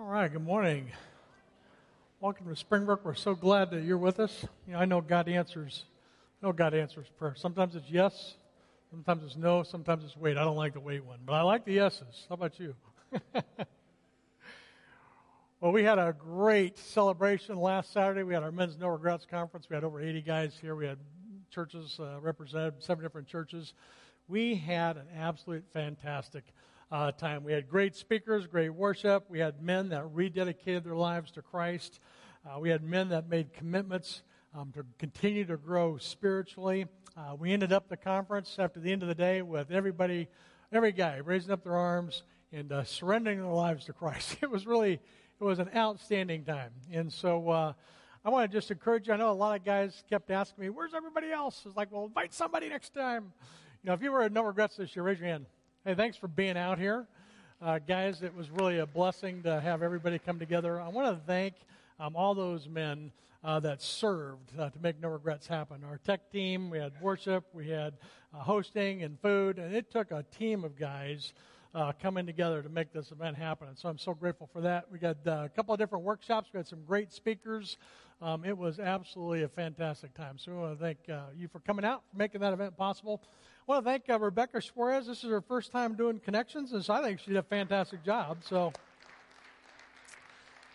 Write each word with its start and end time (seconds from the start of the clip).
All 0.00 0.06
right, 0.06 0.30
good 0.32 0.44
morning. 0.44 0.92
Welcome 2.20 2.46
to 2.46 2.54
Springbrook. 2.54 3.04
We're 3.04 3.16
so 3.16 3.34
glad 3.34 3.72
that 3.72 3.82
you're 3.82 3.98
with 3.98 4.20
us. 4.20 4.46
You 4.64 4.74
know, 4.74 4.78
I 4.78 4.84
know 4.84 5.00
God 5.00 5.28
answers. 5.28 5.86
I 6.40 6.46
know 6.46 6.52
God 6.52 6.72
answers 6.72 7.08
prayer. 7.18 7.34
Sometimes 7.36 7.74
it's 7.74 7.90
yes, 7.90 8.36
sometimes 8.92 9.24
it's 9.24 9.34
no, 9.34 9.64
sometimes 9.64 10.04
it's 10.04 10.16
wait. 10.16 10.36
I 10.36 10.44
don't 10.44 10.54
like 10.54 10.74
the 10.74 10.80
wait 10.80 11.04
one, 11.04 11.18
but 11.26 11.32
I 11.32 11.42
like 11.42 11.64
the 11.64 11.72
yeses. 11.72 12.26
How 12.28 12.36
about 12.36 12.60
you? 12.60 12.76
well, 15.60 15.72
we 15.72 15.82
had 15.82 15.98
a 15.98 16.14
great 16.16 16.78
celebration 16.78 17.56
last 17.56 17.92
Saturday. 17.92 18.22
We 18.22 18.34
had 18.34 18.44
our 18.44 18.52
Men's 18.52 18.78
No 18.78 18.86
Regrets 18.86 19.26
conference. 19.28 19.66
We 19.68 19.74
had 19.74 19.82
over 19.82 20.00
80 20.00 20.22
guys 20.22 20.56
here. 20.60 20.76
We 20.76 20.86
had 20.86 20.98
churches 21.50 21.98
uh, 21.98 22.20
represented, 22.20 22.74
seven 22.78 23.02
different 23.02 23.26
churches. 23.26 23.72
We 24.28 24.54
had 24.54 24.96
an 24.96 25.08
absolute 25.16 25.64
fantastic 25.72 26.44
uh, 26.90 27.12
time. 27.12 27.44
We 27.44 27.52
had 27.52 27.68
great 27.68 27.94
speakers, 27.94 28.46
great 28.46 28.70
worship. 28.70 29.24
We 29.28 29.38
had 29.38 29.62
men 29.62 29.90
that 29.90 30.04
rededicated 30.04 30.84
their 30.84 30.96
lives 30.96 31.30
to 31.32 31.42
Christ. 31.42 32.00
Uh, 32.46 32.58
we 32.58 32.70
had 32.70 32.82
men 32.82 33.08
that 33.10 33.28
made 33.28 33.52
commitments 33.52 34.22
um, 34.54 34.72
to 34.74 34.84
continue 34.98 35.44
to 35.44 35.56
grow 35.56 35.98
spiritually. 35.98 36.86
Uh, 37.16 37.34
we 37.34 37.52
ended 37.52 37.72
up 37.72 37.88
the 37.88 37.96
conference 37.96 38.56
after 38.58 38.80
the 38.80 38.90
end 38.90 39.02
of 39.02 39.08
the 39.08 39.14
day 39.14 39.42
with 39.42 39.70
everybody, 39.70 40.28
every 40.72 40.92
guy 40.92 41.16
raising 41.16 41.50
up 41.50 41.62
their 41.62 41.76
arms 41.76 42.22
and 42.52 42.72
uh, 42.72 42.84
surrendering 42.84 43.42
their 43.42 43.52
lives 43.52 43.84
to 43.86 43.92
Christ. 43.92 44.38
It 44.42 44.50
was 44.50 44.66
really, 44.66 44.94
it 44.94 45.44
was 45.44 45.58
an 45.58 45.70
outstanding 45.76 46.44
time. 46.44 46.70
And 46.90 47.12
so, 47.12 47.48
uh, 47.50 47.72
I 48.24 48.30
want 48.30 48.50
to 48.50 48.56
just 48.56 48.70
encourage 48.70 49.06
you. 49.06 49.14
I 49.14 49.16
know 49.16 49.30
a 49.30 49.32
lot 49.32 49.58
of 49.58 49.64
guys 49.64 50.02
kept 50.10 50.30
asking 50.30 50.62
me, 50.62 50.70
"Where's 50.70 50.92
everybody 50.92 51.30
else?" 51.30 51.62
It's 51.64 51.76
like, 51.76 51.90
well, 51.92 52.04
invite 52.04 52.34
somebody 52.34 52.68
next 52.68 52.92
time. 52.92 53.32
You 53.82 53.88
know, 53.88 53.94
if 53.94 54.02
you 54.02 54.10
were 54.10 54.22
at 54.22 54.32
No 54.32 54.42
Regrets 54.42 54.76
this 54.76 54.94
year, 54.96 55.04
raise 55.04 55.20
your 55.20 55.28
hand. 55.28 55.46
Hey, 55.88 55.94
thanks 55.94 56.18
for 56.18 56.28
being 56.28 56.58
out 56.58 56.78
here. 56.78 57.06
Uh, 57.62 57.78
guys, 57.78 58.20
it 58.20 58.36
was 58.36 58.50
really 58.50 58.76
a 58.76 58.84
blessing 58.84 59.42
to 59.44 59.58
have 59.58 59.82
everybody 59.82 60.18
come 60.18 60.38
together. 60.38 60.78
I 60.78 60.88
want 60.88 61.16
to 61.16 61.22
thank 61.26 61.54
um, 61.98 62.14
all 62.14 62.34
those 62.34 62.68
men 62.68 63.10
uh, 63.42 63.58
that 63.60 63.80
served 63.80 64.52
uh, 64.58 64.68
to 64.68 64.78
make 64.82 65.00
No 65.00 65.08
Regrets 65.08 65.46
happen. 65.46 65.82
Our 65.84 65.96
tech 65.96 66.30
team, 66.30 66.68
we 66.68 66.76
had 66.76 66.92
worship, 67.00 67.44
we 67.54 67.70
had 67.70 67.94
uh, 68.34 68.40
hosting 68.40 69.02
and 69.02 69.18
food, 69.18 69.58
and 69.58 69.74
it 69.74 69.90
took 69.90 70.10
a 70.10 70.26
team 70.38 70.62
of 70.62 70.78
guys 70.78 71.32
uh, 71.74 71.92
coming 72.02 72.26
together 72.26 72.60
to 72.60 72.68
make 72.68 72.92
this 72.92 73.10
event 73.10 73.38
happen. 73.38 73.68
And 73.68 73.78
so 73.78 73.88
I'm 73.88 73.96
so 73.96 74.12
grateful 74.12 74.50
for 74.52 74.60
that. 74.60 74.92
We 74.92 74.98
got 74.98 75.16
uh, 75.26 75.44
a 75.46 75.48
couple 75.48 75.72
of 75.72 75.80
different 75.80 76.04
workshops, 76.04 76.50
we 76.52 76.58
had 76.58 76.68
some 76.68 76.84
great 76.86 77.14
speakers. 77.14 77.78
Um, 78.20 78.44
it 78.44 78.56
was 78.56 78.80
absolutely 78.80 79.44
a 79.44 79.48
fantastic 79.48 80.12
time. 80.14 80.38
So 80.38 80.52
I 80.52 80.54
want 80.56 80.78
to 80.78 80.84
thank 80.84 80.98
you 81.36 81.46
for 81.48 81.60
coming 81.60 81.84
out, 81.84 82.02
for 82.10 82.18
making 82.18 82.40
that 82.40 82.52
event 82.52 82.76
possible. 82.76 83.22
I 83.68 83.72
want 83.72 83.84
to 83.84 83.90
thank 83.90 84.10
uh, 84.10 84.18
Rebecca 84.18 84.60
Suarez. 84.60 85.06
This 85.06 85.22
is 85.22 85.30
her 85.30 85.40
first 85.40 85.70
time 85.70 85.94
doing 85.94 86.18
connections, 86.18 86.72
and 86.72 86.84
so 86.84 86.94
I 86.94 87.02
think 87.02 87.20
she 87.20 87.26
did 87.26 87.36
a 87.36 87.42
fantastic 87.42 88.04
job. 88.04 88.38
So 88.40 88.72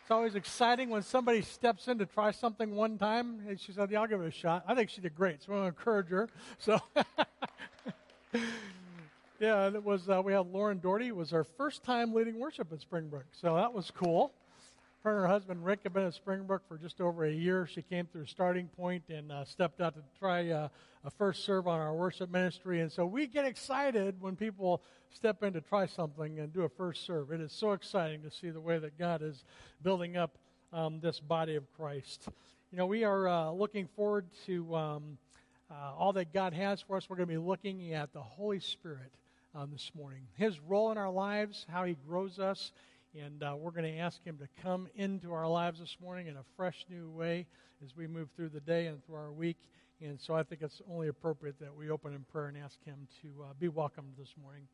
it's 0.02 0.12
always 0.12 0.36
exciting 0.36 0.90
when 0.90 1.02
somebody 1.02 1.42
steps 1.42 1.90
in 1.90 1.98
to 1.98 2.06
try 2.06 2.32
something 2.32 2.76
one 2.76 2.98
time, 2.98 3.42
and 3.48 3.60
she 3.60 3.74
said, 3.74 3.92
"Yeah, 3.92 4.02
I'll 4.02 4.08
give 4.08 4.22
it 4.22 4.28
a 4.28 4.32
shot." 4.32 4.64
I 4.66 4.74
think 4.74 4.90
she 4.90 5.02
did 5.02 5.16
great, 5.16 5.44
so 5.44 5.52
I 5.52 5.56
want 5.56 5.76
to 5.76 5.80
encourage 5.80 6.08
her. 6.10 6.30
So. 6.60 6.80
yeah, 9.40 9.68
it 9.68 9.84
was. 9.84 10.08
Uh, 10.08 10.22
we 10.24 10.32
had 10.32 10.48
Lauren 10.48 10.80
Doherty. 10.80 11.08
It 11.08 11.16
was 11.16 11.32
her 11.32 11.44
first 11.44 11.84
time 11.84 12.14
leading 12.14 12.40
worship 12.40 12.72
at 12.72 12.80
Springbrook, 12.80 13.26
so 13.34 13.56
that 13.56 13.74
was 13.74 13.92
cool. 13.92 14.32
Her 15.04 15.12
and 15.12 15.20
her 15.20 15.28
husband 15.28 15.66
Rick 15.66 15.82
have 15.84 15.92
been 15.92 16.06
at 16.06 16.14
Springbrook 16.14 16.66
for 16.66 16.78
just 16.78 17.02
over 17.02 17.26
a 17.26 17.32
year. 17.32 17.68
She 17.68 17.82
came 17.82 18.06
through 18.06 18.26
Starting 18.26 18.70
Point 18.70 19.04
and 19.10 19.34
uh, 19.34 19.44
stepped 19.44 19.82
out 19.82 19.96
to 19.96 20.02
try 20.18 20.50
uh, 20.50 20.70
a 21.04 21.10
first 21.12 21.44
serve 21.44 21.68
on 21.68 21.82
our 21.82 21.94
worship 21.94 22.32
ministry. 22.32 22.80
And 22.80 22.90
so 22.90 23.06
we 23.06 23.28
get 23.28 23.44
excited 23.44 24.16
when 24.22 24.38
people 24.38 24.82
step 25.14 25.44
in 25.44 25.52
to 25.54 25.62
try 25.62 25.88
something 25.88 26.40
and 26.40 26.54
do 26.54 26.62
a 26.62 26.70
first 26.70 27.06
serve. 27.06 27.34
It 27.34 27.42
is 27.42 27.52
so 27.52 27.74
exciting 27.74 28.22
to 28.22 28.32
see 28.32 28.50
the 28.50 28.62
way 28.62 28.80
that 28.80 28.98
God 28.98 29.22
is 29.22 29.44
building 29.82 30.16
up 30.16 30.38
um, 30.72 31.02
this 31.02 31.20
body 31.20 31.58
of 31.58 31.66
Christ. 31.76 32.30
You 32.72 32.78
know, 32.78 32.86
we 32.86 33.04
are 33.04 33.28
uh, 33.28 33.52
looking 33.52 33.90
forward 33.98 34.26
to 34.46 34.74
um, 34.74 35.18
uh, 35.70 35.96
all 35.98 36.14
that 36.14 36.32
God 36.32 36.54
has 36.54 36.80
for 36.80 36.96
us. 36.96 37.10
We're 37.10 37.18
going 37.18 37.28
to 37.28 37.34
be 37.34 37.38
looking 37.38 37.94
at 37.94 38.14
the 38.14 38.22
Holy 38.22 38.62
Spirit 38.62 39.12
um, 39.54 39.70
this 39.74 39.92
morning, 39.94 40.22
His 40.38 40.62
role 40.62 40.94
in 40.94 40.98
our 40.98 41.12
lives, 41.12 41.66
how 41.70 41.84
He 41.84 41.98
grows 42.08 42.40
us 42.40 42.72
and 43.20 43.44
uh, 43.44 43.56
we're 43.58 43.72
going 43.72 43.92
to 43.92 44.00
ask 44.00 44.24
Him 44.24 44.38
to 44.40 44.48
come 44.62 44.88
into 44.96 45.34
our 45.34 45.48
lives 45.48 45.80
this 45.80 45.98
morning 46.02 46.28
in 46.28 46.36
a 46.36 46.44
fresh 46.56 46.86
new 46.90 47.10
way 47.10 47.46
as 47.84 47.96
we 47.96 48.08
move 48.08 48.30
through 48.36 48.50
the 48.50 48.60
day 48.60 48.88
and 48.88 49.06
through 49.06 49.16
our 49.16 49.32
week. 49.32 49.58
And 50.02 50.20
so 50.20 50.34
I 50.34 50.44
think 50.44 50.62
it's 50.62 50.82
only 50.92 51.08
appropriate 51.08 51.60
that 51.60 51.76
we 51.76 51.90
open 51.90 52.14
in 52.14 52.22
prayer 52.32 52.48
and 52.48 52.58
ask 52.58 52.84
Him 52.84 53.08
to 53.22 53.44
uh, 53.44 53.54
be 53.60 53.68
welcomed 53.68 54.14
this 54.18 54.34
morning. 54.42 54.68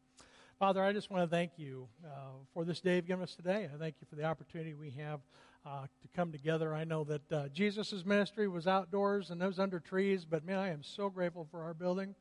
Father, 0.58 0.84
I 0.84 0.94
just 0.94 1.10
want 1.10 1.24
to 1.24 1.28
thank 1.34 1.52
you 1.58 1.88
uh, 2.06 2.32
for 2.54 2.66
this 2.66 2.82
day 2.82 2.96
you've 2.96 3.08
given 3.08 3.24
us 3.24 3.36
today. 3.36 3.70
I 3.74 3.78
thank 3.78 3.96
you 4.02 4.08
for 4.10 4.16
the 4.16 4.26
opportunity 4.26 4.74
we 4.74 4.92
have 4.92 5.20
uh, 5.66 5.84
to 5.84 6.08
come 6.16 6.32
together. 6.32 6.74
I 6.74 6.84
know 6.84 7.04
that 7.06 7.32
uh, 7.32 7.48
Jesus' 7.50 8.06
ministry 8.06 8.48
was 8.48 8.68
outdoors 8.68 9.30
and 9.30 9.42
those 9.42 9.60
under 9.60 9.80
trees, 9.80 10.26
but 10.26 10.46
man, 10.46 10.60
I 10.60 10.70
am 10.70 10.84
so 10.84 11.10
grateful 11.10 11.48
for 11.50 11.64
our 11.64 11.74
building. 11.74 12.16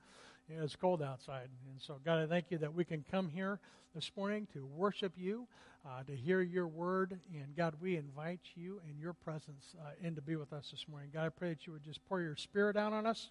It's 0.48 0.76
cold 0.76 1.02
outside. 1.02 1.48
And 1.70 1.80
so, 1.80 1.96
God, 2.04 2.18
I 2.18 2.26
thank 2.26 2.46
you 2.50 2.58
that 2.58 2.74
we 2.74 2.84
can 2.84 3.04
come 3.10 3.28
here 3.28 3.58
this 3.94 4.10
morning 4.16 4.46
to 4.52 4.64
worship 4.64 5.12
you, 5.16 5.46
uh, 5.86 6.02
to 6.04 6.14
hear 6.14 6.40
your 6.40 6.66
word. 6.66 7.18
And 7.34 7.56
God, 7.56 7.74
we 7.80 7.96
invite 7.96 8.40
you 8.54 8.80
and 8.88 8.98
your 8.98 9.12
presence 9.12 9.74
uh, 9.80 9.90
in 10.00 10.14
to 10.14 10.22
be 10.22 10.36
with 10.36 10.52
us 10.52 10.70
this 10.70 10.86
morning. 10.88 11.10
God, 11.12 11.26
I 11.26 11.28
pray 11.28 11.50
that 11.50 11.66
you 11.66 11.72
would 11.72 11.84
just 11.84 12.04
pour 12.08 12.20
your 12.20 12.36
spirit 12.36 12.76
out 12.76 12.92
on 12.92 13.06
us. 13.06 13.30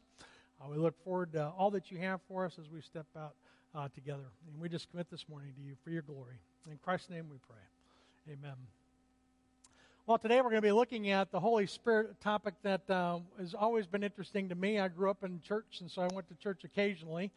Uh, 0.62 0.70
we 0.70 0.78
look 0.78 0.96
forward 1.04 1.32
to 1.34 1.52
all 1.58 1.72
that 1.72 1.92
you 1.92 1.98
have 2.00 2.20
for 2.28 2.46
us 2.46 2.58
as 2.60 2.70
we 2.70 2.82
step 2.82 3.06
out 3.18 3.36
uh, 3.76 3.88
together. 3.94 4.32
And 4.52 4.62
we 4.62 4.70
just 4.70 4.90
commit 4.90 5.10
this 5.10 5.26
morning 5.30 5.54
to 5.56 5.62
you 5.62 5.76
for 5.84 5.90
your 5.90 6.02
glory. 6.02 6.40
In 6.70 6.78
Christ's 6.84 7.10
name 7.10 7.28
we 7.30 7.38
pray. 7.48 8.34
Amen. 8.34 8.77
Well, 10.07 10.18
today 10.18 10.38
we're 10.38 10.44
going 10.44 10.62
to 10.62 10.62
be 10.62 10.72
looking 10.72 11.12
at 11.12 11.34
the 11.34 11.40
Holy 11.41 11.68
Spirit 11.68 12.22
topic 12.22 12.53
that 12.63 12.90
uh, 12.90 13.19
has 13.38 13.53
always 13.53 13.88
been 13.88 14.03
interesting 14.03 14.47
to 14.47 14.56
me. 14.56 14.79
I 14.79 14.88
grew 14.88 15.09
up 15.09 15.22
in 15.25 15.41
church, 15.41 15.81
and 15.81 15.91
so 15.91 16.01
I 16.01 16.07
went 16.13 16.29
to 16.29 16.35
church 16.35 16.63
occasionally. 16.63 17.29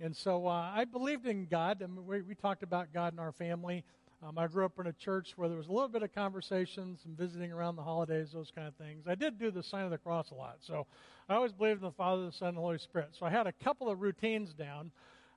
And 0.00 0.16
so 0.16 0.48
uh, 0.48 0.72
I 0.74 0.86
believed 0.86 1.26
in 1.26 1.46
God. 1.46 1.84
I 1.84 1.86
mean, 1.86 2.04
we, 2.04 2.22
we 2.22 2.34
talked 2.34 2.64
about 2.64 2.92
God 2.92 3.12
in 3.12 3.20
our 3.20 3.30
family. 3.30 3.84
Um, 4.26 4.38
I 4.38 4.48
grew 4.48 4.64
up 4.64 4.72
in 4.80 4.88
a 4.88 4.92
church 4.92 5.34
where 5.36 5.48
there 5.48 5.56
was 5.56 5.68
a 5.68 5.72
little 5.72 5.88
bit 5.88 6.02
of 6.02 6.12
conversations 6.12 6.98
and 7.04 7.16
visiting 7.16 7.52
around 7.52 7.76
the 7.76 7.84
holidays, 7.84 8.30
those 8.32 8.50
kind 8.52 8.66
of 8.66 8.74
things. 8.74 9.04
I 9.06 9.14
did 9.14 9.38
do 9.38 9.52
the 9.52 9.62
sign 9.62 9.84
of 9.84 9.92
the 9.92 9.98
cross 9.98 10.32
a 10.32 10.34
lot. 10.34 10.56
So 10.62 10.84
I 11.28 11.36
always 11.36 11.52
believed 11.52 11.78
in 11.80 11.86
the 11.86 11.92
Father, 11.92 12.26
the 12.26 12.32
Son, 12.32 12.48
and 12.48 12.56
the 12.56 12.60
Holy 12.60 12.78
Spirit. 12.78 13.10
So 13.16 13.24
I 13.24 13.30
had 13.30 13.46
a 13.46 13.52
couple 13.52 13.88
of 13.88 14.00
routines 14.00 14.52
down. 14.52 14.90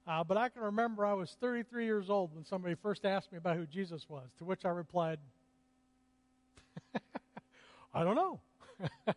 Uh, 0.08 0.24
but 0.24 0.38
I 0.38 0.50
can 0.50 0.64
remember 0.64 1.06
I 1.06 1.14
was 1.14 1.38
33 1.40 1.86
years 1.86 2.10
old 2.10 2.34
when 2.34 2.46
somebody 2.46 2.74
first 2.74 3.06
asked 3.06 3.32
me 3.32 3.38
about 3.38 3.58
who 3.58 3.68
Jesus 3.68 4.08
was, 4.10 4.26
to 4.40 4.44
which 4.44 4.66
I 4.66 4.70
replied, 4.70 5.20
I 7.94 8.04
don't 8.04 8.16
know. 8.16 8.40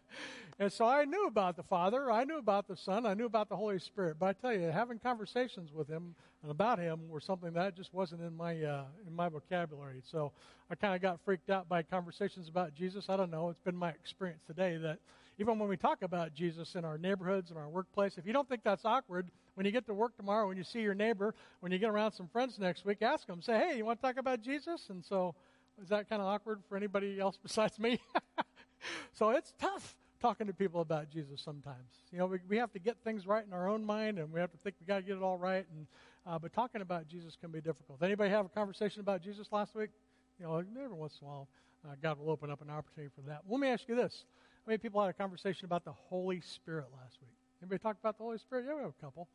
and 0.59 0.73
so 0.73 0.87
I 0.87 1.05
knew 1.05 1.27
about 1.27 1.57
the 1.57 1.63
Father, 1.63 2.11
I 2.11 2.25
knew 2.25 2.39
about 2.39 2.67
the 2.67 2.77
Son, 2.77 3.07
I 3.07 3.15
knew 3.15 3.27
about 3.27 3.49
the 3.49 3.57
Holy 3.57 3.79
Spirit. 3.79 4.17
But 4.19 4.27
I 4.27 4.33
tell 4.33 4.53
you, 4.53 4.69
having 4.69 4.99
conversations 4.99 5.73
with 5.73 5.89
Him 5.89 6.15
and 6.43 6.51
about 6.51 6.79
Him 6.79 7.09
were 7.09 7.21
something 7.21 7.53
that 7.53 7.77
just 7.77 7.93
wasn't 7.95 8.23
in 8.23 8.37
my 8.37 8.61
uh, 8.63 8.85
in 9.07 9.15
my 9.15 9.29
vocabulary. 9.29 10.03
So 10.11 10.33
I 10.71 10.75
kind 10.75 10.95
of 10.95 11.03
got 11.03 11.21
freaked 11.25 11.51
out 11.51 11.69
by 11.69 11.83
conversations 11.83 12.49
about 12.49 12.75
Jesus. 12.75 13.09
I 13.09 13.17
don't 13.17 13.31
know. 13.31 13.51
It's 13.51 13.61
been 13.61 13.77
my 13.77 13.91
experience 13.91 14.43
today 14.47 14.77
that 14.79 14.99
even 15.39 15.59
when 15.59 15.69
we 15.69 15.77
talk 15.77 16.03
about 16.03 16.35
Jesus 16.35 16.75
in 16.75 16.85
our 16.85 16.99
neighborhoods 16.99 17.51
and 17.51 17.59
our 17.59 17.69
workplace, 17.69 18.19
if 18.19 18.27
you 18.27 18.33
don't 18.33 18.49
think 18.49 18.63
that's 18.63 18.85
awkward, 18.85 19.29
when 19.55 19.67
you 19.67 19.73
get 19.73 19.87
to 19.87 19.95
work 19.95 20.17
tomorrow, 20.17 20.47
when 20.49 20.57
you 20.57 20.65
see 20.65 20.81
your 20.81 20.95
neighbor, 20.95 21.35
when 21.61 21.73
you 21.73 21.79
get 21.79 21.91
around 21.91 22.13
some 22.13 22.29
friends 22.29 22.59
next 22.59 22.85
week, 22.85 23.03
ask 23.03 23.27
them, 23.27 23.43
say, 23.43 23.59
"Hey, 23.59 23.77
you 23.77 23.85
want 23.85 24.01
to 24.01 24.07
talk 24.07 24.17
about 24.17 24.41
Jesus?" 24.41 24.89
And 24.91 25.05
so. 25.05 25.35
Is 25.83 25.89
that 25.89 26.07
kind 26.07 26.21
of 26.21 26.29
awkward 26.29 26.61
for 26.69 26.77
anybody 26.77 27.19
else 27.19 27.39
besides 27.43 27.79
me? 27.79 27.99
so 29.13 29.31
it's 29.31 29.53
tough 29.59 29.97
talking 30.21 30.47
to 30.47 30.53
people 30.53 30.81
about 30.81 31.11
Jesus 31.11 31.41
sometimes. 31.41 31.91
You 32.13 32.19
know, 32.19 32.27
we, 32.27 32.39
we 32.49 32.57
have 32.57 32.73
to 32.73 32.79
get 32.79 32.97
things 33.03 33.27
right 33.27 33.45
in 33.45 33.53
our 33.53 33.69
own 33.69 33.85
mind, 33.85 34.19
and 34.19 34.33
we 34.33 34.39
have 34.39 34.53
to 34.53 34.59
think 34.59 34.77
we 34.81 34.87
got 34.87 34.99
to 34.99 35.03
get 35.03 35.17
it 35.17 35.23
all 35.23 35.39
right. 35.39 35.67
And 35.75 35.87
uh, 36.27 36.39
but 36.39 36.53
talking 36.53 36.81
about 36.81 37.09
Jesus 37.09 37.37
can 37.41 37.51
be 37.51 37.61
difficult. 37.61 38.03
Anybody 38.03 38.31
have 38.31 38.47
a 38.47 38.49
conversation 38.49 39.01
about 39.01 39.23
Jesus 39.23 39.49
last 39.51 39.75
week? 39.75 39.91
You 40.39 40.47
know, 40.47 40.57
every 40.59 40.97
once 40.97 41.19
in 41.21 41.27
a 41.27 41.31
while, 41.31 41.49
uh, 41.85 41.95
God 42.01 42.19
will 42.19 42.31
open 42.31 42.51
up 42.51 42.63
an 42.63 42.71
opportunity 42.71 43.13
for 43.15 43.29
that. 43.29 43.43
Let 43.49 43.59
me 43.59 43.69
ask 43.69 43.89
you 43.89 43.97
this: 43.97 44.25
How 44.65 44.71
many 44.71 44.79
people 44.79 45.01
had 45.01 45.11
a 45.11 45.15
conversation 45.15 45.65
about 45.65 45.85
the 45.85 45.93
Holy 45.93 46.41
Spirit 46.41 46.87
last 46.93 47.17
week? 47.21 47.35
Anybody 47.61 47.81
talk 47.81 47.97
about 48.01 48.17
the 48.19 48.25
Holy 48.25 48.39
Spirit? 48.39 48.67
Yeah, 48.69 48.77
we 48.77 48.83
have 48.83 48.93
a 48.99 49.05
couple. 49.05 49.29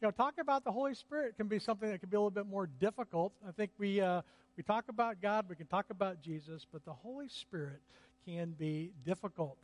You 0.00 0.06
know, 0.06 0.12
talking 0.12 0.42
about 0.42 0.62
the 0.62 0.70
Holy 0.70 0.94
Spirit 0.94 1.36
can 1.36 1.48
be 1.48 1.58
something 1.58 1.90
that 1.90 1.98
can 1.98 2.08
be 2.08 2.16
a 2.16 2.20
little 2.20 2.30
bit 2.30 2.46
more 2.46 2.68
difficult. 2.78 3.32
I 3.46 3.50
think 3.50 3.72
we 3.78 4.00
uh, 4.00 4.22
we 4.56 4.62
talk 4.62 4.84
about 4.88 5.20
God, 5.20 5.46
we 5.48 5.56
can 5.56 5.66
talk 5.66 5.86
about 5.90 6.22
Jesus, 6.22 6.66
but 6.72 6.84
the 6.84 6.92
Holy 6.92 7.28
Spirit 7.28 7.80
can 8.26 8.54
be 8.58 8.92
difficult. 9.04 9.58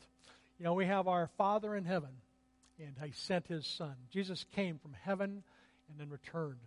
You 0.59 0.65
know, 0.65 0.75
we 0.75 0.87
have 0.87 1.09
our 1.09 1.29
Father 1.37 1.75
in 1.75 1.85
heaven, 1.85 2.11
and 2.79 2.95
He 3.05 3.12
sent 3.12 3.47
His 3.49 3.67
Son. 3.67 3.95
Jesus 4.11 4.45
came 4.55 4.79
from 4.79 4.95
heaven 5.03 5.43
and 5.89 5.99
then 5.99 6.11
returned. 6.11 6.61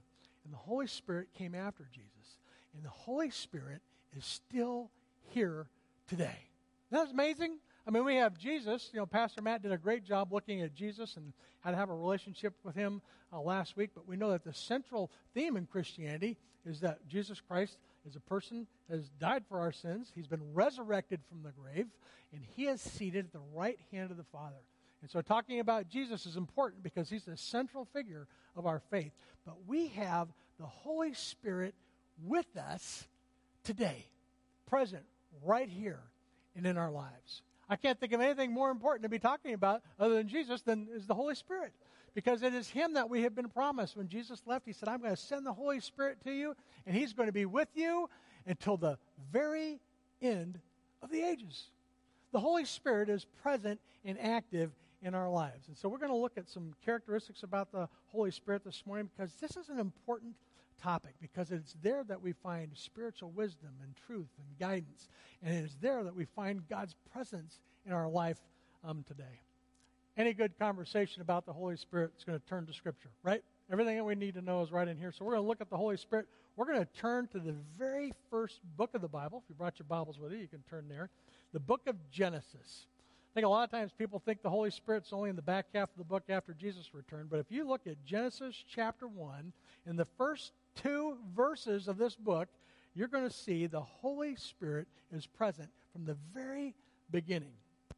And 0.44 0.54
the 0.54 0.58
Holy 0.58 0.88
Spirit 0.88 1.28
came 1.38 1.56
after 1.56 1.88
Jesus. 1.92 2.38
And 2.74 2.84
the 2.86 2.90
Holy 2.90 3.30
Spirit 3.30 3.82
is 4.16 4.26
still 4.26 4.92
here 5.30 5.68
today. 6.08 6.38
Isn't 6.92 7.06
that 7.06 7.14
amazing? 7.14 7.58
I 7.88 7.92
mean, 7.92 8.06
we 8.06 8.16
have 8.16 8.38
Jesus. 8.38 8.90
You 8.94 9.00
know, 9.00 9.06
Pastor 9.06 9.42
Matt 9.42 9.62
did 9.62 9.72
a 9.72 9.78
great 9.78 10.04
job 10.04 10.32
looking 10.32 10.62
at 10.62 10.74
Jesus 10.74 11.16
and 11.18 11.34
how 11.62 11.72
to 11.72 11.78
have 11.78 11.90
a 11.90 11.96
relationship 11.96 12.54
with 12.64 12.76
him 12.76 13.02
uh, 13.34 13.42
last 13.42 13.76
week. 13.78 13.92
But 13.94 14.08
we 14.08 14.16
know 14.16 14.32
that 14.32 14.44
the 14.44 14.54
central 14.54 15.12
theme 15.34 15.58
in 15.58 15.66
Christianity 15.66 16.38
is 16.66 16.80
that 16.82 17.08
Jesus 17.08 17.42
Christ 17.42 17.78
is 18.08 18.16
a 18.16 18.22
person 18.22 18.66
has 18.90 19.10
died 19.20 19.44
for 19.48 19.60
our 19.60 19.72
sins. 19.72 20.12
He's 20.16 20.28
been 20.28 20.54
resurrected 20.54 21.20
from 21.30 21.44
the 21.44 21.52
grave, 21.52 21.88
and 22.32 22.42
he 22.56 22.68
is 22.68 22.82
seated 22.82 23.26
at 23.26 23.34
the 23.34 23.40
right 23.54 23.78
hand 23.92 24.12
of 24.12 24.18
the 24.18 24.24
Father. 24.24 24.56
And 25.02 25.12
so, 25.12 25.22
talking 25.22 25.60
about 25.60 25.90
Jesus 25.90 26.26
is 26.26 26.38
important 26.38 26.82
because 26.82 27.10
he's 27.10 27.26
the 27.26 27.38
central 27.38 27.86
figure 27.86 28.28
of 28.56 28.66
our 28.66 28.80
faith. 28.90 29.12
But 29.46 29.56
we 29.68 29.88
have 29.90 30.30
the 30.60 30.66
Holy 30.66 31.14
Spirit 31.14 31.76
with 32.26 32.48
us 32.58 33.08
today, 33.64 34.06
present 34.66 35.04
right 35.44 35.70
here 35.70 36.00
and 36.56 36.66
in 36.66 36.78
our 36.78 36.90
lives. 36.90 37.44
I 37.70 37.76
can't 37.76 38.00
think 38.00 38.14
of 38.14 38.22
anything 38.22 38.54
more 38.54 38.72
important 38.72 39.04
to 39.04 39.10
be 39.10 39.20
talking 39.20 39.54
about 39.54 39.82
other 40.00 40.16
than 40.16 40.30
Jesus 40.30 40.62
than 40.62 40.88
is 40.96 41.06
the 41.06 41.14
Holy 41.14 41.36
Spirit. 41.36 41.74
Because 42.18 42.42
it 42.42 42.56
is 42.56 42.68
Him 42.68 42.96
that 42.96 43.12
we 43.12 43.22
have 43.22 43.36
been 43.36 43.48
promised. 43.48 43.96
When 43.96 44.08
Jesus 44.08 44.42
left, 44.48 44.66
He 44.66 44.74
said, 44.74 44.90
I'm 44.90 45.02
going 45.02 45.16
to 45.16 45.22
send 45.22 45.46
the 45.46 45.54
Holy 45.54 45.80
Spirit 45.80 46.18
to 46.24 46.32
you, 46.32 46.56
and 46.88 46.96
He's 46.96 47.14
going 47.14 47.28
to 47.28 47.32
be 47.32 47.46
with 47.46 47.68
you 47.76 48.10
until 48.48 48.76
the 48.76 48.98
very 49.32 49.80
end 50.20 50.60
of 51.04 51.12
the 51.12 51.22
ages. 51.22 51.66
The 52.32 52.40
Holy 52.40 52.66
Spirit 52.66 53.08
is 53.10 53.24
present 53.44 53.80
and 54.04 54.20
active 54.20 54.72
in 55.04 55.14
our 55.14 55.30
lives. 55.30 55.68
And 55.68 55.78
so 55.78 55.90
we're 55.90 56.00
going 56.00 56.10
to 56.10 56.18
look 56.18 56.40
at 56.40 56.50
some 56.50 56.74
characteristics 56.84 57.44
about 57.44 57.72
the 57.72 57.88
Holy 58.08 58.32
Spirit 58.32 58.64
this 58.66 58.82
morning 58.88 59.12
because 59.16 59.34
this 59.34 59.56
is 59.56 59.70
an 59.70 59.78
important 59.78 60.34
topic 60.82 61.14
because 61.22 61.52
it's 61.52 61.76
there 61.84 62.04
that 62.06 62.20
we 62.20 62.34
find 62.34 62.72
spiritual 62.74 63.30
wisdom 63.30 63.74
and 63.84 63.96
truth 64.08 64.32
and 64.40 64.58
guidance. 64.60 65.08
And 65.44 65.56
it 65.56 65.66
is 65.66 65.78
there 65.80 66.04
that 66.04 66.16
we 66.16 66.26
find 66.26 66.68
God's 66.68 66.96
presence 67.14 67.60
in 67.86 67.92
our 67.92 68.10
life 68.10 68.40
um, 68.84 69.06
today. 69.08 69.42
Any 70.18 70.34
good 70.34 70.58
conversation 70.58 71.22
about 71.22 71.46
the 71.46 71.54
Holy 71.54 71.78
Spirit 71.78 72.12
is 72.18 72.24
going 72.24 72.40
to 72.40 72.46
turn 72.48 72.66
to 72.66 72.74
Scripture, 72.74 73.10
right? 73.22 73.44
Everything 73.72 73.98
that 73.98 74.04
we 74.04 74.16
need 74.16 74.34
to 74.34 74.42
know 74.42 74.64
is 74.64 74.72
right 74.72 74.88
in 74.88 74.98
here. 74.98 75.12
So 75.12 75.24
we're 75.24 75.34
going 75.34 75.44
to 75.44 75.48
look 75.48 75.62
at 75.62 75.70
the 75.70 75.78
Holy 75.78 75.96
Spirit. 75.96 76.28
We're 76.56 76.66
going 76.66 76.80
to 76.80 77.00
turn 77.00 77.28
to 77.34 77.40
the 77.40 77.54
very 77.78 78.12
first 78.32 78.62
book 78.78 78.96
of 78.96 79.02
the 79.02 79.08
Bible. 79.08 79.44
If 79.44 79.50
you 79.50 79.56
brought 79.56 79.78
your 79.78 79.86
Bibles 79.88 80.18
with 80.18 80.32
you, 80.32 80.40
you 80.40 80.48
can 80.48 80.64
turn 80.68 80.86
there. 80.90 81.12
The 81.54 81.60
book 81.60 81.82
of 81.86 81.96
Genesis. 82.10 82.88
I 83.32 83.34
think 83.36 83.46
a 83.46 83.50
lot 83.50 83.64
of 83.64 83.70
times 83.70 83.92
people 83.96 84.18
think 84.18 84.42
the 84.42 84.50
Holy 84.50 84.72
Spirit's 84.72 85.14
only 85.14 85.30
in 85.30 85.36
the 85.36 85.44
back 85.44 85.68
half 85.76 85.90
of 85.92 85.98
the 86.00 86.04
book 86.04 86.24
after 86.30 86.54
Jesus 86.54 86.96
returned. 86.96 87.30
But 87.30 87.40
if 87.40 87.52
you 87.52 87.68
look 87.68 87.86
at 87.86 88.04
Genesis 88.04 88.64
chapter 88.68 89.08
1, 89.08 89.54
in 89.86 89.96
the 89.98 90.06
first 90.06 90.54
two 90.74 91.18
verses 91.36 91.88
of 91.88 92.00
this 92.00 92.16
book, 92.16 92.48
you're 92.96 93.08
going 93.08 93.28
to 93.28 93.34
see 93.34 93.68
the 93.68 93.82
Holy 93.82 94.36
Spirit 94.36 94.88
is 95.12 95.28
present 95.28 95.70
from 95.94 96.06
the 96.06 96.18
very 96.34 96.74
beginning. 97.12 97.54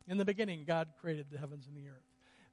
In 0.09 0.17
the 0.17 0.25
beginning, 0.25 0.65
God 0.67 0.89
created 0.99 1.27
the 1.31 1.37
heavens 1.37 1.67
and 1.67 1.77
the 1.77 1.87
earth. 1.87 2.08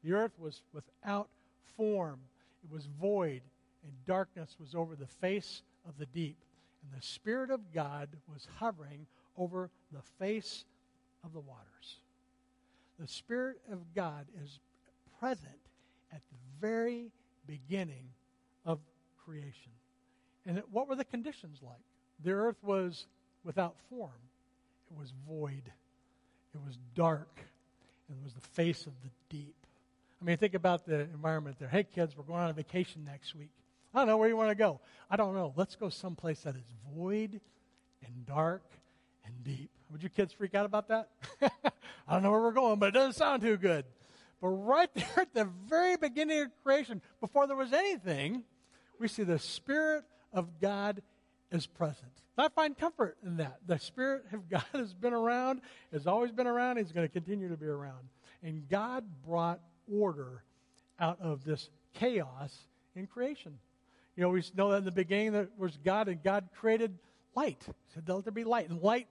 The 0.07 0.13
earth 0.13 0.39
was 0.39 0.63
without 0.73 1.29
form, 1.77 2.21
it 2.63 2.73
was 2.73 2.87
void, 2.87 3.43
and 3.83 3.93
darkness 4.07 4.55
was 4.61 4.73
over 4.73 4.95
the 4.95 5.09
face 5.09 5.63
of 5.85 5.99
the 5.99 6.07
deep. 6.07 6.37
And 6.81 6.97
the 6.97 7.05
Spirit 7.05 7.51
of 7.51 7.73
God 7.75 8.11
was 8.33 8.47
hovering 8.59 9.07
over 9.37 9.69
the 9.91 10.03
face 10.21 10.65
of 11.25 11.33
the 11.33 11.41
waters. 11.41 11.99
The 13.01 13.09
Spirit 13.09 13.59
of 13.73 13.81
God 13.97 14.27
is 14.45 14.61
present 15.19 15.51
at 16.13 16.21
the 16.31 16.39
very 16.61 17.11
beginning 17.49 18.05
of 18.65 18.79
creation. 19.25 19.73
And 20.47 20.63
what 20.71 20.87
were 20.87 20.95
the 20.95 21.05
conditions 21.05 21.59
like? 21.65 21.83
The 22.23 22.31
earth 22.31 22.63
was 22.63 23.07
without 23.43 23.75
form, 23.91 24.13
it 24.89 24.97
was 24.97 25.13
void, 25.29 25.73
it 26.55 26.61
was 26.65 26.79
dark, 26.95 27.41
and 28.09 28.17
it 28.17 28.23
was 28.23 28.35
the 28.35 28.41
face 28.41 28.87
of 28.87 28.93
the 29.03 29.11
deep. 29.29 29.66
I 30.21 30.25
mean, 30.25 30.37
think 30.39 30.55
about 30.55 30.87
the 30.87 31.01
environment 31.01 31.57
there. 31.59 31.69
Hey, 31.69 31.85
kids, 31.85 32.17
we're 32.17 32.25
going 32.25 32.41
on 32.41 32.51
a 32.51 32.55
vacation 32.55 33.05
next 33.05 33.35
week. 33.35 33.51
I 33.95 33.99
don't 33.99 34.09
know 34.09 34.17
where 34.17 34.29
you 34.29 34.37
want 34.37 34.51
to 34.51 34.55
go. 34.55 34.81
I 35.11 35.17
don't 35.17 35.35
know. 35.35 35.53
Let's 35.57 35.77
go 35.77 35.89
someplace 35.89 36.41
that 36.41 36.57
is 36.57 36.73
void 36.95 37.41
and 38.05 38.27
dark 38.27 38.63
and 39.25 39.45
deep. 39.45 39.71
Would 39.91 40.03
you 40.03 40.09
kids 40.09 40.33
freak 40.33 40.55
out 40.55 40.67
about 40.67 40.89
that? 40.89 41.11
I 42.09 42.13
don't 42.13 42.23
know 42.23 42.31
where 42.31 42.41
we're 42.41 42.53
going, 42.53 42.79
but 42.79 42.89
it 42.89 42.93
doesn't 42.93 43.15
sound 43.15 43.43
too 43.43 43.57
good. 43.57 43.85
But 44.41 44.49
right 44.49 44.93
there 44.95 45.07
at 45.17 45.35
the 45.35 45.49
very 45.69 45.97
beginning 45.97 46.41
of 46.43 46.49
creation, 46.63 47.03
before 47.21 47.47
there 47.47 47.57
was 47.57 47.73
anything, 47.73 48.43
we 48.99 49.09
see 49.09 49.23
the 49.23 49.39
Spirit 49.39 50.05
of 50.33 50.61
God 50.61 51.03
is 51.51 51.67
present. 51.67 52.11
I 52.39 52.49
find 52.49 52.77
comfort 52.77 53.17
in 53.25 53.39
that. 53.39 53.61
The 53.67 53.79
Spirit 53.79 54.25
of 54.33 54.49
God 54.51 54.65
has 54.73 54.93
been 54.93 55.15
around, 55.15 55.61
has 55.93 56.07
always 56.07 56.33
been 56.33 56.47
around, 56.47 56.79
He's 56.79 56.93
going 56.93 57.07
to 57.07 57.13
continue 57.13 57.49
to 57.49 57.57
be 57.57 57.67
around. 57.67 58.09
And 58.43 58.69
God 58.69 59.05
brought 59.27 59.61
order 59.93 60.43
out 60.99 61.21
of 61.21 61.45
this 61.45 61.71
chaos 61.95 62.57
in 62.95 63.07
creation. 63.07 63.59
You 64.17 64.23
know, 64.23 64.31
we 64.31 64.43
know 64.57 64.71
that 64.71 64.79
in 64.79 64.85
the 64.85 64.91
beginning 64.91 65.33
that 65.33 65.51
was 65.59 65.77
God, 65.85 66.09
and 66.09 66.23
God 66.23 66.49
created 66.55 66.99
light. 67.35 67.63
He 67.67 67.73
said, 67.95 68.09
Let 68.09 68.25
there 68.25 68.33
be 68.33 68.45
light. 68.45 68.69
And 68.69 68.81
light 68.83 69.09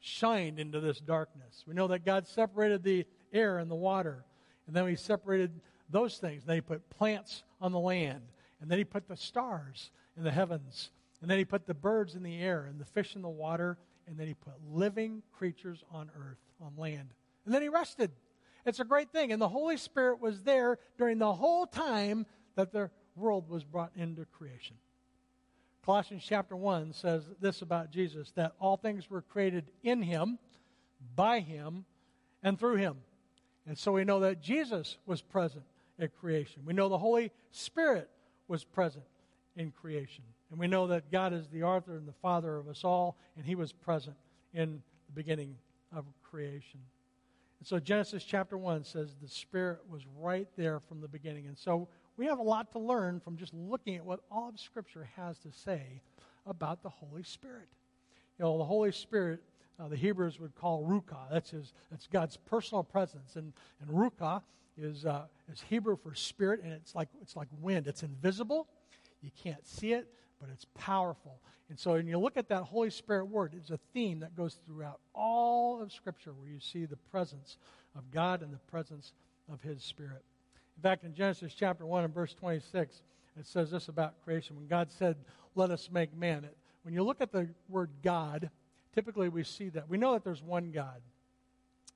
shined 0.00 0.58
into 0.58 0.80
this 0.80 0.98
darkness. 0.98 1.64
We 1.66 1.74
know 1.74 1.88
that 1.88 2.04
God 2.04 2.26
separated 2.26 2.82
the 2.82 3.06
air 3.32 3.58
and 3.58 3.70
the 3.70 3.76
water. 3.76 4.24
And 4.66 4.74
then 4.74 4.88
He 4.88 4.96
separated 4.96 5.52
those 5.90 6.16
things. 6.18 6.42
And 6.42 6.48
then 6.48 6.56
He 6.56 6.62
put 6.62 6.88
plants 6.90 7.42
on 7.60 7.72
the 7.72 7.78
land. 7.78 8.22
And 8.60 8.70
then 8.70 8.78
He 8.78 8.84
put 8.84 9.08
the 9.08 9.16
stars 9.16 9.90
in 10.16 10.24
the 10.24 10.30
heavens. 10.30 10.90
And 11.20 11.30
then 11.30 11.38
He 11.38 11.44
put 11.44 11.66
the 11.66 11.74
birds 11.74 12.14
in 12.14 12.22
the 12.22 12.40
air 12.40 12.64
and 12.64 12.80
the 12.80 12.84
fish 12.84 13.14
in 13.14 13.22
the 13.22 13.28
water. 13.28 13.76
And 14.06 14.16
then 14.16 14.26
He 14.26 14.34
put 14.34 14.54
living 14.72 15.22
creatures 15.36 15.84
on 15.92 16.10
earth, 16.18 16.38
on 16.62 16.72
land. 16.76 17.10
And 17.44 17.54
then 17.54 17.62
He 17.62 17.68
rested. 17.68 18.10
It's 18.66 18.80
a 18.80 18.84
great 18.84 19.10
thing. 19.10 19.32
And 19.32 19.40
the 19.40 19.48
Holy 19.48 19.76
Spirit 19.76 20.20
was 20.20 20.42
there 20.42 20.78
during 20.98 21.18
the 21.18 21.32
whole 21.32 21.66
time 21.66 22.26
that 22.56 22.72
the 22.72 22.90
world 23.14 23.48
was 23.48 23.64
brought 23.64 23.92
into 23.96 24.24
creation. 24.26 24.76
Colossians 25.84 26.24
chapter 26.26 26.56
1 26.56 26.92
says 26.92 27.22
this 27.40 27.62
about 27.62 27.92
Jesus 27.92 28.32
that 28.32 28.54
all 28.60 28.76
things 28.76 29.08
were 29.08 29.22
created 29.22 29.70
in 29.84 30.02
him, 30.02 30.38
by 31.14 31.38
him, 31.38 31.84
and 32.42 32.58
through 32.58 32.76
him. 32.76 32.96
And 33.68 33.78
so 33.78 33.92
we 33.92 34.04
know 34.04 34.20
that 34.20 34.42
Jesus 34.42 34.98
was 35.06 35.22
present 35.22 35.64
at 35.98 36.18
creation. 36.18 36.62
We 36.66 36.74
know 36.74 36.88
the 36.88 36.98
Holy 36.98 37.30
Spirit 37.52 38.10
was 38.48 38.64
present 38.64 39.04
in 39.54 39.70
creation. 39.70 40.24
And 40.50 40.58
we 40.58 40.66
know 40.66 40.88
that 40.88 41.10
God 41.10 41.32
is 41.32 41.48
the 41.48 41.62
author 41.62 41.96
and 41.96 42.06
the 42.06 42.12
father 42.12 42.56
of 42.56 42.68
us 42.68 42.82
all, 42.84 43.16
and 43.36 43.44
he 43.44 43.54
was 43.54 43.72
present 43.72 44.16
in 44.52 44.82
the 45.06 45.12
beginning 45.12 45.56
of 45.94 46.04
creation. 46.22 46.80
And 47.58 47.66
so 47.66 47.78
Genesis 47.78 48.24
chapter 48.24 48.58
1 48.58 48.84
says 48.84 49.16
the 49.20 49.28
Spirit 49.28 49.80
was 49.88 50.02
right 50.18 50.48
there 50.56 50.80
from 50.80 51.00
the 51.00 51.08
beginning. 51.08 51.46
And 51.46 51.56
so 51.56 51.88
we 52.16 52.26
have 52.26 52.38
a 52.38 52.42
lot 52.42 52.72
to 52.72 52.78
learn 52.78 53.20
from 53.20 53.36
just 53.36 53.54
looking 53.54 53.96
at 53.96 54.04
what 54.04 54.20
all 54.30 54.48
of 54.48 54.60
Scripture 54.60 55.08
has 55.16 55.38
to 55.40 55.52
say 55.52 56.02
about 56.46 56.82
the 56.82 56.88
Holy 56.88 57.22
Spirit. 57.22 57.68
You 58.38 58.44
know, 58.44 58.58
the 58.58 58.64
Holy 58.64 58.92
Spirit, 58.92 59.40
uh, 59.80 59.88
the 59.88 59.96
Hebrews 59.96 60.38
would 60.40 60.54
call 60.54 60.84
Ruach. 60.84 61.30
That's, 61.30 61.50
his, 61.50 61.72
that's 61.90 62.06
God's 62.06 62.36
personal 62.36 62.84
presence. 62.84 63.36
And, 63.36 63.52
and 63.80 63.90
Ruach 63.90 64.42
is, 64.76 65.06
uh, 65.06 65.24
is 65.50 65.62
Hebrew 65.68 65.96
for 65.96 66.14
spirit, 66.14 66.60
and 66.62 66.72
it's 66.72 66.94
like, 66.94 67.08
it's 67.22 67.36
like 67.36 67.48
wind. 67.60 67.86
It's 67.86 68.02
invisible. 68.02 68.68
You 69.22 69.30
can't 69.42 69.66
see 69.66 69.92
it, 69.92 70.06
but 70.40 70.48
it's 70.52 70.66
powerful. 70.74 71.40
And 71.68 71.78
so 71.78 71.92
when 71.92 72.06
you 72.06 72.18
look 72.18 72.36
at 72.36 72.48
that 72.48 72.62
Holy 72.62 72.90
Spirit 72.90 73.26
word, 73.26 73.54
it's 73.56 73.70
a 73.70 73.78
theme 73.92 74.20
that 74.20 74.36
goes 74.36 74.58
throughout 74.66 75.00
all 75.14 75.80
of 75.80 75.92
Scripture 75.92 76.32
where 76.32 76.48
you 76.48 76.60
see 76.60 76.84
the 76.84 76.96
presence 76.96 77.56
of 77.96 78.10
God 78.10 78.42
and 78.42 78.52
the 78.52 78.58
presence 78.70 79.12
of 79.52 79.62
His 79.62 79.82
Spirit. 79.82 80.22
In 80.76 80.82
fact, 80.82 81.04
in 81.04 81.14
Genesis 81.14 81.54
chapter 81.54 81.86
1 81.86 82.04
and 82.04 82.14
verse 82.14 82.34
26, 82.34 83.02
it 83.38 83.46
says 83.46 83.70
this 83.70 83.88
about 83.88 84.22
creation. 84.24 84.56
When 84.56 84.66
God 84.66 84.90
said, 84.90 85.16
Let 85.54 85.70
us 85.70 85.88
make 85.90 86.16
man, 86.16 86.44
it, 86.44 86.56
when 86.82 86.94
you 86.94 87.02
look 87.02 87.20
at 87.20 87.32
the 87.32 87.48
word 87.68 87.90
God, 88.02 88.50
typically 88.94 89.28
we 89.28 89.42
see 89.42 89.68
that. 89.70 89.88
We 89.88 89.98
know 89.98 90.12
that 90.12 90.24
there's 90.24 90.42
one 90.42 90.70
God. 90.70 91.00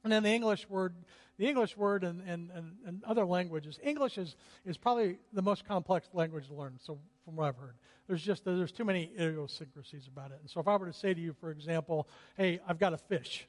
And 0.02 0.12
then 0.12 0.23
the 0.23 0.30
English 0.30 0.68
word, 0.68 0.94
the 1.37 1.47
English 1.47 1.76
word 1.76 2.04
and, 2.04 2.23
and, 2.26 2.50
and, 2.54 2.73
and, 2.87 3.04
other 3.04 3.26
languages, 3.26 3.78
English 3.82 4.16
is, 4.16 4.35
is 4.64 4.78
probably 4.78 5.18
the 5.32 5.42
most 5.42 5.66
complex 5.66 6.09
language 6.14 6.49
to 6.49 6.54
learn, 6.54 6.78
so 6.82 6.99
from 7.30 7.37
what 7.37 7.49
I've 7.49 7.56
heard. 7.56 7.75
There's 8.08 8.22
just, 8.22 8.44
there's 8.44 8.72
too 8.72 8.84
many 8.84 9.10
idiosyncrasies 9.18 10.08
about 10.08 10.32
it. 10.32 10.38
And 10.40 10.50
so 10.50 10.60
if 10.60 10.68
I 10.68 10.76
were 10.76 10.87
to 10.87 10.92
say 10.92 11.14
to 11.14 11.20
you, 11.20 11.32
for 11.40 11.50
example, 11.50 12.08
hey, 12.37 12.60
I've 12.66 12.78
got 12.78 12.92
a 12.92 12.99
fish, 12.99 13.46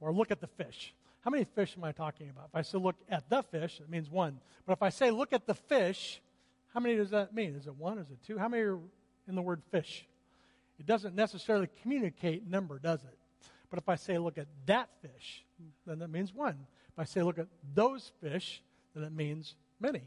or 0.00 0.12
look 0.12 0.30
at 0.30 0.40
the 0.40 0.46
fish, 0.46 0.94
how 1.24 1.30
many 1.30 1.44
fish 1.44 1.74
am 1.76 1.84
I 1.84 1.92
talking 1.92 2.30
about? 2.30 2.46
If 2.50 2.54
I 2.54 2.62
say 2.62 2.78
look 2.78 2.96
at 3.08 3.28
the 3.28 3.42
fish, 3.42 3.80
it 3.80 3.90
means 3.90 4.10
one. 4.10 4.38
But 4.66 4.74
if 4.74 4.82
I 4.82 4.90
say 4.90 5.10
look 5.10 5.32
at 5.32 5.46
the 5.46 5.54
fish, 5.54 6.20
how 6.72 6.80
many 6.80 6.96
does 6.96 7.10
that 7.10 7.34
mean? 7.34 7.54
Is 7.54 7.66
it 7.66 7.74
one? 7.76 7.98
Is 7.98 8.10
it 8.10 8.18
two? 8.26 8.38
How 8.38 8.48
many 8.48 8.62
are 8.62 8.78
in 9.26 9.34
the 9.34 9.42
word 9.42 9.62
fish? 9.70 10.06
It 10.78 10.86
doesn't 10.86 11.14
necessarily 11.14 11.68
communicate 11.82 12.48
number, 12.48 12.78
does 12.78 13.02
it? 13.04 13.18
But 13.70 13.78
if 13.78 13.88
I 13.88 13.94
say 13.96 14.18
look 14.18 14.38
at 14.38 14.46
that 14.66 14.90
fish, 15.02 15.44
then 15.86 15.98
that 16.00 16.10
means 16.10 16.32
one. 16.32 16.66
If 16.92 16.98
I 16.98 17.04
say 17.04 17.22
look 17.22 17.38
at 17.38 17.48
those 17.74 18.12
fish, 18.20 18.62
then 18.94 19.02
it 19.02 19.12
means 19.12 19.54
many, 19.80 20.02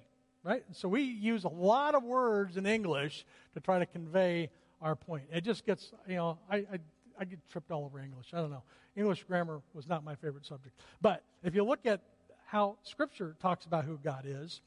right? 0.47 0.63
So 0.71 0.87
we 0.87 1.01
use 1.01 1.43
a 1.43 1.49
lot 1.49 1.93
of 1.93 2.03
words 2.03 2.55
in 2.55 2.65
English 2.65 3.25
to 3.53 3.59
try 3.59 3.79
to 3.79 3.85
convey 3.85 4.49
our 4.81 4.95
point. 4.95 5.25
It 5.29 5.41
just 5.41 5.65
gets, 5.65 5.91
you 6.07 6.15
know, 6.15 6.37
I, 6.49 6.57
I, 6.57 6.79
I 7.19 7.25
get 7.25 7.39
tripped 7.51 7.69
all 7.69 7.83
over 7.83 7.99
English. 7.99 8.27
I 8.33 8.37
don't 8.37 8.51
know. 8.51 8.63
English 8.95 9.25
grammar 9.25 9.61
was 9.73 9.89
not 9.89 10.05
my 10.05 10.15
favorite 10.15 10.45
subject. 10.45 10.79
But 11.01 11.21
if 11.43 11.53
you 11.53 11.65
look 11.65 11.85
at 11.85 11.99
how 12.45 12.77
Scripture 12.83 13.35
talks 13.41 13.65
about 13.65 13.83
who 13.83 13.99
God 14.01 14.23
is, 14.25 14.61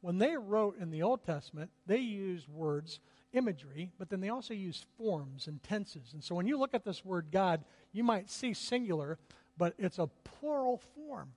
when 0.00 0.18
they 0.18 0.36
wrote 0.36 0.80
in 0.80 0.90
the 0.90 1.02
Old 1.02 1.24
Testament, 1.24 1.70
they 1.86 1.98
used 1.98 2.48
words 2.48 2.98
imagery, 3.32 3.92
but 4.00 4.10
then 4.10 4.20
they 4.20 4.30
also 4.30 4.52
use 4.52 4.84
forms 4.98 5.46
and 5.46 5.62
tenses. 5.62 6.12
And 6.12 6.24
so 6.24 6.34
when 6.34 6.48
you 6.48 6.58
look 6.58 6.74
at 6.74 6.84
this 6.84 7.04
word 7.04 7.26
God, 7.30 7.62
you 7.92 8.02
might 8.02 8.28
see 8.28 8.52
singular, 8.52 9.16
but 9.56 9.74
it's 9.78 10.00
a 10.00 10.08
plural 10.24 10.82
form. 10.96 11.30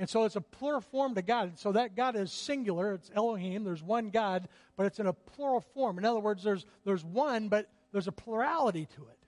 And 0.00 0.08
so 0.08 0.24
it's 0.24 0.34
a 0.34 0.40
plural 0.40 0.80
form 0.80 1.14
to 1.16 1.22
God. 1.22 1.58
So 1.58 1.72
that 1.72 1.94
God 1.94 2.16
is 2.16 2.32
singular. 2.32 2.94
It's 2.94 3.10
Elohim. 3.14 3.64
There's 3.64 3.82
one 3.82 4.08
God, 4.08 4.48
but 4.74 4.86
it's 4.86 4.98
in 4.98 5.06
a 5.06 5.12
plural 5.12 5.60
form. 5.60 5.98
In 5.98 6.06
other 6.06 6.20
words, 6.20 6.42
there's, 6.42 6.64
there's 6.86 7.04
one, 7.04 7.48
but 7.50 7.70
there's 7.92 8.08
a 8.08 8.12
plurality 8.12 8.88
to 8.96 9.02
it. 9.02 9.18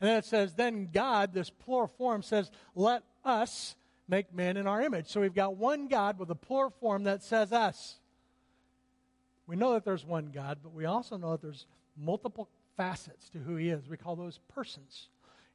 And 0.00 0.08
then 0.08 0.16
it 0.16 0.24
says, 0.24 0.54
then 0.54 0.88
God, 0.90 1.34
this 1.34 1.50
plural 1.50 1.92
form, 1.98 2.22
says, 2.22 2.50
let 2.74 3.02
us 3.26 3.76
make 4.08 4.32
man 4.32 4.56
in 4.56 4.66
our 4.66 4.80
image. 4.80 5.08
So 5.08 5.20
we've 5.20 5.34
got 5.34 5.58
one 5.58 5.86
God 5.86 6.18
with 6.18 6.30
a 6.30 6.34
plural 6.34 6.72
form 6.80 7.04
that 7.04 7.22
says 7.22 7.52
us. 7.52 7.96
We 9.46 9.54
know 9.54 9.74
that 9.74 9.84
there's 9.84 10.04
one 10.04 10.30
God, 10.32 10.60
but 10.62 10.72
we 10.72 10.86
also 10.86 11.18
know 11.18 11.32
that 11.32 11.42
there's 11.42 11.66
multiple 11.94 12.48
facets 12.74 13.28
to 13.30 13.38
who 13.38 13.56
he 13.56 13.68
is. 13.68 13.86
We 13.86 13.98
call 13.98 14.16
those 14.16 14.40
persons. 14.48 15.08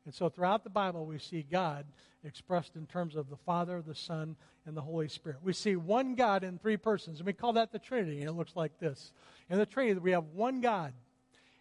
And 0.06 0.14
so 0.14 0.30
throughout 0.30 0.64
the 0.64 0.70
Bible, 0.70 1.06
we 1.06 1.20
see 1.20 1.46
God 1.50 1.86
expressed 2.24 2.76
in 2.76 2.86
terms 2.86 3.16
of 3.16 3.30
the 3.30 3.38
Father, 3.38 3.82
the 3.82 3.96
Son, 3.96 4.36
and 4.66 4.76
the 4.76 4.82
Holy 4.82 5.08
Spirit. 5.08 5.40
We 5.44 5.54
see 5.54 5.76
one 5.76 6.16
God 6.16 6.44
in 6.44 6.58
three 6.58 6.78
persons, 6.78 7.20
and 7.20 7.26
we 7.26 7.34
call 7.34 7.54
that 7.54 7.72
the 7.72 7.80
Trinity, 7.80 8.20
and 8.20 8.30
it 8.30 8.34
looks 8.34 8.56
like 8.56 8.80
this. 8.80 9.12
In 9.50 9.58
the 9.58 9.66
Trinity, 9.66 10.00
we 10.00 10.12
have 10.12 10.26
one 10.34 10.62
God, 10.62 10.94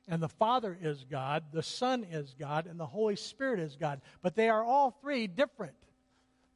and 0.09 0.23
the 0.23 0.28
Father 0.28 0.76
is 0.80 1.04
God, 1.04 1.44
the 1.52 1.62
Son 1.62 2.04
is 2.04 2.35
God, 2.38 2.66
and 2.66 2.78
the 2.78 2.87
Holy 2.87 3.16
Spirit 3.16 3.61
is 3.61 3.76
God. 3.76 4.00
But 4.23 4.35
they 4.35 4.49
are 4.49 4.64
all 4.64 4.90
three 5.00 5.26
different. 5.26 5.75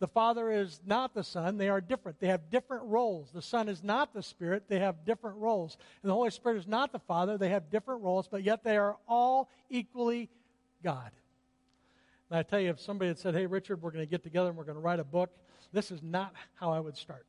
The 0.00 0.08
Father 0.08 0.50
is 0.50 0.80
not 0.84 1.14
the 1.14 1.22
Son. 1.22 1.56
They 1.56 1.68
are 1.68 1.80
different. 1.80 2.18
They 2.18 2.26
have 2.26 2.50
different 2.50 2.84
roles. 2.84 3.30
The 3.30 3.40
Son 3.40 3.68
is 3.68 3.82
not 3.82 4.12
the 4.12 4.22
Spirit. 4.22 4.64
They 4.68 4.80
have 4.80 5.04
different 5.04 5.38
roles. 5.38 5.78
And 6.02 6.10
the 6.10 6.14
Holy 6.14 6.30
Spirit 6.30 6.58
is 6.58 6.66
not 6.66 6.92
the 6.92 6.98
Father. 6.98 7.38
They 7.38 7.50
have 7.50 7.70
different 7.70 8.02
roles, 8.02 8.28
but 8.28 8.42
yet 8.42 8.64
they 8.64 8.76
are 8.76 8.96
all 9.08 9.48
equally 9.70 10.28
God. 10.82 11.10
And 12.30 12.38
I 12.38 12.42
tell 12.42 12.60
you, 12.60 12.70
if 12.70 12.80
somebody 12.80 13.08
had 13.08 13.18
said, 13.18 13.34
hey, 13.34 13.46
Richard, 13.46 13.82
we're 13.82 13.90
going 13.90 14.04
to 14.04 14.10
get 14.10 14.22
together 14.22 14.48
and 14.48 14.56
we're 14.56 14.64
going 14.64 14.76
to 14.76 14.80
write 14.80 15.00
a 15.00 15.04
book, 15.04 15.30
this 15.72 15.90
is 15.90 16.02
not 16.02 16.32
how 16.54 16.72
I 16.72 16.80
would 16.80 16.96
start. 16.96 17.26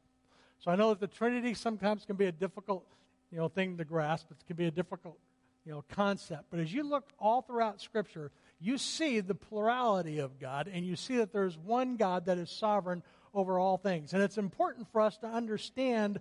So 0.59 0.71
I 0.71 0.75
know 0.75 0.89
that 0.89 0.99
the 0.99 1.07
Trinity 1.07 1.53
sometimes 1.53 2.05
can 2.05 2.15
be 2.15 2.25
a 2.25 2.31
difficult 2.31 2.85
you 3.31 3.37
know, 3.37 3.47
thing 3.47 3.77
to 3.77 3.85
grasp. 3.85 4.31
It 4.31 4.37
can 4.47 4.55
be 4.55 4.65
a 4.65 4.71
difficult 4.71 5.17
you 5.65 5.71
know, 5.71 5.83
concept. 5.89 6.45
But 6.51 6.59
as 6.59 6.73
you 6.73 6.83
look 6.83 7.09
all 7.19 7.41
throughout 7.41 7.81
Scripture, 7.81 8.31
you 8.59 8.77
see 8.77 9.19
the 9.19 9.35
plurality 9.35 10.19
of 10.19 10.39
God, 10.39 10.69
and 10.71 10.85
you 10.85 10.95
see 10.95 11.17
that 11.17 11.33
there's 11.33 11.57
one 11.57 11.97
God 11.97 12.25
that 12.27 12.37
is 12.37 12.49
sovereign 12.49 13.03
over 13.33 13.59
all 13.59 13.77
things. 13.77 14.13
And 14.13 14.23
it's 14.23 14.37
important 14.37 14.87
for 14.91 15.01
us 15.01 15.17
to 15.17 15.27
understand 15.27 16.19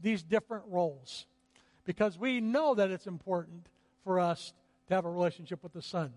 these 0.00 0.22
different 0.22 0.64
roles 0.68 1.26
because 1.84 2.18
we 2.18 2.40
know 2.40 2.74
that 2.74 2.90
it's 2.90 3.06
important 3.06 3.66
for 4.04 4.20
us 4.20 4.52
to 4.88 4.94
have 4.94 5.04
a 5.04 5.10
relationship 5.10 5.62
with 5.62 5.72
the 5.72 5.82
Son. 5.82 6.12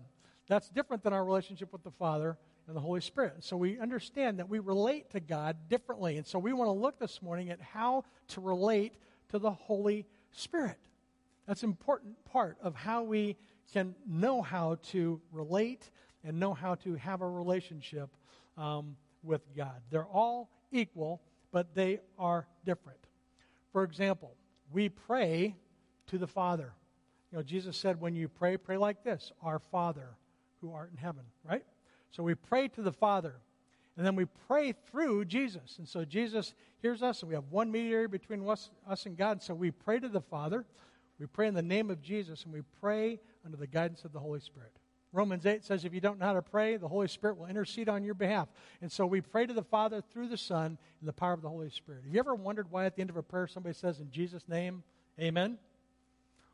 That's 0.50 0.68
different 0.68 1.04
than 1.04 1.12
our 1.12 1.24
relationship 1.24 1.72
with 1.72 1.84
the 1.84 1.92
Father 1.92 2.36
and 2.66 2.74
the 2.74 2.80
Holy 2.80 3.00
Spirit. 3.00 3.44
So 3.44 3.56
we 3.56 3.78
understand 3.78 4.40
that 4.40 4.48
we 4.48 4.58
relate 4.58 5.08
to 5.10 5.20
God 5.20 5.56
differently. 5.68 6.16
And 6.16 6.26
so 6.26 6.40
we 6.40 6.52
want 6.52 6.66
to 6.66 6.72
look 6.72 6.98
this 6.98 7.22
morning 7.22 7.50
at 7.50 7.60
how 7.60 8.02
to 8.30 8.40
relate 8.40 8.94
to 9.28 9.38
the 9.38 9.52
Holy 9.52 10.06
Spirit. 10.32 10.76
That's 11.46 11.62
an 11.62 11.68
important 11.68 12.24
part 12.24 12.56
of 12.60 12.74
how 12.74 13.04
we 13.04 13.36
can 13.72 13.94
know 14.04 14.42
how 14.42 14.78
to 14.88 15.20
relate 15.30 15.88
and 16.24 16.40
know 16.40 16.52
how 16.52 16.74
to 16.74 16.96
have 16.96 17.20
a 17.20 17.28
relationship 17.28 18.10
um, 18.58 18.96
with 19.22 19.42
God. 19.56 19.80
They're 19.88 20.02
all 20.04 20.50
equal, 20.72 21.22
but 21.52 21.76
they 21.76 22.00
are 22.18 22.48
different. 22.64 22.98
For 23.72 23.84
example, 23.84 24.34
we 24.72 24.88
pray 24.88 25.54
to 26.08 26.18
the 26.18 26.26
Father. 26.26 26.72
You 27.30 27.38
know, 27.38 27.44
Jesus 27.44 27.76
said, 27.76 28.00
when 28.00 28.16
you 28.16 28.26
pray, 28.26 28.56
pray 28.56 28.78
like 28.78 29.04
this 29.04 29.30
Our 29.44 29.60
Father 29.60 30.16
who 30.60 30.72
art 30.72 30.90
in 30.90 30.96
heaven, 30.96 31.24
right? 31.48 31.64
So 32.10 32.22
we 32.22 32.34
pray 32.34 32.68
to 32.68 32.82
the 32.82 32.92
Father, 32.92 33.34
and 33.96 34.06
then 34.06 34.16
we 34.16 34.26
pray 34.48 34.72
through 34.90 35.26
Jesus. 35.26 35.76
And 35.78 35.88
so 35.88 36.04
Jesus 36.04 36.54
hears 36.82 37.02
us, 37.02 37.22
and 37.22 37.28
we 37.28 37.34
have 37.34 37.44
one 37.50 37.70
mediator 37.70 38.08
between 38.08 38.46
us, 38.48 38.70
us 38.88 39.06
and 39.06 39.16
God. 39.16 39.42
So 39.42 39.54
we 39.54 39.70
pray 39.70 40.00
to 40.00 40.08
the 40.08 40.20
Father, 40.20 40.64
we 41.18 41.26
pray 41.26 41.48
in 41.48 41.54
the 41.54 41.62
name 41.62 41.90
of 41.90 42.02
Jesus, 42.02 42.44
and 42.44 42.52
we 42.52 42.62
pray 42.80 43.20
under 43.44 43.56
the 43.56 43.66
guidance 43.66 44.04
of 44.04 44.12
the 44.12 44.20
Holy 44.20 44.40
Spirit. 44.40 44.72
Romans 45.12 45.44
8 45.44 45.64
says 45.64 45.84
if 45.84 45.92
you 45.92 46.00
don't 46.00 46.20
know 46.20 46.26
how 46.26 46.34
to 46.34 46.42
pray, 46.42 46.76
the 46.76 46.86
Holy 46.86 47.08
Spirit 47.08 47.36
will 47.36 47.46
intercede 47.46 47.88
on 47.88 48.04
your 48.04 48.14
behalf. 48.14 48.48
And 48.80 48.90
so 48.90 49.06
we 49.06 49.20
pray 49.20 49.44
to 49.44 49.52
the 49.52 49.62
Father 49.62 50.02
through 50.12 50.28
the 50.28 50.36
Son 50.36 50.78
in 51.00 51.06
the 51.06 51.12
power 51.12 51.32
of 51.32 51.42
the 51.42 51.48
Holy 51.48 51.70
Spirit. 51.70 52.04
Have 52.04 52.14
you 52.14 52.20
ever 52.20 52.34
wondered 52.34 52.70
why 52.70 52.84
at 52.86 52.94
the 52.94 53.00
end 53.00 53.10
of 53.10 53.16
a 53.16 53.22
prayer 53.22 53.48
somebody 53.48 53.74
says, 53.74 53.98
In 53.98 54.10
Jesus' 54.10 54.44
name, 54.48 54.84
amen? 55.18 55.58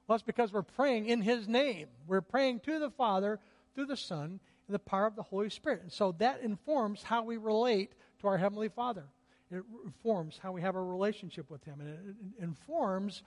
Well, 0.06 0.16
that's 0.16 0.22
because 0.22 0.52
we're 0.52 0.62
praying 0.62 1.06
in 1.06 1.20
His 1.20 1.48
name. 1.48 1.88
We're 2.06 2.22
praying 2.22 2.60
to 2.60 2.78
the 2.78 2.90
Father 2.90 3.40
through 3.76 3.86
the 3.86 3.96
Son 3.96 4.40
and 4.66 4.74
the 4.74 4.80
power 4.80 5.06
of 5.06 5.14
the 5.14 5.22
Holy 5.22 5.50
Spirit. 5.50 5.82
And 5.82 5.92
so 5.92 6.12
that 6.18 6.40
informs 6.40 7.04
how 7.04 7.22
we 7.22 7.36
relate 7.36 7.92
to 8.20 8.26
our 8.26 8.38
Heavenly 8.38 8.68
Father. 8.68 9.04
It 9.52 9.62
informs 9.84 10.40
how 10.42 10.50
we 10.50 10.62
have 10.62 10.74
a 10.74 10.82
relationship 10.82 11.48
with 11.48 11.62
Him. 11.62 11.80
And 11.80 11.90
it 11.90 12.42
informs 12.42 13.22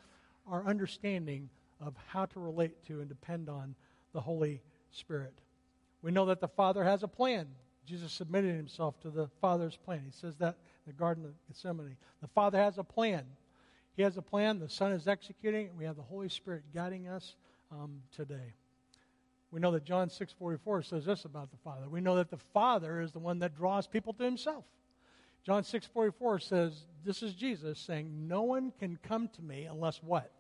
our 0.45 0.65
understanding 0.65 1.49
of 1.79 1.93
how 2.07 2.25
to 2.25 2.39
relate 2.41 2.83
to 2.87 2.99
and 2.99 3.07
depend 3.07 3.47
on 3.47 3.75
the 4.11 4.19
Holy 4.19 4.61
Spirit. 4.91 5.39
We 6.01 6.11
know 6.11 6.25
that 6.25 6.41
the 6.41 6.47
Father 6.47 6.83
has 6.83 7.03
a 7.03 7.07
plan. 7.07 7.47
Jesus 7.85 8.11
submitted 8.11 8.55
himself 8.55 8.99
to 9.01 9.09
the 9.09 9.29
Father's 9.39 9.77
plan. 9.77 10.01
He 10.05 10.11
says 10.11 10.35
that 10.39 10.57
in 10.85 10.93
the 10.93 10.93
Garden 10.93 11.25
of 11.25 11.31
Gethsemane. 11.47 11.95
The 12.21 12.27
Father 12.27 12.57
has 12.57 12.77
a 12.77 12.83
plan. 12.83 13.23
He 13.95 14.01
has 14.01 14.17
a 14.17 14.21
plan. 14.21 14.59
The 14.59 14.69
Son 14.69 14.91
is 14.91 15.07
executing 15.07 15.67
it. 15.67 15.73
We 15.77 15.85
have 15.85 15.95
the 15.95 16.01
Holy 16.01 16.29
Spirit 16.29 16.63
guiding 16.73 17.07
us 17.07 17.35
um, 17.71 18.01
today. 18.15 18.53
We 19.51 19.59
know 19.59 19.71
that 19.71 19.83
John 19.83 20.09
6:44 20.09 20.85
says 20.85 21.05
this 21.05 21.25
about 21.25 21.51
the 21.51 21.57
Father. 21.57 21.89
We 21.89 22.01
know 22.01 22.15
that 22.15 22.29
the 22.29 22.37
Father 22.37 23.01
is 23.01 23.11
the 23.11 23.19
one 23.19 23.39
that 23.39 23.55
draws 23.55 23.87
people 23.87 24.13
to 24.13 24.23
himself. 24.23 24.65
John 25.43 25.63
6:44 25.63 26.41
says, 26.41 26.85
this 27.03 27.23
is 27.23 27.33
Jesus 27.33 27.79
saying, 27.79 28.27
"No 28.27 28.43
one 28.43 28.71
can 28.71 28.97
come 28.97 29.29
to 29.29 29.41
me 29.41 29.65
unless 29.65 30.03
what? 30.03 30.31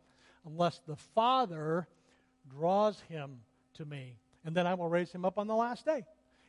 unless 0.45 0.79
the 0.87 0.95
Father 0.95 1.87
draws 2.49 3.01
him 3.01 3.41
to 3.75 3.85
me. 3.85 4.15
And 4.45 4.55
then 4.55 4.65
I 4.65 4.73
will 4.73 4.89
raise 4.89 5.11
him 5.11 5.25
up 5.25 5.37
on 5.37 5.47
the 5.47 5.55
last 5.55 5.85
day. 5.85 6.05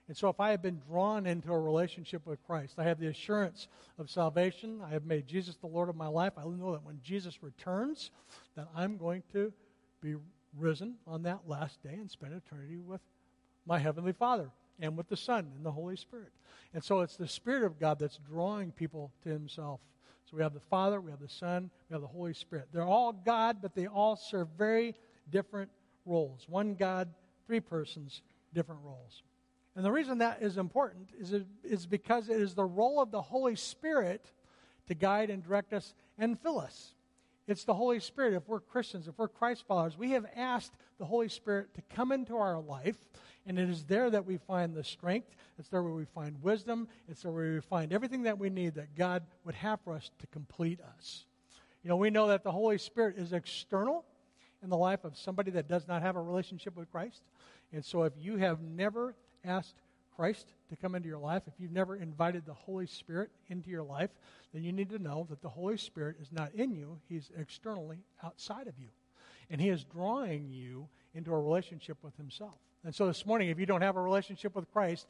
And 0.08 0.16
so, 0.16 0.28
if 0.28 0.40
I 0.40 0.50
have 0.50 0.62
been 0.62 0.80
drawn 0.88 1.24
into 1.24 1.52
a 1.52 1.58
relationship 1.58 2.26
with 2.26 2.42
Christ, 2.44 2.74
I 2.78 2.84
have 2.84 2.98
the 2.98 3.06
assurance 3.06 3.68
of 3.96 4.10
salvation. 4.10 4.80
I 4.84 4.90
have 4.90 5.04
made 5.04 5.28
Jesus 5.28 5.54
the 5.56 5.68
Lord 5.68 5.88
of 5.88 5.94
my 5.94 6.08
life. 6.08 6.32
I 6.36 6.42
know 6.42 6.72
that 6.72 6.84
when 6.84 6.98
Jesus 7.02 7.44
returns, 7.44 8.10
that 8.56 8.66
I'm 8.74 8.96
going 8.96 9.22
to 9.32 9.52
be 10.00 10.16
risen 10.56 10.94
on 11.06 11.22
that 11.22 11.40
last 11.46 11.82
day 11.82 11.94
and 11.94 12.10
spend 12.10 12.32
eternity 12.32 12.78
with 12.78 13.00
my 13.66 13.78
heavenly 13.78 14.12
Father 14.12 14.50
and 14.80 14.96
with 14.96 15.08
the 15.08 15.16
Son 15.16 15.50
and 15.56 15.64
the 15.64 15.72
Holy 15.72 15.96
Spirit. 15.96 16.32
And 16.72 16.82
so, 16.82 17.00
it's 17.00 17.16
the 17.16 17.28
Spirit 17.28 17.64
of 17.64 17.78
God 17.78 17.98
that's 17.98 18.18
drawing 18.18 18.72
people 18.72 19.12
to 19.24 19.28
Himself. 19.28 19.80
So 20.30 20.36
we 20.36 20.42
have 20.42 20.54
the 20.54 20.60
Father, 20.60 21.00
we 21.00 21.10
have 21.10 21.20
the 21.20 21.28
Son, 21.28 21.70
we 21.88 21.94
have 21.94 22.02
the 22.02 22.08
Holy 22.08 22.34
Spirit. 22.34 22.68
They're 22.72 22.82
all 22.84 23.12
God, 23.12 23.58
but 23.60 23.74
they 23.74 23.86
all 23.86 24.14
serve 24.14 24.48
very 24.56 24.94
different 25.30 25.70
roles. 26.06 26.46
One 26.48 26.74
God, 26.74 27.08
three 27.46 27.60
persons, 27.60 28.22
different 28.54 28.80
roles. 28.84 29.22
And 29.74 29.84
the 29.84 29.90
reason 29.90 30.18
that 30.18 30.42
is 30.42 30.56
important 30.56 31.08
is, 31.18 31.32
it, 31.32 31.46
is 31.64 31.86
because 31.86 32.28
it 32.28 32.40
is 32.40 32.54
the 32.54 32.64
role 32.64 33.00
of 33.00 33.10
the 33.10 33.22
Holy 33.22 33.56
Spirit 33.56 34.30
to 34.86 34.94
guide 34.94 35.30
and 35.30 35.42
direct 35.42 35.72
us 35.72 35.94
and 36.18 36.38
fill 36.38 36.60
us. 36.60 36.94
It's 37.50 37.64
the 37.64 37.74
Holy 37.74 38.00
Spirit. 38.00 38.34
If 38.34 38.48
we're 38.48 38.60
Christians, 38.60 39.08
if 39.08 39.18
we're 39.18 39.28
Christ 39.28 39.64
followers, 39.66 39.98
we 39.98 40.12
have 40.12 40.26
asked 40.36 40.72
the 40.98 41.04
Holy 41.04 41.28
Spirit 41.28 41.74
to 41.74 41.82
come 41.94 42.12
into 42.12 42.36
our 42.36 42.60
life 42.60 42.96
and 43.46 43.58
it 43.58 43.68
is 43.68 43.84
there 43.84 44.10
that 44.10 44.26
we 44.26 44.36
find 44.36 44.74
the 44.74 44.84
strength. 44.84 45.34
It's 45.58 45.68
there 45.68 45.82
where 45.82 45.92
we 45.92 46.04
find 46.04 46.42
wisdom. 46.42 46.88
It's 47.08 47.22
there 47.22 47.32
where 47.32 47.54
we 47.54 47.60
find 47.60 47.92
everything 47.92 48.22
that 48.24 48.38
we 48.38 48.50
need 48.50 48.74
that 48.74 48.94
God 48.94 49.24
would 49.44 49.54
have 49.54 49.80
for 49.80 49.94
us 49.94 50.10
to 50.18 50.26
complete 50.28 50.78
us. 50.96 51.24
You 51.82 51.88
know, 51.88 51.96
we 51.96 52.10
know 52.10 52.28
that 52.28 52.44
the 52.44 52.52
Holy 52.52 52.78
Spirit 52.78 53.16
is 53.16 53.32
external 53.32 54.04
in 54.62 54.68
the 54.68 54.76
life 54.76 55.04
of 55.04 55.16
somebody 55.16 55.50
that 55.52 55.68
does 55.68 55.88
not 55.88 56.02
have 56.02 56.16
a 56.16 56.22
relationship 56.22 56.76
with 56.76 56.90
Christ. 56.90 57.22
And 57.72 57.84
so 57.84 58.02
if 58.02 58.12
you 58.18 58.36
have 58.36 58.60
never 58.60 59.14
asked 59.44 59.76
Christ 60.20 60.52
to 60.68 60.76
come 60.76 60.94
into 60.94 61.08
your 61.08 61.16
life, 61.16 61.44
if 61.46 61.54
you've 61.58 61.72
never 61.72 61.96
invited 61.96 62.44
the 62.44 62.52
Holy 62.52 62.86
Spirit 62.86 63.30
into 63.48 63.70
your 63.70 63.82
life, 63.82 64.10
then 64.52 64.62
you 64.62 64.70
need 64.70 64.90
to 64.90 64.98
know 64.98 65.26
that 65.30 65.40
the 65.40 65.48
Holy 65.48 65.78
Spirit 65.78 66.16
is 66.20 66.30
not 66.30 66.52
in 66.52 66.74
you, 66.76 66.98
He's 67.08 67.30
externally 67.38 67.96
outside 68.22 68.66
of 68.66 68.74
you. 68.78 68.88
And 69.48 69.62
He 69.62 69.70
is 69.70 69.82
drawing 69.82 70.50
you 70.50 70.88
into 71.14 71.32
a 71.32 71.40
relationship 71.40 71.96
with 72.02 72.14
Himself. 72.18 72.58
And 72.84 72.94
so 72.94 73.06
this 73.06 73.24
morning, 73.24 73.48
if 73.48 73.58
you 73.58 73.64
don't 73.64 73.80
have 73.80 73.96
a 73.96 74.02
relationship 74.02 74.54
with 74.54 74.70
Christ, 74.70 75.06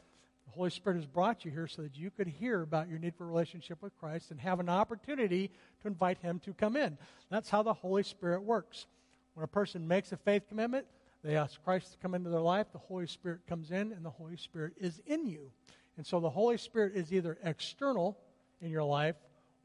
the 0.47 0.53
Holy 0.53 0.71
Spirit 0.71 0.95
has 0.95 1.07
brought 1.07 1.45
you 1.45 1.51
here 1.51 1.67
so 1.67 1.83
that 1.83 1.97
you 1.97 2.13
could 2.13 2.29
hear 2.29 2.63
about 2.63 2.89
your 2.89 3.01
need 3.01 3.17
for 3.17 3.25
a 3.25 3.27
relationship 3.27 3.83
with 3.83 3.99
Christ 3.99 4.31
and 4.31 4.39
have 4.39 4.61
an 4.61 4.69
opportunity 4.69 5.51
to 5.83 5.89
invite 5.89 6.19
Him 6.19 6.39
to 6.45 6.53
come 6.53 6.77
in. 6.77 6.97
That's 7.31 7.51
how 7.51 7.65
the 7.65 7.75
Holy 7.75 8.05
Spirit 8.05 8.45
works. 8.45 8.87
When 9.35 9.43
a 9.43 9.49
person 9.49 9.89
makes 9.89 10.13
a 10.13 10.17
faith 10.17 10.45
commitment, 10.49 10.87
they 11.23 11.37
ask 11.37 11.63
Christ 11.63 11.93
to 11.93 11.99
come 11.99 12.15
into 12.15 12.31
their 12.31 12.41
life, 12.41 12.67
the 12.73 12.79
Holy 12.79 13.07
Spirit 13.07 13.41
comes 13.47 13.71
in, 13.71 13.93
and 13.93 14.05
the 14.05 14.11
Holy 14.11 14.37
Spirit 14.37 14.75
is 14.79 15.01
in 15.07 15.27
you. 15.27 15.51
And 15.97 16.07
so 16.07 16.21
the 16.21 16.31
Holy 16.31 16.57
Spirit 16.57 16.95
is 16.95 17.13
either 17.13 17.39
external 17.45 18.19
in 18.63 18.71
your 18.71 18.85
life 18.85 19.17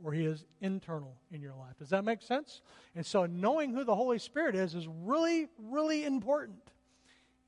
or 0.04 0.12
he 0.12 0.26
is 0.26 0.46
internal 0.60 1.16
in 1.32 1.42
your 1.42 1.54
life. 1.54 1.78
Does 1.80 1.90
that 1.90 2.04
make 2.04 2.22
sense? 2.22 2.62
And 2.96 3.06
so 3.06 3.26
knowing 3.26 3.72
who 3.72 3.84
the 3.84 3.96
Holy 3.96 4.20
Spirit 4.20 4.56
is 4.56 4.76
is 4.76 4.88
really, 4.88 5.48
really 5.58 6.04
important. 6.04 6.72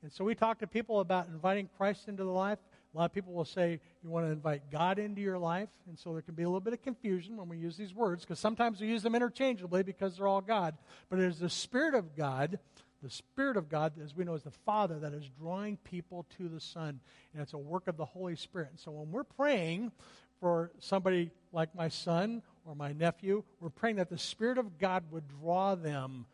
And 0.03 0.11
so 0.11 0.23
we 0.23 0.35
talk 0.35 0.59
to 0.59 0.67
people 0.67 0.99
about 0.99 1.27
inviting 1.27 1.69
Christ 1.77 2.07
into 2.07 2.23
the 2.23 2.31
life. 2.31 2.59
A 2.93 2.97
lot 2.97 3.05
of 3.05 3.13
people 3.13 3.33
will 3.33 3.45
say 3.45 3.79
you 4.03 4.09
want 4.09 4.25
to 4.25 4.31
invite 4.31 4.71
God 4.71 4.99
into 4.99 5.21
your 5.21 5.37
life. 5.37 5.69
And 5.87 5.97
so 5.97 6.13
there 6.13 6.21
can 6.21 6.35
be 6.35 6.43
a 6.43 6.47
little 6.47 6.61
bit 6.61 6.73
of 6.73 6.81
confusion 6.81 7.35
when 7.35 7.49
we 7.49 7.57
use 7.57 7.75
these 7.75 7.93
words 7.93 8.23
because 8.23 8.39
sometimes 8.39 8.79
we 8.79 8.87
use 8.87 9.03
them 9.03 9.15
interchangeably 9.15 9.83
because 9.83 10.17
they're 10.17 10.27
all 10.27 10.41
God. 10.41 10.75
But 11.09 11.19
it 11.19 11.25
is 11.25 11.39
the 11.39 11.49
Spirit 11.49 11.95
of 11.95 12.15
God, 12.15 12.59
the 13.03 13.09
Spirit 13.09 13.57
of 13.57 13.69
God, 13.69 13.93
as 14.03 14.15
we 14.15 14.23
know, 14.23 14.33
is 14.33 14.43
the 14.43 14.51
Father 14.51 14.99
that 14.99 15.13
is 15.13 15.29
drawing 15.39 15.77
people 15.77 16.25
to 16.37 16.49
the 16.49 16.59
Son. 16.59 16.99
And 17.33 17.41
it's 17.41 17.53
a 17.53 17.57
work 17.57 17.87
of 17.87 17.97
the 17.97 18.05
Holy 18.05 18.35
Spirit. 18.35 18.69
And 18.71 18.79
so 18.79 18.91
when 18.91 19.11
we're 19.11 19.23
praying 19.23 19.91
for 20.39 20.71
somebody 20.79 21.31
like 21.51 21.73
my 21.75 21.89
son 21.89 22.41
or 22.65 22.75
my 22.75 22.93
nephew, 22.93 23.43
we're 23.59 23.69
praying 23.69 23.97
that 23.97 24.09
the 24.09 24.17
Spirit 24.17 24.57
of 24.57 24.77
God 24.77 25.03
would 25.11 25.23
draw 25.39 25.75
them 25.75 26.25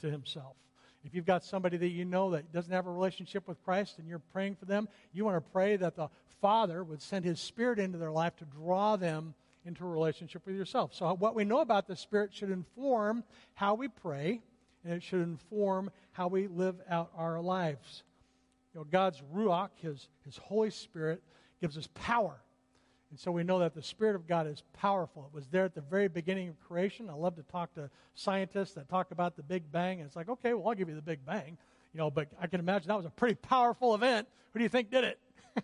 to 0.00 0.10
Himself. 0.10 0.56
If 1.04 1.14
you've 1.14 1.26
got 1.26 1.44
somebody 1.44 1.78
that 1.78 1.88
you 1.88 2.04
know 2.04 2.30
that 2.32 2.52
doesn't 2.52 2.72
have 2.72 2.86
a 2.86 2.92
relationship 2.92 3.48
with 3.48 3.62
Christ 3.64 3.98
and 3.98 4.06
you're 4.06 4.18
praying 4.18 4.56
for 4.56 4.66
them, 4.66 4.88
you 5.12 5.24
want 5.24 5.36
to 5.36 5.50
pray 5.52 5.76
that 5.76 5.96
the 5.96 6.08
Father 6.40 6.84
would 6.84 7.00
send 7.00 7.24
His 7.24 7.40
Spirit 7.40 7.78
into 7.78 7.98
their 7.98 8.10
life 8.10 8.36
to 8.36 8.44
draw 8.44 8.96
them 8.96 9.34
into 9.64 9.84
a 9.84 9.88
relationship 9.88 10.42
with 10.46 10.56
yourself. 10.56 10.94
So, 10.94 11.14
what 11.14 11.34
we 11.34 11.44
know 11.44 11.60
about 11.60 11.86
the 11.86 11.96
Spirit 11.96 12.32
should 12.32 12.50
inform 12.50 13.24
how 13.54 13.74
we 13.74 13.88
pray, 13.88 14.40
and 14.84 14.94
it 14.94 15.02
should 15.02 15.20
inform 15.20 15.90
how 16.12 16.28
we 16.28 16.46
live 16.46 16.80
out 16.88 17.10
our 17.16 17.40
lives. 17.40 18.02
You 18.72 18.80
know, 18.80 18.86
God's 18.90 19.22
Ruach, 19.34 19.70
His, 19.76 20.08
His 20.24 20.36
Holy 20.36 20.70
Spirit, 20.70 21.22
gives 21.60 21.76
us 21.76 21.88
power 21.94 22.40
and 23.10 23.18
so 23.18 23.32
we 23.32 23.42
know 23.42 23.58
that 23.58 23.74
the 23.74 23.82
Spirit 23.82 24.14
of 24.14 24.26
God 24.28 24.46
is 24.46 24.62
powerful. 24.72 25.28
It 25.32 25.34
was 25.34 25.48
there 25.48 25.64
at 25.64 25.74
the 25.74 25.80
very 25.80 26.06
beginning 26.06 26.48
of 26.48 26.60
creation. 26.60 27.10
I 27.10 27.14
love 27.14 27.34
to 27.36 27.42
talk 27.42 27.74
to 27.74 27.90
scientists 28.14 28.72
that 28.74 28.88
talk 28.88 29.10
about 29.10 29.36
the 29.36 29.42
Big 29.42 29.70
Bang. 29.72 29.98
And 29.98 30.06
it's 30.06 30.14
like, 30.14 30.28
okay, 30.28 30.54
well, 30.54 30.68
I'll 30.68 30.74
give 30.74 30.88
you 30.88 30.94
the 30.94 31.02
Big 31.02 31.24
Bang. 31.26 31.58
You 31.92 31.98
know, 31.98 32.10
but 32.10 32.28
I 32.40 32.46
can 32.46 32.60
imagine 32.60 32.86
that 32.88 32.96
was 32.96 33.06
a 33.06 33.10
pretty 33.10 33.34
powerful 33.34 33.96
event. 33.96 34.28
Who 34.52 34.60
do 34.60 34.62
you 34.62 34.68
think 34.68 34.92
did 34.92 35.02
it? 35.02 35.18
you 35.56 35.62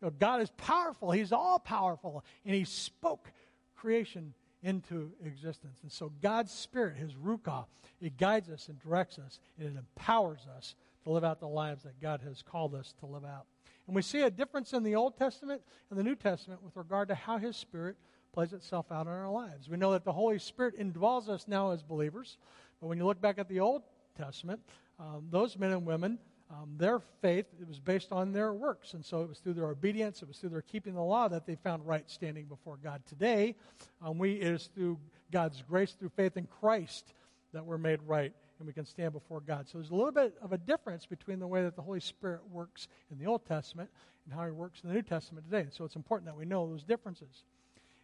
know, 0.00 0.10
God 0.18 0.40
is 0.40 0.50
powerful. 0.56 1.10
He's 1.10 1.32
all 1.32 1.58
powerful. 1.58 2.24
And 2.46 2.54
He 2.54 2.64
spoke 2.64 3.30
creation 3.76 4.32
into 4.64 5.12
existence. 5.24 5.78
And 5.82 5.92
so 5.92 6.10
God's 6.22 6.50
Spirit, 6.50 6.96
His 6.96 7.14
Ruach, 7.14 7.66
it 8.00 8.16
guides 8.16 8.48
us 8.48 8.68
and 8.68 8.80
directs 8.80 9.18
us, 9.18 9.38
and 9.58 9.68
it 9.68 9.78
empowers 9.78 10.46
us 10.56 10.74
to 11.04 11.10
live 11.10 11.22
out 11.22 11.38
the 11.38 11.46
lives 11.46 11.84
that 11.84 12.00
God 12.00 12.22
has 12.26 12.42
called 12.42 12.74
us 12.74 12.94
to 13.00 13.06
live 13.06 13.24
out. 13.24 13.46
And 13.86 13.94
we 13.94 14.02
see 14.02 14.22
a 14.22 14.30
difference 14.30 14.72
in 14.72 14.82
the 14.82 14.96
Old 14.96 15.18
Testament 15.18 15.60
and 15.90 15.98
the 15.98 16.02
New 16.02 16.16
Testament 16.16 16.62
with 16.62 16.76
regard 16.76 17.08
to 17.08 17.14
how 17.14 17.36
His 17.36 17.56
Spirit 17.56 17.96
plays 18.32 18.52
itself 18.52 18.90
out 18.90 19.06
in 19.06 19.12
our 19.12 19.30
lives. 19.30 19.68
We 19.68 19.76
know 19.76 19.92
that 19.92 20.04
the 20.04 20.12
Holy 20.12 20.38
Spirit 20.38 20.78
indwells 20.78 21.28
us 21.28 21.46
now 21.46 21.70
as 21.70 21.82
believers, 21.82 22.38
but 22.80 22.88
when 22.88 22.98
you 22.98 23.04
look 23.04 23.20
back 23.20 23.38
at 23.38 23.48
the 23.48 23.60
Old 23.60 23.82
Testament, 24.16 24.60
um, 24.98 25.26
those 25.30 25.58
men 25.58 25.72
and 25.72 25.84
women, 25.84 26.18
um, 26.50 26.74
their 26.76 27.00
faith 27.20 27.46
it 27.60 27.66
was 27.66 27.78
based 27.78 28.12
on 28.12 28.32
their 28.32 28.52
works, 28.52 28.94
and 28.94 29.04
so 29.04 29.22
it 29.22 29.28
was 29.28 29.38
through 29.38 29.54
their 29.54 29.68
obedience, 29.68 30.22
it 30.22 30.28
was 30.28 30.38
through 30.38 30.50
their 30.50 30.62
keeping 30.62 30.94
the 30.94 31.02
law 31.02 31.28
that 31.28 31.46
they 31.46 31.56
found 31.56 31.86
right 31.86 32.08
standing 32.08 32.44
before 32.46 32.78
God. 32.82 33.02
Today, 33.06 33.56
um, 34.02 34.18
we 34.18 34.34
it 34.34 34.48
is 34.48 34.70
through 34.74 34.98
God's 35.32 35.62
grace, 35.62 35.92
through 35.92 36.10
faith 36.10 36.36
in 36.36 36.46
Christ, 36.46 37.14
that 37.52 37.64
we're 37.64 37.78
made 37.78 38.00
right 38.06 38.32
and 38.58 38.66
we 38.66 38.72
can 38.72 38.84
stand 38.84 39.12
before 39.12 39.40
God. 39.40 39.68
So 39.68 39.78
there's 39.78 39.90
a 39.90 39.94
little 39.94 40.12
bit 40.12 40.36
of 40.42 40.52
a 40.52 40.58
difference 40.58 41.06
between 41.06 41.38
the 41.38 41.46
way 41.46 41.62
that 41.62 41.76
the 41.76 41.82
Holy 41.82 42.00
Spirit 42.00 42.40
works 42.50 42.88
in 43.10 43.18
the 43.18 43.26
Old 43.26 43.44
Testament 43.46 43.90
and 44.24 44.34
how 44.34 44.44
he 44.44 44.52
works 44.52 44.80
in 44.82 44.88
the 44.88 44.94
New 44.94 45.02
Testament 45.02 45.50
today. 45.50 45.68
So 45.70 45.84
it's 45.84 45.96
important 45.96 46.26
that 46.26 46.36
we 46.36 46.44
know 46.44 46.68
those 46.68 46.84
differences. 46.84 47.44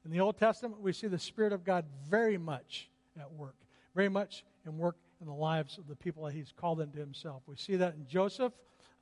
In 0.04 0.11
the 0.11 0.20
Old 0.20 0.38
Testament, 0.38 0.80
we 0.80 0.92
see 0.92 1.06
the 1.06 1.18
Spirit 1.18 1.52
of 1.52 1.64
God 1.64 1.85
very 2.09 2.38
much 2.38 2.88
at 3.18 3.30
work, 3.32 3.54
very 3.94 4.09
much 4.09 4.44
in 4.66 4.76
work 4.78 4.97
in 5.20 5.26
the 5.26 5.32
lives 5.32 5.78
of 5.78 5.86
the 5.86 5.96
people 5.96 6.24
that 6.24 6.32
he's 6.32 6.52
called 6.56 6.80
into 6.80 6.98
himself. 6.98 7.42
We 7.46 7.56
see 7.56 7.76
that 7.76 7.94
in 7.94 8.06
Joseph. 8.06 8.52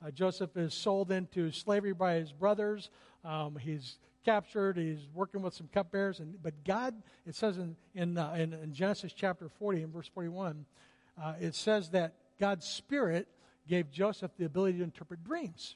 Uh, 0.05 0.11
Joseph 0.11 0.55
is 0.55 0.73
sold 0.73 1.11
into 1.11 1.51
slavery 1.51 1.93
by 1.93 2.15
his 2.15 2.31
brothers. 2.31 2.89
Um, 3.23 3.57
he's 3.59 3.99
captured. 4.25 4.77
He's 4.77 5.07
working 5.13 5.41
with 5.41 5.53
some 5.53 5.67
cupbearers. 5.73 6.19
And, 6.19 6.41
but 6.41 6.53
God, 6.63 6.93
it 7.25 7.35
says 7.35 7.57
in, 7.57 7.75
in, 7.95 8.17
uh, 8.17 8.33
in, 8.37 8.53
in 8.53 8.73
Genesis 8.73 9.13
chapter 9.13 9.49
40 9.49 9.83
and 9.83 9.93
verse 9.93 10.09
41, 10.13 10.65
uh, 11.21 11.33
it 11.39 11.55
says 11.55 11.89
that 11.89 12.13
God's 12.39 12.65
Spirit 12.65 13.27
gave 13.67 13.91
Joseph 13.91 14.31
the 14.37 14.45
ability 14.45 14.79
to 14.79 14.83
interpret 14.83 15.23
dreams. 15.23 15.75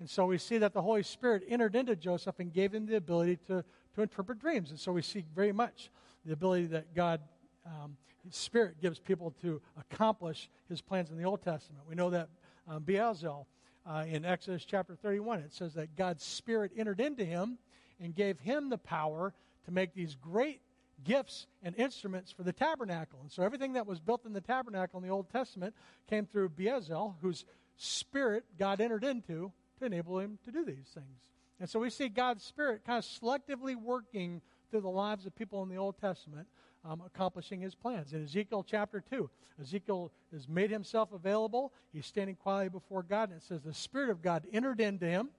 And 0.00 0.08
so 0.08 0.26
we 0.26 0.38
see 0.38 0.58
that 0.58 0.74
the 0.74 0.82
Holy 0.82 1.02
Spirit 1.02 1.44
entered 1.48 1.74
into 1.74 1.96
Joseph 1.96 2.38
and 2.38 2.52
gave 2.52 2.72
him 2.72 2.86
the 2.86 2.96
ability 2.96 3.38
to, 3.48 3.64
to 3.94 4.02
interpret 4.02 4.38
dreams. 4.38 4.70
And 4.70 4.78
so 4.78 4.92
we 4.92 5.02
see 5.02 5.24
very 5.34 5.52
much 5.52 5.90
the 6.24 6.32
ability 6.32 6.66
that 6.66 6.94
God, 6.94 7.20
um, 7.68 7.96
Spirit, 8.30 8.80
gives 8.80 8.98
people 8.98 9.34
to 9.42 9.60
accomplish 9.78 10.50
His 10.68 10.80
plans 10.80 11.10
in 11.10 11.16
the 11.16 11.24
Old 11.24 11.42
Testament. 11.42 11.84
We 11.88 11.94
know 11.94 12.10
that 12.10 12.28
um, 12.66 12.82
Bezalel 12.82 13.46
uh, 13.86 14.04
in 14.06 14.24
Exodus 14.24 14.64
chapter 14.64 14.94
31, 14.94 15.40
it 15.40 15.54
says 15.54 15.74
that 15.74 15.96
God's 15.96 16.22
Spirit 16.22 16.72
entered 16.76 17.00
into 17.00 17.24
him 17.24 17.58
and 18.00 18.14
gave 18.14 18.38
him 18.40 18.68
the 18.68 18.78
power 18.78 19.32
to 19.64 19.70
make 19.70 19.94
these 19.94 20.14
great 20.14 20.60
gifts 21.04 21.46
and 21.62 21.74
instruments 21.76 22.30
for 22.30 22.42
the 22.42 22.52
tabernacle. 22.52 23.18
And 23.22 23.32
so 23.32 23.42
everything 23.42 23.74
that 23.74 23.86
was 23.86 24.00
built 24.00 24.26
in 24.26 24.32
the 24.32 24.40
tabernacle 24.40 24.98
in 25.00 25.06
the 25.06 25.12
Old 25.12 25.30
Testament 25.30 25.74
came 26.08 26.26
through 26.26 26.50
Bezalel, 26.50 27.14
whose 27.22 27.44
spirit 27.76 28.44
God 28.58 28.80
entered 28.80 29.04
into 29.04 29.52
to 29.78 29.84
enable 29.84 30.18
him 30.18 30.38
to 30.44 30.50
do 30.50 30.64
these 30.64 30.90
things. 30.92 31.28
And 31.60 31.68
so 31.68 31.80
we 31.80 31.90
see 31.90 32.08
God's 32.08 32.44
spirit 32.44 32.82
kind 32.84 32.98
of 32.98 33.04
selectively 33.04 33.74
working 33.74 34.42
through 34.70 34.82
the 34.82 34.88
lives 34.88 35.24
of 35.24 35.34
people 35.34 35.62
in 35.62 35.68
the 35.68 35.76
Old 35.76 35.98
Testament, 35.98 36.46
um, 36.84 37.02
accomplishing 37.04 37.60
his 37.60 37.74
plans. 37.74 38.12
In 38.12 38.24
Ezekiel 38.24 38.64
chapter 38.66 39.02
2, 39.10 39.28
Ezekiel 39.60 40.12
has 40.32 40.48
made 40.48 40.70
himself 40.70 41.12
available. 41.12 41.72
He's 41.92 42.06
standing 42.06 42.36
quietly 42.36 42.68
before 42.68 43.02
God, 43.02 43.30
and 43.30 43.38
it 43.38 43.44
says, 43.44 43.62
The 43.62 43.74
Spirit 43.74 44.10
of 44.10 44.22
God 44.22 44.46
entered 44.52 44.80
into 44.80 45.06
him, 45.06 45.30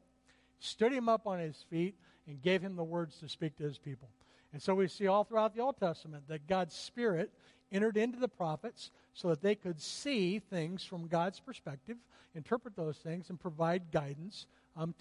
stood 0.60 0.92
him 0.92 1.08
up 1.10 1.28
on 1.28 1.40
his 1.40 1.64
feet, 1.70 1.96
and 2.28 2.42
gave 2.42 2.62
him 2.62 2.76
the 2.76 2.84
words 2.84 3.18
to 3.20 3.30
speak 3.30 3.58
to 3.58 3.64
his 3.64 3.78
people. 3.78 4.10
And 4.54 4.62
so 4.62 4.76
we 4.76 4.88
see 4.88 5.08
all 5.08 5.24
throughout 5.24 5.56
the 5.56 5.62
Old 5.62 5.80
Testament 5.80 6.24
that 6.28 6.48
God's 6.48 6.76
Spirit 6.76 7.32
entered 7.72 7.98
into 7.98 8.20
the 8.20 8.28
prophets 8.28 8.92
so 9.14 9.30
that 9.30 9.42
they 9.42 9.56
could 9.56 9.80
see 9.80 10.40
things 10.40 10.84
from 10.84 11.08
God's 11.08 11.40
perspective, 11.40 11.98
interpret 12.34 12.76
those 12.76 12.98
things, 12.98 13.30
and 13.30 13.40
provide 13.40 13.92
guidance 13.92 14.48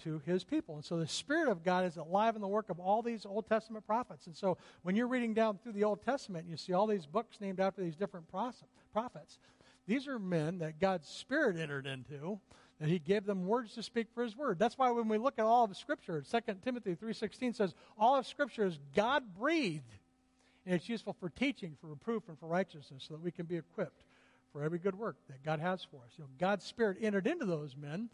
to 0.03 0.21
his 0.25 0.43
people. 0.43 0.75
And 0.75 0.83
so 0.83 0.97
the 0.97 1.07
Spirit 1.07 1.49
of 1.49 1.63
God 1.63 1.85
is 1.85 1.95
alive 1.97 2.35
in 2.35 2.41
the 2.41 2.47
work 2.47 2.69
of 2.69 2.79
all 2.79 3.01
these 3.01 3.25
Old 3.25 3.47
Testament 3.47 3.85
prophets. 3.85 4.27
And 4.27 4.35
so 4.35 4.57
when 4.81 4.95
you're 4.95 5.07
reading 5.07 5.33
down 5.33 5.57
through 5.57 5.71
the 5.71 5.85
Old 5.85 6.01
Testament, 6.03 6.47
you 6.49 6.57
see 6.57 6.73
all 6.73 6.85
these 6.85 7.05
books 7.05 7.39
named 7.39 7.59
after 7.59 7.81
these 7.81 7.95
different 7.95 8.25
prophets. 8.29 9.39
These 9.87 10.07
are 10.07 10.19
men 10.19 10.59
that 10.59 10.79
God's 10.79 11.07
Spirit 11.07 11.57
entered 11.57 11.87
into 11.87 12.39
that 12.79 12.89
he 12.89 12.99
gave 12.99 13.25
them 13.25 13.45
words 13.45 13.73
to 13.75 13.83
speak 13.83 14.07
for 14.13 14.23
his 14.23 14.37
word. 14.37 14.59
That's 14.59 14.77
why 14.77 14.91
when 14.91 15.07
we 15.07 15.17
look 15.17 15.39
at 15.39 15.45
all 15.45 15.65
of 15.65 15.75
Scripture, 15.75 16.23
2 16.29 16.39
Timothy 16.63 16.95
3.16 16.95 17.55
says, 17.55 17.73
all 17.97 18.15
of 18.15 18.25
Scripture 18.25 18.65
is 18.65 18.79
God-breathed, 18.95 19.91
and 20.65 20.75
it's 20.75 20.87
useful 20.87 21.13
for 21.19 21.29
teaching, 21.29 21.75
for 21.81 21.87
reproof, 21.87 22.23
and 22.29 22.39
for 22.39 22.47
righteousness, 22.47 23.05
so 23.07 23.15
that 23.15 23.23
we 23.23 23.31
can 23.31 23.45
be 23.45 23.57
equipped 23.57 24.03
for 24.53 24.63
every 24.63 24.79
good 24.79 24.95
work 24.95 25.17
that 25.27 25.43
God 25.43 25.59
has 25.59 25.83
for 25.83 25.97
us. 26.05 26.11
You 26.17 26.23
know, 26.23 26.29
God's 26.39 26.65
Spirit 26.65 26.97
entered 27.01 27.27
into 27.27 27.45
those 27.45 27.75
men, 27.75 28.09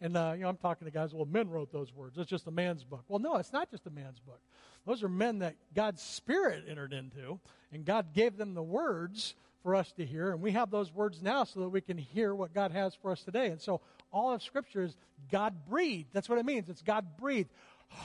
and 0.00 0.16
uh, 0.16 0.32
you 0.34 0.42
know, 0.42 0.48
I'm 0.48 0.56
talking 0.56 0.86
to 0.86 0.92
guys, 0.92 1.12
well, 1.12 1.26
men 1.26 1.48
wrote 1.48 1.72
those 1.72 1.92
words. 1.92 2.18
It's 2.18 2.30
just 2.30 2.46
a 2.46 2.50
man's 2.50 2.84
book. 2.84 3.04
Well, 3.08 3.18
no, 3.18 3.36
it's 3.36 3.52
not 3.52 3.70
just 3.70 3.86
a 3.86 3.90
man's 3.90 4.20
book. 4.20 4.40
Those 4.86 5.02
are 5.02 5.08
men 5.08 5.40
that 5.40 5.56
God's 5.74 6.00
Spirit 6.00 6.64
entered 6.68 6.92
into, 6.92 7.38
and 7.72 7.84
God 7.84 8.14
gave 8.14 8.36
them 8.36 8.54
the 8.54 8.62
words 8.62 9.34
for 9.62 9.74
us 9.74 9.90
to 9.92 10.04
hear. 10.04 10.30
And 10.30 10.40
we 10.40 10.52
have 10.52 10.70
those 10.70 10.94
words 10.94 11.20
now 11.20 11.44
so 11.44 11.60
that 11.60 11.68
we 11.68 11.80
can 11.80 11.98
hear 11.98 12.34
what 12.34 12.54
God 12.54 12.70
has 12.72 12.94
for 12.94 13.10
us 13.10 13.22
today. 13.22 13.48
And 13.48 13.60
so 13.60 13.80
all 14.12 14.32
of 14.32 14.42
Scripture 14.42 14.82
is 14.82 14.96
God 15.30 15.54
breathed. 15.68 16.08
That's 16.12 16.28
what 16.28 16.38
it 16.38 16.46
means. 16.46 16.68
It's 16.68 16.82
God 16.82 17.16
breathed. 17.18 17.50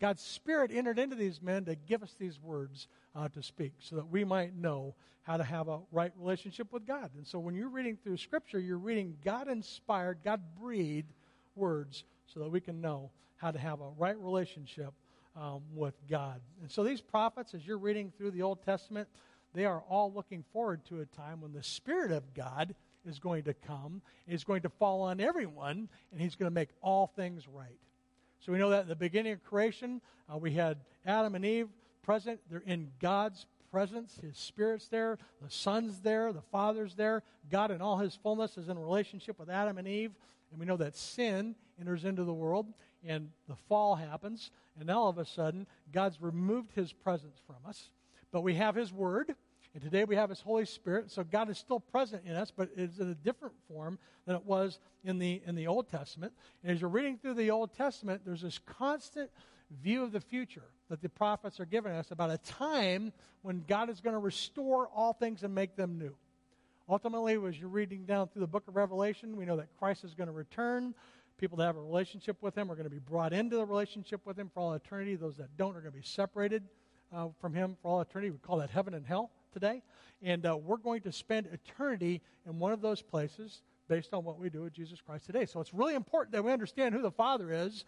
God's 0.00 0.22
Spirit 0.22 0.70
entered 0.72 0.98
into 0.98 1.16
these 1.16 1.40
men 1.40 1.64
to 1.64 1.74
give 1.74 2.02
us 2.02 2.14
these 2.18 2.40
words 2.40 2.88
uh, 3.14 3.28
to 3.28 3.42
speak 3.42 3.72
so 3.78 3.96
that 3.96 4.08
we 4.08 4.24
might 4.24 4.54
know 4.54 4.94
how 5.22 5.36
to 5.36 5.44
have 5.44 5.68
a 5.68 5.80
right 5.90 6.12
relationship 6.18 6.72
with 6.72 6.86
God. 6.86 7.10
And 7.16 7.26
so 7.26 7.38
when 7.38 7.54
you're 7.54 7.68
reading 7.68 7.96
through 8.02 8.18
Scripture, 8.18 8.60
you're 8.60 8.78
reading 8.78 9.16
God 9.24 9.48
inspired, 9.48 10.18
God 10.22 10.40
breathed 10.60 11.12
words 11.56 12.04
so 12.26 12.40
that 12.40 12.50
we 12.50 12.60
can 12.60 12.80
know 12.80 13.10
how 13.36 13.50
to 13.50 13.58
have 13.58 13.80
a 13.80 13.88
right 13.98 14.18
relationship 14.18 14.92
um, 15.36 15.62
with 15.74 15.94
God. 16.08 16.40
And 16.62 16.70
so 16.70 16.84
these 16.84 17.00
prophets, 17.00 17.54
as 17.54 17.66
you're 17.66 17.78
reading 17.78 18.12
through 18.16 18.30
the 18.30 18.42
Old 18.42 18.62
Testament, 18.64 19.08
they 19.54 19.64
are 19.64 19.82
all 19.88 20.12
looking 20.12 20.44
forward 20.52 20.84
to 20.86 21.00
a 21.00 21.06
time 21.06 21.40
when 21.40 21.52
the 21.52 21.62
Spirit 21.62 22.12
of 22.12 22.34
God 22.34 22.74
is 23.06 23.18
going 23.18 23.44
to 23.44 23.54
come, 23.54 24.02
is 24.28 24.44
going 24.44 24.62
to 24.62 24.68
fall 24.68 25.02
on 25.02 25.20
everyone, 25.20 25.88
and 26.12 26.20
he's 26.20 26.34
going 26.34 26.50
to 26.50 26.54
make 26.54 26.70
all 26.82 27.06
things 27.16 27.46
right. 27.48 27.78
So 28.40 28.52
we 28.52 28.58
know 28.58 28.70
that 28.70 28.80
at 28.80 28.88
the 28.88 28.96
beginning 28.96 29.32
of 29.32 29.44
creation, 29.44 30.00
uh, 30.32 30.38
we 30.38 30.52
had 30.52 30.78
Adam 31.04 31.34
and 31.34 31.44
Eve 31.44 31.68
present. 32.02 32.40
They're 32.50 32.62
in 32.66 32.90
God's 33.00 33.46
presence. 33.70 34.18
His 34.22 34.36
Spirit's 34.38 34.88
there. 34.88 35.18
The 35.42 35.50
Son's 35.50 36.00
there. 36.00 36.32
The 36.32 36.42
Father's 36.42 36.94
there. 36.94 37.22
God 37.50 37.70
in 37.70 37.82
all 37.82 37.98
his 37.98 38.14
fullness 38.14 38.56
is 38.56 38.68
in 38.68 38.78
relationship 38.78 39.38
with 39.38 39.50
Adam 39.50 39.78
and 39.78 39.88
Eve. 39.88 40.12
And 40.50 40.60
we 40.60 40.66
know 40.66 40.76
that 40.76 40.96
sin 40.96 41.54
enters 41.80 42.04
into 42.04 42.24
the 42.24 42.32
world, 42.32 42.72
and 43.04 43.30
the 43.48 43.56
fall 43.68 43.96
happens, 43.96 44.50
and 44.78 44.90
all 44.90 45.08
of 45.08 45.18
a 45.18 45.24
sudden, 45.24 45.66
God's 45.92 46.20
removed 46.20 46.70
his 46.72 46.92
presence 46.92 47.38
from 47.46 47.68
us. 47.68 47.90
But 48.32 48.42
we 48.42 48.54
have 48.54 48.74
his 48.74 48.92
word, 48.92 49.34
and 49.76 49.84
today 49.84 50.04
we 50.04 50.16
have 50.16 50.30
his 50.30 50.40
Holy 50.40 50.64
Spirit. 50.64 51.10
So 51.10 51.22
God 51.22 51.50
is 51.50 51.58
still 51.58 51.80
present 51.80 52.22
in 52.24 52.32
us, 52.32 52.50
but 52.50 52.70
it's 52.78 52.98
in 52.98 53.10
a 53.10 53.14
different 53.14 53.54
form 53.68 53.98
than 54.24 54.34
it 54.34 54.46
was 54.46 54.78
in 55.04 55.18
the, 55.18 55.42
in 55.44 55.54
the 55.54 55.66
Old 55.66 55.90
Testament. 55.90 56.32
And 56.62 56.72
as 56.72 56.80
you're 56.80 56.88
reading 56.88 57.18
through 57.18 57.34
the 57.34 57.50
Old 57.50 57.74
Testament, 57.74 58.22
there's 58.24 58.40
this 58.40 58.58
constant 58.64 59.30
view 59.82 60.02
of 60.02 60.12
the 60.12 60.20
future 60.22 60.62
that 60.88 61.02
the 61.02 61.10
prophets 61.10 61.60
are 61.60 61.66
giving 61.66 61.92
us 61.92 62.10
about 62.10 62.30
a 62.30 62.38
time 62.38 63.12
when 63.42 63.64
God 63.68 63.90
is 63.90 64.00
going 64.00 64.14
to 64.14 64.18
restore 64.18 64.88
all 64.94 65.12
things 65.12 65.42
and 65.42 65.54
make 65.54 65.76
them 65.76 65.98
new. 65.98 66.16
Ultimately, 66.88 67.34
as 67.46 67.60
you're 67.60 67.68
reading 67.68 68.06
down 68.06 68.28
through 68.28 68.40
the 68.40 68.46
book 68.46 68.66
of 68.68 68.76
Revelation, 68.76 69.36
we 69.36 69.44
know 69.44 69.58
that 69.58 69.68
Christ 69.78 70.04
is 70.04 70.14
going 70.14 70.28
to 70.28 70.32
return. 70.32 70.94
People 71.36 71.58
that 71.58 71.66
have 71.66 71.76
a 71.76 71.82
relationship 71.82 72.38
with 72.40 72.56
him 72.56 72.72
are 72.72 72.76
going 72.76 72.88
to 72.88 72.90
be 72.90 72.98
brought 72.98 73.34
into 73.34 73.56
the 73.56 73.66
relationship 73.66 74.22
with 74.24 74.38
him 74.38 74.50
for 74.54 74.60
all 74.60 74.72
eternity. 74.72 75.16
Those 75.16 75.36
that 75.36 75.54
don't 75.58 75.76
are 75.76 75.82
going 75.82 75.92
to 75.92 75.98
be 75.98 76.02
separated 76.02 76.62
uh, 77.14 77.26
from 77.42 77.52
him 77.52 77.76
for 77.82 77.90
all 77.90 78.00
eternity. 78.00 78.30
We 78.30 78.38
call 78.38 78.56
that 78.56 78.70
heaven 78.70 78.94
and 78.94 79.04
hell 79.04 79.32
today. 79.56 79.82
And 80.22 80.44
uh, 80.44 80.54
we're 80.56 80.76
going 80.76 81.00
to 81.02 81.12
spend 81.12 81.48
eternity 81.50 82.20
in 82.46 82.58
one 82.58 82.72
of 82.72 82.82
those 82.82 83.00
places 83.00 83.62
based 83.88 84.12
on 84.12 84.22
what 84.22 84.38
we 84.38 84.50
do 84.50 84.62
with 84.62 84.74
Jesus 84.74 85.00
Christ 85.00 85.24
today. 85.24 85.46
So 85.46 85.60
it's 85.60 85.72
really 85.72 85.94
important 85.94 86.32
that 86.32 86.44
we 86.44 86.52
understand 86.52 86.94
who 86.94 87.00
the 87.00 87.10
Father 87.10 87.52
is. 87.52 87.86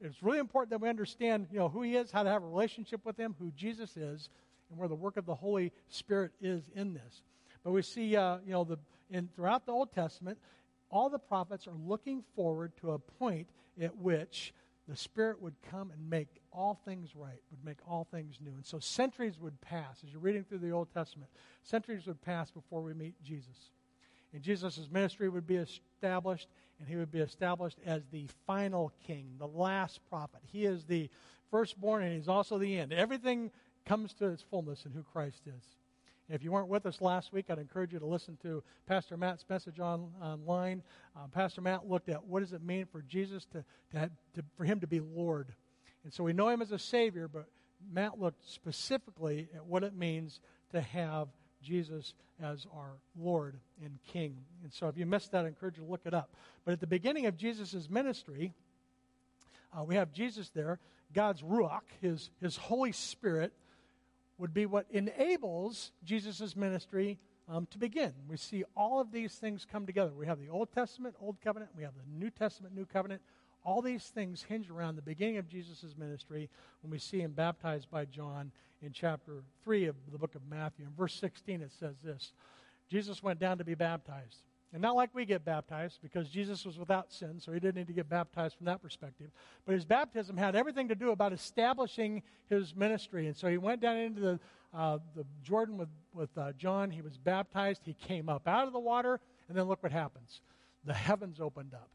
It's 0.00 0.22
really 0.22 0.38
important 0.38 0.70
that 0.70 0.80
we 0.80 0.88
understand, 0.88 1.46
you 1.52 1.58
know, 1.58 1.68
who 1.68 1.82
He 1.82 1.94
is, 1.94 2.10
how 2.10 2.24
to 2.24 2.30
have 2.30 2.42
a 2.42 2.46
relationship 2.46 3.04
with 3.04 3.16
Him, 3.16 3.36
who 3.38 3.52
Jesus 3.52 3.96
is, 3.96 4.28
and 4.70 4.78
where 4.78 4.88
the 4.88 4.94
work 4.96 5.16
of 5.16 5.24
the 5.24 5.34
Holy 5.34 5.72
Spirit 5.88 6.32
is 6.40 6.64
in 6.74 6.94
this. 6.94 7.22
But 7.62 7.70
we 7.72 7.82
see, 7.82 8.16
uh, 8.16 8.38
you 8.44 8.52
know, 8.52 8.64
the, 8.64 8.78
in, 9.10 9.28
throughout 9.36 9.66
the 9.66 9.72
Old 9.72 9.92
Testament, 9.92 10.38
all 10.90 11.08
the 11.08 11.18
prophets 11.18 11.68
are 11.68 11.76
looking 11.86 12.24
forward 12.34 12.72
to 12.80 12.92
a 12.92 12.98
point 12.98 13.46
at 13.80 13.96
which 13.96 14.52
the 14.88 14.96
Spirit 14.96 15.40
would 15.40 15.54
come 15.70 15.90
and 15.90 16.10
make 16.10 16.37
all 16.52 16.80
things 16.84 17.10
right, 17.14 17.40
would 17.50 17.64
make 17.64 17.78
all 17.88 18.06
things 18.10 18.38
new. 18.40 18.52
And 18.52 18.64
so 18.64 18.78
centuries 18.78 19.38
would 19.40 19.60
pass, 19.60 20.02
as 20.04 20.12
you're 20.12 20.20
reading 20.20 20.44
through 20.44 20.58
the 20.58 20.70
Old 20.70 20.92
Testament, 20.92 21.30
centuries 21.62 22.06
would 22.06 22.22
pass 22.22 22.50
before 22.50 22.82
we 22.82 22.94
meet 22.94 23.14
Jesus. 23.22 23.70
And 24.32 24.42
Jesus' 24.42 24.88
ministry 24.90 25.28
would 25.28 25.46
be 25.46 25.56
established, 25.56 26.48
and 26.78 26.88
he 26.88 26.96
would 26.96 27.10
be 27.10 27.20
established 27.20 27.78
as 27.86 28.02
the 28.10 28.28
final 28.46 28.92
king, 29.06 29.30
the 29.38 29.46
last 29.46 30.00
prophet. 30.08 30.40
He 30.52 30.64
is 30.64 30.84
the 30.84 31.08
firstborn, 31.50 32.02
and 32.02 32.14
he's 32.14 32.28
also 32.28 32.58
the 32.58 32.78
end. 32.78 32.92
Everything 32.92 33.50
comes 33.86 34.12
to 34.14 34.26
its 34.26 34.42
fullness 34.42 34.84
in 34.84 34.92
who 34.92 35.02
Christ 35.02 35.42
is. 35.46 35.76
If 36.28 36.44
you 36.44 36.52
weren't 36.52 36.68
with 36.68 36.84
us 36.84 37.00
last 37.00 37.32
week, 37.32 37.46
I'd 37.48 37.58
encourage 37.58 37.94
you 37.94 37.98
to 37.98 38.06
listen 38.06 38.36
to 38.42 38.62
Pastor 38.86 39.16
Matt's 39.16 39.46
message 39.48 39.80
on, 39.80 40.10
online. 40.22 40.82
Uh, 41.16 41.26
Pastor 41.28 41.62
Matt 41.62 41.88
looked 41.88 42.10
at 42.10 42.22
what 42.22 42.40
does 42.40 42.52
it 42.52 42.62
mean 42.62 42.84
for 42.84 43.00
Jesus 43.00 43.46
to, 43.46 43.64
to, 43.92 44.10
to, 44.34 44.44
for 44.54 44.64
him 44.64 44.78
to 44.80 44.86
be 44.86 45.00
Lord. 45.00 45.54
And 46.08 46.14
so 46.14 46.24
we 46.24 46.32
know 46.32 46.48
him 46.48 46.62
as 46.62 46.72
a 46.72 46.78
Savior, 46.78 47.28
but 47.28 47.44
Matt 47.92 48.18
looked 48.18 48.50
specifically 48.50 49.46
at 49.54 49.66
what 49.66 49.84
it 49.84 49.94
means 49.94 50.40
to 50.70 50.80
have 50.80 51.28
Jesus 51.62 52.14
as 52.42 52.66
our 52.74 52.92
Lord 53.14 53.58
and 53.84 53.98
King. 54.10 54.38
And 54.62 54.72
so 54.72 54.88
if 54.88 54.96
you 54.96 55.04
missed 55.04 55.32
that, 55.32 55.44
I 55.44 55.48
encourage 55.48 55.76
you 55.76 55.84
to 55.84 55.90
look 55.90 56.06
it 56.06 56.14
up. 56.14 56.34
But 56.64 56.72
at 56.72 56.80
the 56.80 56.86
beginning 56.86 57.26
of 57.26 57.36
Jesus' 57.36 57.90
ministry, 57.90 58.54
uh, 59.78 59.84
we 59.84 59.96
have 59.96 60.10
Jesus 60.10 60.48
there, 60.48 60.78
God's 61.12 61.42
Ruach, 61.42 61.82
his, 62.00 62.30
his 62.40 62.56
Holy 62.56 62.92
Spirit, 62.92 63.52
would 64.38 64.54
be 64.54 64.64
what 64.64 64.86
enables 64.90 65.92
Jesus' 66.06 66.56
ministry 66.56 67.18
um, 67.50 67.66
to 67.70 67.76
begin. 67.76 68.14
We 68.30 68.38
see 68.38 68.64
all 68.74 68.98
of 68.98 69.12
these 69.12 69.34
things 69.34 69.66
come 69.70 69.84
together. 69.84 70.12
We 70.16 70.24
have 70.24 70.38
the 70.38 70.48
Old 70.48 70.72
Testament, 70.72 71.16
Old 71.20 71.36
Covenant, 71.44 71.72
we 71.76 71.82
have 71.82 71.92
the 71.92 72.18
New 72.18 72.30
Testament, 72.30 72.74
New 72.74 72.86
Covenant. 72.86 73.20
All 73.68 73.82
these 73.82 74.06
things 74.06 74.42
hinge 74.48 74.70
around 74.70 74.96
the 74.96 75.02
beginning 75.02 75.36
of 75.36 75.46
Jesus' 75.46 75.94
ministry 75.98 76.48
when 76.80 76.90
we 76.90 76.98
see 76.98 77.20
him 77.20 77.32
baptized 77.32 77.90
by 77.90 78.06
John 78.06 78.50
in 78.80 78.92
chapter 78.92 79.42
3 79.62 79.84
of 79.84 79.94
the 80.10 80.16
book 80.16 80.34
of 80.34 80.40
Matthew. 80.48 80.86
In 80.86 80.92
verse 80.96 81.12
16, 81.16 81.60
it 81.60 81.70
says 81.78 81.96
this 82.02 82.32
Jesus 82.88 83.22
went 83.22 83.38
down 83.38 83.58
to 83.58 83.64
be 83.64 83.74
baptized. 83.74 84.38
And 84.72 84.80
not 84.80 84.96
like 84.96 85.14
we 85.14 85.26
get 85.26 85.44
baptized, 85.44 85.98
because 86.02 86.30
Jesus 86.30 86.64
was 86.64 86.78
without 86.78 87.12
sin, 87.12 87.40
so 87.40 87.52
he 87.52 87.60
didn't 87.60 87.74
need 87.74 87.88
to 87.88 87.92
get 87.92 88.08
baptized 88.08 88.56
from 88.56 88.64
that 88.66 88.80
perspective. 88.80 89.28
But 89.66 89.74
his 89.74 89.84
baptism 89.84 90.38
had 90.38 90.56
everything 90.56 90.88
to 90.88 90.94
do 90.94 91.10
about 91.10 91.34
establishing 91.34 92.22
his 92.48 92.74
ministry. 92.74 93.26
And 93.26 93.36
so 93.36 93.48
he 93.48 93.58
went 93.58 93.82
down 93.82 93.98
into 93.98 94.20
the, 94.22 94.40
uh, 94.72 94.98
the 95.14 95.26
Jordan 95.42 95.76
with, 95.76 95.90
with 96.14 96.30
uh, 96.38 96.52
John. 96.52 96.90
He 96.90 97.02
was 97.02 97.18
baptized. 97.18 97.82
He 97.84 97.92
came 97.92 98.30
up 98.30 98.48
out 98.48 98.66
of 98.66 98.72
the 98.72 98.80
water. 98.80 99.20
And 99.46 99.58
then 99.58 99.64
look 99.64 99.82
what 99.82 99.92
happens 99.92 100.40
the 100.86 100.94
heavens 100.94 101.38
opened 101.38 101.74
up. 101.74 101.90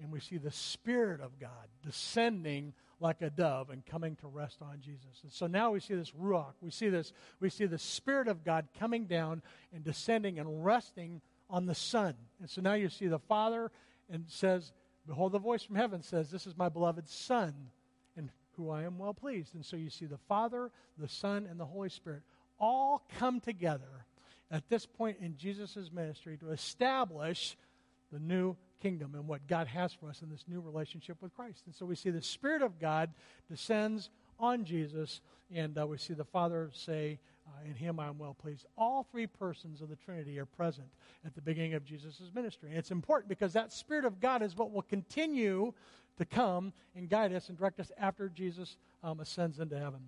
And 0.00 0.10
we 0.10 0.20
see 0.20 0.38
the 0.38 0.50
Spirit 0.50 1.20
of 1.20 1.38
God 1.38 1.68
descending 1.84 2.72
like 3.00 3.22
a 3.22 3.30
dove 3.30 3.70
and 3.70 3.84
coming 3.84 4.16
to 4.16 4.26
rest 4.26 4.58
on 4.62 4.80
Jesus. 4.80 5.20
And 5.22 5.32
so 5.32 5.46
now 5.46 5.70
we 5.70 5.80
see 5.80 5.94
this 5.94 6.12
ruach. 6.12 6.54
We 6.60 6.70
see 6.70 6.88
this. 6.88 7.12
We 7.40 7.48
see 7.48 7.66
the 7.66 7.78
Spirit 7.78 8.28
of 8.28 8.44
God 8.44 8.68
coming 8.78 9.06
down 9.06 9.42
and 9.74 9.82
descending 9.84 10.38
and 10.38 10.64
resting 10.64 11.20
on 11.48 11.66
the 11.66 11.74
Son. 11.74 12.14
And 12.40 12.48
so 12.48 12.60
now 12.60 12.74
you 12.74 12.88
see 12.88 13.08
the 13.08 13.18
Father 13.18 13.70
and 14.10 14.24
says, 14.28 14.72
Behold, 15.06 15.32
the 15.32 15.38
voice 15.38 15.62
from 15.62 15.76
heaven 15.76 16.02
says, 16.02 16.30
This 16.30 16.46
is 16.46 16.56
my 16.56 16.68
beloved 16.68 17.08
Son, 17.08 17.54
in 18.16 18.30
who 18.56 18.70
I 18.70 18.82
am 18.82 18.98
well 18.98 19.14
pleased. 19.14 19.54
And 19.54 19.64
so 19.64 19.76
you 19.76 19.90
see 19.90 20.06
the 20.06 20.18
Father, 20.28 20.70
the 20.98 21.08
Son, 21.08 21.46
and 21.50 21.58
the 21.58 21.66
Holy 21.66 21.88
Spirit 21.88 22.22
all 22.58 23.02
come 23.18 23.40
together 23.40 24.04
at 24.50 24.68
this 24.68 24.84
point 24.84 25.18
in 25.20 25.36
Jesus' 25.36 25.90
ministry 25.92 26.36
to 26.38 26.50
establish 26.50 27.56
the 28.12 28.18
new 28.18 28.56
kingdom 28.80 29.14
and 29.14 29.28
what 29.28 29.46
God 29.46 29.66
has 29.66 29.92
for 29.92 30.08
us 30.08 30.22
in 30.22 30.30
this 30.30 30.44
new 30.48 30.60
relationship 30.60 31.16
with 31.20 31.34
Christ. 31.34 31.62
And 31.66 31.74
so 31.74 31.86
we 31.86 31.94
see 31.94 32.10
the 32.10 32.22
Spirit 32.22 32.62
of 32.62 32.78
God 32.78 33.10
descends 33.48 34.10
on 34.38 34.64
Jesus, 34.64 35.20
and 35.54 35.76
uh, 35.78 35.86
we 35.86 35.98
see 35.98 36.14
the 36.14 36.24
Father 36.24 36.70
say, 36.72 37.18
uh, 37.46 37.68
in 37.68 37.74
him 37.74 38.00
I 38.00 38.08
am 38.08 38.18
well 38.18 38.34
pleased. 38.34 38.66
All 38.78 39.06
three 39.10 39.26
persons 39.26 39.80
of 39.80 39.88
the 39.88 39.96
Trinity 39.96 40.38
are 40.38 40.46
present 40.46 40.88
at 41.24 41.34
the 41.34 41.40
beginning 41.40 41.74
of 41.74 41.84
Jesus' 41.84 42.20
ministry. 42.34 42.70
And 42.70 42.78
it's 42.78 42.90
important 42.90 43.28
because 43.28 43.52
that 43.52 43.72
Spirit 43.72 44.04
of 44.04 44.20
God 44.20 44.42
is 44.42 44.56
what 44.56 44.72
will 44.72 44.82
continue 44.82 45.72
to 46.18 46.24
come 46.24 46.72
and 46.94 47.08
guide 47.08 47.32
us 47.32 47.48
and 47.48 47.58
direct 47.58 47.80
us 47.80 47.90
after 47.98 48.28
Jesus 48.28 48.76
um, 49.02 49.20
ascends 49.20 49.58
into 49.58 49.78
heaven. 49.78 50.00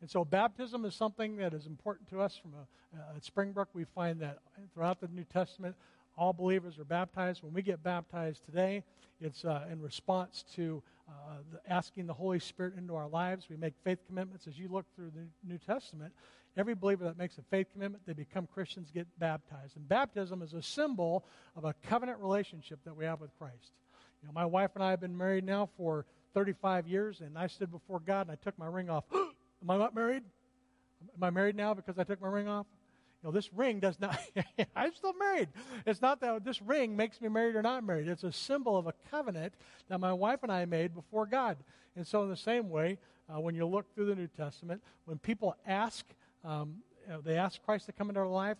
And 0.00 0.10
so 0.10 0.24
baptism 0.24 0.84
is 0.84 0.94
something 0.94 1.36
that 1.36 1.52
is 1.52 1.66
important 1.66 2.08
to 2.10 2.20
us. 2.20 2.36
From 2.36 2.54
a, 2.54 2.98
uh, 2.98 3.16
at 3.16 3.24
Springbrook, 3.24 3.68
we 3.74 3.84
find 3.84 4.20
that 4.20 4.38
throughout 4.72 5.00
the 5.00 5.08
New 5.08 5.24
Testament, 5.24 5.76
all 6.20 6.34
believers 6.34 6.78
are 6.78 6.84
baptized. 6.84 7.42
When 7.42 7.54
we 7.54 7.62
get 7.62 7.82
baptized 7.82 8.44
today, 8.44 8.84
it's 9.22 9.46
uh, 9.46 9.64
in 9.72 9.80
response 9.80 10.44
to 10.54 10.82
uh, 11.08 11.12
the 11.50 11.72
asking 11.72 12.06
the 12.06 12.12
Holy 12.12 12.38
Spirit 12.38 12.74
into 12.76 12.94
our 12.94 13.08
lives. 13.08 13.46
We 13.48 13.56
make 13.56 13.72
faith 13.82 14.00
commitments. 14.06 14.46
As 14.46 14.58
you 14.58 14.68
look 14.68 14.84
through 14.94 15.12
the 15.16 15.26
New 15.42 15.56
Testament, 15.56 16.12
every 16.58 16.74
believer 16.74 17.04
that 17.04 17.16
makes 17.16 17.38
a 17.38 17.42
faith 17.50 17.68
commitment, 17.72 18.04
they 18.06 18.12
become 18.12 18.46
Christians, 18.52 18.90
get 18.92 19.06
baptized. 19.18 19.76
And 19.76 19.88
baptism 19.88 20.42
is 20.42 20.52
a 20.52 20.60
symbol 20.60 21.24
of 21.56 21.64
a 21.64 21.74
covenant 21.88 22.18
relationship 22.20 22.80
that 22.84 22.94
we 22.94 23.06
have 23.06 23.22
with 23.22 23.30
Christ. 23.38 23.72
You 24.20 24.28
know, 24.28 24.34
my 24.34 24.44
wife 24.44 24.72
and 24.74 24.84
I 24.84 24.90
have 24.90 25.00
been 25.00 25.16
married 25.16 25.44
now 25.44 25.70
for 25.78 26.04
35 26.34 26.86
years, 26.86 27.22
and 27.22 27.38
I 27.38 27.46
stood 27.46 27.70
before 27.70 27.98
God 27.98 28.28
and 28.28 28.32
I 28.32 28.34
took 28.44 28.58
my 28.58 28.66
ring 28.66 28.90
off. 28.90 29.04
Am 29.12 29.70
I 29.70 29.78
not 29.78 29.94
married? 29.94 30.22
Am 31.16 31.24
I 31.24 31.30
married 31.30 31.56
now 31.56 31.72
because 31.72 31.98
I 31.98 32.04
took 32.04 32.20
my 32.20 32.28
ring 32.28 32.46
off? 32.46 32.66
You 33.22 33.28
know, 33.28 33.32
this 33.32 33.52
ring 33.52 33.80
does 33.80 34.00
not, 34.00 34.18
I'm 34.76 34.94
still 34.94 35.12
married. 35.14 35.48
It's 35.86 36.00
not 36.00 36.20
that 36.20 36.44
this 36.44 36.62
ring 36.62 36.96
makes 36.96 37.20
me 37.20 37.28
married 37.28 37.54
or 37.54 37.62
not 37.62 37.84
married. 37.84 38.08
It's 38.08 38.24
a 38.24 38.32
symbol 38.32 38.76
of 38.76 38.86
a 38.86 38.94
covenant 39.10 39.54
that 39.88 39.98
my 40.00 40.12
wife 40.12 40.42
and 40.42 40.50
I 40.50 40.64
made 40.64 40.94
before 40.94 41.26
God. 41.26 41.58
And 41.96 42.06
so, 42.06 42.22
in 42.22 42.30
the 42.30 42.36
same 42.36 42.70
way, 42.70 42.98
uh, 43.28 43.40
when 43.40 43.54
you 43.54 43.66
look 43.66 43.94
through 43.94 44.06
the 44.06 44.14
New 44.14 44.28
Testament, 44.28 44.82
when 45.04 45.18
people 45.18 45.56
ask, 45.66 46.06
um, 46.44 46.76
they 47.24 47.36
ask 47.36 47.62
Christ 47.62 47.86
to 47.86 47.92
come 47.92 48.08
into 48.08 48.20
our 48.20 48.28
life, 48.28 48.56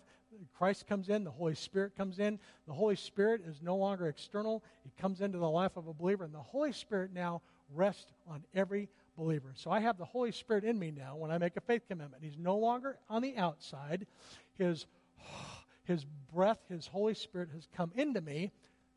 Christ 0.57 0.87
comes 0.87 1.09
in, 1.09 1.23
the 1.23 1.31
Holy 1.31 1.55
Spirit 1.55 1.95
comes 1.97 2.19
in. 2.19 2.39
The 2.67 2.73
Holy 2.73 2.95
Spirit 2.95 3.41
is 3.45 3.61
no 3.61 3.75
longer 3.75 4.07
external, 4.07 4.63
it 4.85 4.95
comes 5.01 5.21
into 5.21 5.37
the 5.37 5.49
life 5.49 5.75
of 5.75 5.87
a 5.87 5.93
believer, 5.93 6.23
and 6.23 6.33
the 6.33 6.39
Holy 6.39 6.71
Spirit 6.71 7.11
now 7.13 7.41
rests 7.73 8.11
on 8.27 8.43
every 8.53 8.89
believer. 9.17 9.51
So 9.55 9.71
I 9.71 9.79
have 9.79 9.97
the 9.97 10.05
Holy 10.05 10.31
Spirit 10.31 10.63
in 10.63 10.79
me 10.79 10.91
now 10.91 11.15
when 11.15 11.31
I 11.31 11.37
make 11.37 11.57
a 11.57 11.61
faith 11.61 11.83
commitment. 11.87 12.23
He's 12.23 12.37
no 12.37 12.57
longer 12.57 12.97
on 13.09 13.21
the 13.21 13.37
outside. 13.37 14.07
His, 14.61 14.85
his 15.85 16.05
breath, 16.33 16.59
His 16.69 16.87
Holy 16.87 17.15
Spirit 17.15 17.49
has 17.53 17.67
come 17.75 17.91
into 17.95 18.21
me. 18.21 18.51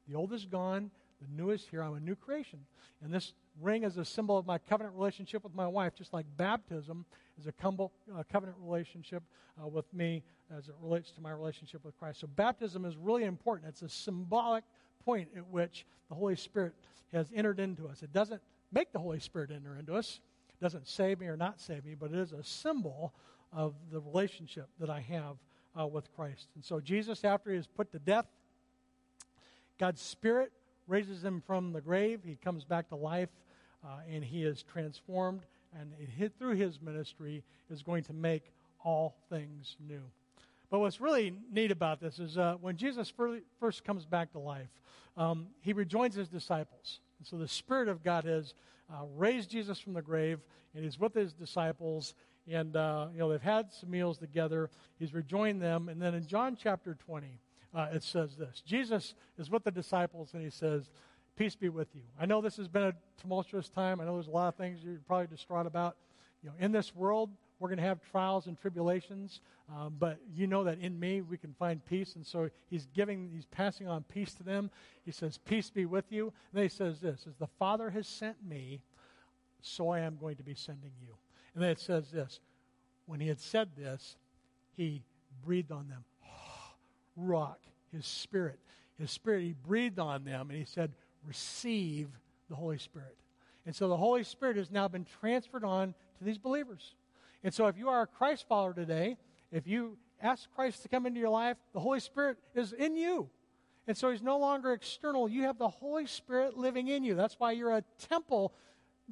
The 0.08 0.14
old 0.14 0.32
is 0.32 0.44
gone, 0.44 0.90
the 1.20 1.42
new 1.42 1.50
is 1.50 1.66
here. 1.70 1.82
I'm 1.82 1.94
a 1.94 2.00
new 2.00 2.14
creation. 2.14 2.60
And 3.02 3.12
this 3.12 3.32
ring 3.60 3.84
is 3.84 3.96
a 3.96 4.04
symbol 4.04 4.36
of 4.36 4.46
my 4.46 4.58
covenant 4.58 4.94
relationship 4.94 5.42
with 5.42 5.54
my 5.54 5.66
wife, 5.66 5.94
just 5.94 6.12
like 6.12 6.26
baptism 6.36 7.06
is 7.40 7.46
a 7.46 7.52
covenant 7.52 8.56
relationship 8.60 9.22
uh, 9.62 9.66
with 9.66 9.92
me 9.94 10.22
as 10.56 10.68
it 10.68 10.74
relates 10.82 11.10
to 11.12 11.20
my 11.20 11.30
relationship 11.30 11.84
with 11.84 11.98
Christ. 11.98 12.20
So 12.20 12.26
baptism 12.26 12.84
is 12.84 12.96
really 12.96 13.24
important. 13.24 13.68
It's 13.68 13.82
a 13.82 13.88
symbolic 13.88 14.64
point 15.04 15.28
at 15.36 15.46
which 15.48 15.86
the 16.08 16.14
Holy 16.14 16.36
Spirit 16.36 16.74
has 17.12 17.30
entered 17.34 17.60
into 17.60 17.88
us. 17.88 18.02
It 18.02 18.12
doesn't 18.12 18.42
make 18.72 18.92
the 18.92 18.98
Holy 18.98 19.20
Spirit 19.20 19.50
enter 19.50 19.76
into 19.78 19.94
us. 19.94 20.20
It 20.50 20.62
doesn't 20.62 20.86
save 20.88 21.20
me 21.20 21.26
or 21.26 21.36
not 21.36 21.60
save 21.60 21.84
me, 21.84 21.94
but 21.94 22.10
it 22.10 22.18
is 22.18 22.32
a 22.32 22.44
symbol 22.44 23.14
of 23.52 23.74
the 23.90 24.00
relationship 24.00 24.68
that 24.80 24.90
I 24.90 25.00
have 25.00 25.36
uh, 25.78 25.86
with 25.86 26.14
Christ. 26.14 26.48
And 26.54 26.64
so 26.64 26.80
Jesus, 26.80 27.24
after 27.24 27.50
he 27.50 27.56
is 27.56 27.66
put 27.66 27.90
to 27.92 27.98
death, 27.98 28.26
God's 29.78 30.00
Spirit 30.00 30.52
raises 30.86 31.24
him 31.24 31.42
from 31.46 31.72
the 31.72 31.80
grave. 31.80 32.20
He 32.24 32.36
comes 32.36 32.64
back 32.64 32.88
to 32.90 32.96
life, 32.96 33.30
uh, 33.84 33.88
and 34.10 34.22
he 34.22 34.44
is 34.44 34.62
transformed. 34.62 35.42
And 35.78 35.92
it, 35.98 36.32
through 36.38 36.54
his 36.54 36.80
ministry 36.80 37.42
is 37.70 37.82
going 37.82 38.04
to 38.04 38.12
make 38.12 38.52
all 38.84 39.16
things 39.28 39.76
new. 39.88 40.02
But 40.70 40.78
what's 40.80 41.00
really 41.00 41.34
neat 41.52 41.70
about 41.70 42.00
this 42.00 42.18
is 42.18 42.38
uh, 42.38 42.56
when 42.60 42.76
Jesus 42.76 43.12
first 43.60 43.84
comes 43.84 44.04
back 44.04 44.32
to 44.32 44.38
life, 44.38 44.68
um, 45.16 45.46
he 45.60 45.72
rejoins 45.72 46.14
his 46.14 46.28
disciples. 46.28 47.00
And 47.18 47.26
so 47.26 47.36
the 47.36 47.48
Spirit 47.48 47.88
of 47.88 48.02
God 48.02 48.24
has 48.24 48.54
uh, 48.92 49.04
raised 49.16 49.50
Jesus 49.50 49.78
from 49.78 49.94
the 49.94 50.02
grave, 50.02 50.40
and 50.74 50.84
he's 50.84 50.98
with 50.98 51.14
his 51.14 51.32
disciples. 51.32 52.14
And, 52.50 52.76
uh, 52.76 53.08
you 53.12 53.18
know, 53.18 53.30
they've 53.30 53.40
had 53.40 53.72
some 53.72 53.90
meals 53.90 54.18
together. 54.18 54.70
He's 54.98 55.14
rejoined 55.14 55.62
them. 55.62 55.88
And 55.88 56.00
then 56.00 56.14
in 56.14 56.26
John 56.26 56.56
chapter 56.60 56.94
20, 56.94 57.40
uh, 57.74 57.88
it 57.92 58.02
says 58.02 58.36
this 58.36 58.62
Jesus 58.64 59.14
is 59.38 59.50
with 59.50 59.64
the 59.64 59.70
disciples, 59.70 60.34
and 60.34 60.42
he 60.42 60.50
says, 60.50 60.90
Peace 61.36 61.56
be 61.56 61.68
with 61.68 61.88
you. 61.94 62.02
I 62.20 62.26
know 62.26 62.40
this 62.40 62.56
has 62.58 62.68
been 62.68 62.84
a 62.84 62.92
tumultuous 63.20 63.68
time. 63.68 64.00
I 64.00 64.04
know 64.04 64.14
there's 64.14 64.28
a 64.28 64.30
lot 64.30 64.48
of 64.48 64.54
things 64.54 64.78
you're 64.84 65.00
probably 65.06 65.26
distraught 65.26 65.66
about. 65.66 65.96
You 66.42 66.50
know, 66.50 66.54
in 66.60 66.70
this 66.70 66.94
world, 66.94 67.30
we're 67.58 67.68
going 67.68 67.78
to 67.78 67.84
have 67.84 67.98
trials 68.10 68.46
and 68.46 68.56
tribulations, 68.58 69.40
um, 69.74 69.96
but 69.98 70.18
you 70.32 70.46
know 70.46 70.62
that 70.64 70.78
in 70.78 71.00
me 71.00 71.22
we 71.22 71.36
can 71.36 71.54
find 71.54 71.84
peace. 71.86 72.14
And 72.14 72.24
so 72.24 72.50
he's 72.68 72.86
giving, 72.94 73.30
he's 73.34 73.46
passing 73.46 73.88
on 73.88 74.04
peace 74.04 74.34
to 74.34 74.42
them. 74.42 74.70
He 75.04 75.10
says, 75.10 75.38
Peace 75.38 75.70
be 75.70 75.86
with 75.86 76.12
you. 76.12 76.26
And 76.26 76.58
then 76.58 76.62
he 76.64 76.68
says 76.68 77.00
this, 77.00 77.26
as 77.26 77.36
the 77.36 77.48
Father 77.58 77.90
has 77.90 78.06
sent 78.06 78.36
me, 78.46 78.82
so 79.60 79.88
I 79.88 80.00
am 80.00 80.16
going 80.20 80.36
to 80.36 80.42
be 80.42 80.54
sending 80.54 80.92
you. 81.00 81.14
And 81.54 81.62
then 81.62 81.70
it 81.70 81.80
says 81.80 82.10
this, 82.10 82.40
when 83.06 83.20
he 83.20 83.28
had 83.28 83.40
said 83.40 83.70
this, 83.76 84.16
he 84.76 85.02
breathed 85.44 85.72
on 85.72 85.88
them. 85.88 86.04
Ruach, 87.20 87.56
his 87.92 88.06
spirit. 88.06 88.58
His 88.98 89.10
spirit, 89.10 89.42
he 89.42 89.54
breathed 89.66 89.98
on 89.98 90.24
them 90.24 90.50
and 90.50 90.58
he 90.58 90.64
said, 90.64 90.92
Receive 91.26 92.08
the 92.48 92.56
Holy 92.56 92.78
Spirit. 92.78 93.16
And 93.66 93.74
so 93.74 93.88
the 93.88 93.96
Holy 93.96 94.24
Spirit 94.24 94.56
has 94.56 94.70
now 94.70 94.88
been 94.88 95.06
transferred 95.20 95.64
on 95.64 95.94
to 96.18 96.24
these 96.24 96.38
believers. 96.38 96.94
And 97.42 97.52
so 97.52 97.66
if 97.66 97.78
you 97.78 97.88
are 97.88 98.02
a 98.02 98.06
Christ 98.06 98.46
follower 98.48 98.74
today, 98.74 99.16
if 99.50 99.66
you 99.66 99.96
ask 100.20 100.48
Christ 100.54 100.82
to 100.82 100.88
come 100.88 101.06
into 101.06 101.20
your 101.20 101.30
life, 101.30 101.56
the 101.72 101.80
Holy 101.80 102.00
Spirit 102.00 102.36
is 102.54 102.72
in 102.72 102.96
you. 102.96 103.28
And 103.86 103.96
so 103.96 104.10
he's 104.10 104.22
no 104.22 104.38
longer 104.38 104.72
external. 104.72 105.28
You 105.28 105.42
have 105.42 105.58
the 105.58 105.68
Holy 105.68 106.06
Spirit 106.06 106.56
living 106.56 106.88
in 106.88 107.04
you. 107.04 107.14
That's 107.14 107.38
why 107.38 107.52
you're 107.52 107.76
a 107.76 107.84
temple 108.08 108.52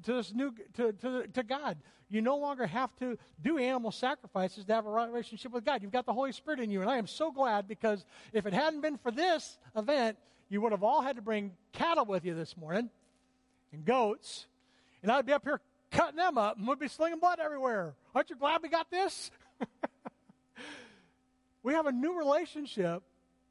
to 0.05 0.13
this 0.15 0.33
new 0.33 0.55
to, 0.75 0.93
to, 0.93 1.27
to 1.27 1.43
God. 1.43 1.79
You 2.09 2.21
no 2.21 2.37
longer 2.37 2.67
have 2.67 2.95
to 2.97 3.17
do 3.43 3.57
animal 3.57 3.91
sacrifices 3.91 4.67
to 4.67 4.75
have 4.75 4.85
a 4.85 4.91
relationship 4.91 5.51
with 5.51 5.65
God. 5.65 5.83
You've 5.83 5.93
got 5.93 6.05
the 6.05 6.13
Holy 6.13 6.33
Spirit 6.33 6.61
in 6.61 6.71
you. 6.71 6.83
And 6.83 6.91
I 6.91 6.99
am 6.99 7.07
so 7.07 7.33
glad 7.33 7.67
because 7.67 8.05
if 8.35 8.45
it 8.45 8.53
hadn't 8.53 8.83
been 8.83 8.99
for 8.99 9.11
this 9.11 9.57
event, 9.75 10.19
you 10.51 10.61
would 10.61 10.73
have 10.73 10.83
all 10.83 11.01
had 11.01 11.17
to 11.17 11.23
bring 11.23 11.53
cattle 11.73 12.05
with 12.05 12.27
you 12.27 12.35
this 12.35 12.55
morning 12.55 12.91
and 13.73 13.85
goats. 13.87 14.47
And 15.03 15.11
I'd 15.11 15.25
be 15.25 15.33
up 15.33 15.45
here 15.45 15.61
cutting 15.91 16.17
them 16.17 16.37
up 16.37 16.59
and 16.59 16.69
we'd 16.69 16.79
be 16.79 16.89
slinging 16.89 17.19
blood 17.19 17.41
everywhere. 17.41 17.95
Aren't 18.15 18.29
you 18.29 18.37
glad 18.37 18.63
we 18.63 18.69
got 18.69 18.91
this? 18.91 19.31
we 21.63 21.73
have 21.73 21.87
a 21.87 21.93
new 21.93 22.19
relationship 22.19 23.03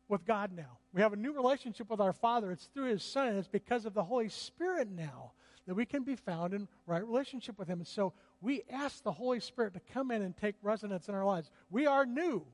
with 0.08 0.24
God 0.24 0.52
now. 0.56 0.78
We 0.94 1.02
have 1.02 1.14
a 1.14 1.18
new 1.18 1.34
relationship 1.34 1.90
with 1.90 2.00
our 2.00 2.14
Father. 2.14 2.52
It's 2.52 2.70
through 2.76 2.90
His 2.90 3.02
Son, 3.04 3.38
it's 3.38 3.48
because 3.48 3.86
of 3.86 3.96
the 3.96 4.04
Holy 4.04 4.30
Spirit 4.30 4.88
now 4.92 5.32
that 5.68 5.76
we 5.76 5.86
can 5.86 6.04
be 6.04 6.16
found 6.16 6.54
in 6.54 6.68
right 6.86 7.06
relationship 7.06 7.58
with 7.60 7.68
Him. 7.68 7.80
And 7.80 7.88
so 7.88 8.14
we 8.42 8.64
ask 8.72 9.04
the 9.04 9.12
Holy 9.12 9.40
Spirit 9.40 9.74
to 9.74 9.82
come 9.94 10.12
in 10.12 10.22
and 10.22 10.36
take 10.36 10.56
residence 10.62 11.08
in 11.08 11.16
our 11.16 11.26
lives. 11.26 11.52
We 11.70 11.86
are 11.86 12.06
new. 12.06 12.46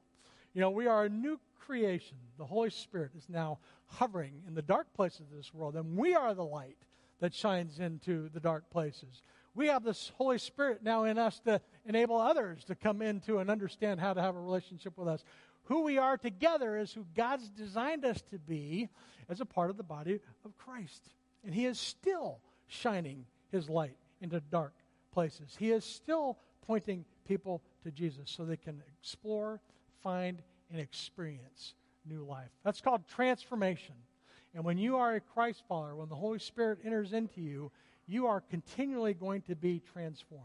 You 0.53 0.61
know, 0.61 0.69
we 0.69 0.87
are 0.87 1.05
a 1.05 1.09
new 1.09 1.39
creation. 1.59 2.17
The 2.37 2.45
Holy 2.45 2.69
Spirit 2.69 3.11
is 3.17 3.27
now 3.29 3.59
hovering 3.85 4.41
in 4.47 4.55
the 4.55 4.61
dark 4.61 4.93
places 4.93 5.31
of 5.31 5.37
this 5.37 5.53
world, 5.53 5.75
and 5.75 5.97
we 5.97 6.15
are 6.15 6.33
the 6.33 6.43
light 6.43 6.77
that 7.19 7.33
shines 7.33 7.79
into 7.79 8.29
the 8.29 8.39
dark 8.39 8.69
places 8.69 9.21
we 9.57 9.67
have 9.67 9.83
this 9.83 10.11
Holy 10.17 10.37
Spirit 10.37 10.83
now 10.83 11.05
in 11.05 11.17
us 11.17 11.39
to 11.39 11.59
enable 11.85 12.19
others 12.19 12.63
to 12.65 12.75
come 12.75 13.01
into 13.01 13.39
and 13.39 13.49
understand 13.49 13.99
how 13.99 14.13
to 14.13 14.21
have 14.21 14.35
a 14.35 14.39
relationship 14.39 14.95
with 14.97 15.07
us. 15.07 15.23
Who 15.63 15.81
we 15.81 15.97
are 15.97 16.15
together 16.15 16.77
is 16.77 16.93
who 16.93 17.05
God's 17.15 17.49
designed 17.49 18.05
us 18.05 18.21
to 18.29 18.37
be 18.37 18.87
as 19.27 19.41
a 19.41 19.45
part 19.45 19.71
of 19.71 19.77
the 19.77 19.83
body 19.83 20.19
of 20.45 20.55
Christ. 20.57 21.09
And 21.43 21.55
He 21.55 21.65
is 21.65 21.79
still 21.79 22.39
shining 22.67 23.25
His 23.51 23.69
light 23.69 23.97
into 24.21 24.39
dark 24.39 24.73
places. 25.11 25.55
He 25.57 25.71
is 25.71 25.83
still 25.83 26.37
pointing 26.65 27.05
people 27.27 27.61
to 27.83 27.91
Jesus 27.91 28.29
so 28.29 28.43
they 28.43 28.57
can 28.57 28.81
explore, 28.99 29.61
find, 30.03 30.41
and 30.71 30.79
experience 30.79 31.73
new 32.05 32.23
life. 32.23 32.49
That's 32.63 32.81
called 32.81 33.07
transformation. 33.07 33.95
And 34.53 34.63
when 34.63 34.77
you 34.77 34.97
are 34.97 35.15
a 35.15 35.19
Christ 35.19 35.63
follower, 35.67 35.95
when 35.95 36.09
the 36.09 36.15
Holy 36.15 36.39
Spirit 36.39 36.79
enters 36.83 37.13
into 37.13 37.41
you, 37.41 37.71
you 38.07 38.27
are 38.27 38.41
continually 38.41 39.13
going 39.13 39.41
to 39.43 39.55
be 39.55 39.81
transformed. 39.93 40.43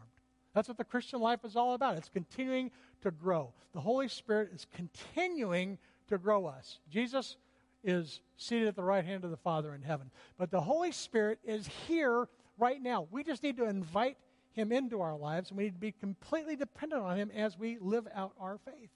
That's 0.54 0.68
what 0.68 0.76
the 0.76 0.84
Christian 0.84 1.20
life 1.20 1.40
is 1.44 1.56
all 1.56 1.74
about. 1.74 1.96
It's 1.96 2.08
continuing 2.08 2.70
to 3.02 3.10
grow. 3.10 3.52
The 3.72 3.80
Holy 3.80 4.08
Spirit 4.08 4.50
is 4.54 4.66
continuing 4.74 5.78
to 6.08 6.18
grow 6.18 6.46
us. 6.46 6.78
Jesus 6.90 7.36
is 7.84 8.20
seated 8.36 8.68
at 8.68 8.76
the 8.76 8.82
right 8.82 9.04
hand 9.04 9.24
of 9.24 9.30
the 9.30 9.36
Father 9.36 9.74
in 9.74 9.82
heaven. 9.82 10.10
But 10.38 10.50
the 10.50 10.60
Holy 10.60 10.92
Spirit 10.92 11.38
is 11.44 11.68
here 11.86 12.28
right 12.58 12.80
now. 12.80 13.06
We 13.10 13.24
just 13.24 13.42
need 13.42 13.56
to 13.56 13.64
invite 13.64 14.16
him 14.52 14.72
into 14.72 15.00
our 15.00 15.16
lives, 15.16 15.50
and 15.50 15.58
we 15.58 15.64
need 15.64 15.74
to 15.74 15.80
be 15.80 15.92
completely 15.92 16.56
dependent 16.56 17.02
on 17.02 17.16
him 17.16 17.30
as 17.34 17.58
we 17.58 17.78
live 17.80 18.06
out 18.14 18.32
our 18.38 18.58
faith. 18.58 18.90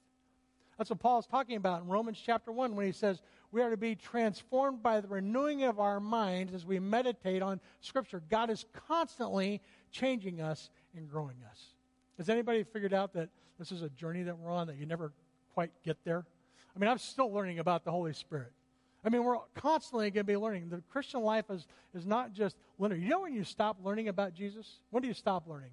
That's 0.78 0.90
what 0.90 0.98
Paul 1.00 1.18
is 1.18 1.26
talking 1.26 1.56
about 1.56 1.82
in 1.82 1.88
Romans 1.88 2.20
chapter 2.22 2.52
1 2.52 2.76
when 2.76 2.84
he 2.84 2.92
says, 2.92 3.22
we 3.50 3.62
are 3.62 3.70
to 3.70 3.78
be 3.78 3.94
transformed 3.94 4.82
by 4.82 5.00
the 5.00 5.08
renewing 5.08 5.62
of 5.62 5.80
our 5.80 6.00
minds 6.00 6.52
as 6.52 6.66
we 6.66 6.78
meditate 6.78 7.40
on 7.40 7.60
Scripture. 7.80 8.22
God 8.28 8.50
is 8.50 8.66
constantly 8.86 9.62
changing 9.90 10.42
us 10.42 10.68
and 10.94 11.08
growing 11.08 11.36
us. 11.50 11.68
Has 12.18 12.28
anybody 12.28 12.62
figured 12.62 12.92
out 12.92 13.14
that 13.14 13.30
this 13.58 13.72
is 13.72 13.80
a 13.80 13.88
journey 13.90 14.22
that 14.24 14.38
we're 14.38 14.50
on 14.50 14.66
that 14.66 14.76
you 14.76 14.84
never 14.84 15.12
quite 15.54 15.70
get 15.82 15.96
there? 16.04 16.26
I 16.74 16.78
mean, 16.78 16.90
I'm 16.90 16.98
still 16.98 17.32
learning 17.32 17.58
about 17.58 17.84
the 17.84 17.90
Holy 17.90 18.12
Spirit. 18.12 18.52
I 19.06 19.08
mean, 19.08 19.22
we're 19.22 19.38
constantly 19.54 20.10
going 20.10 20.26
to 20.26 20.32
be 20.32 20.36
learning. 20.36 20.68
The 20.68 20.82
Christian 20.90 21.20
life 21.20 21.44
is, 21.48 21.68
is 21.94 22.04
not 22.04 22.32
just 22.32 22.56
learning. 22.76 23.02
You 23.02 23.08
know 23.08 23.20
when 23.20 23.34
you 23.34 23.44
stop 23.44 23.78
learning 23.84 24.08
about 24.08 24.34
Jesus? 24.34 24.80
When 24.90 25.00
do 25.00 25.06
you 25.06 25.14
stop 25.14 25.46
learning? 25.46 25.70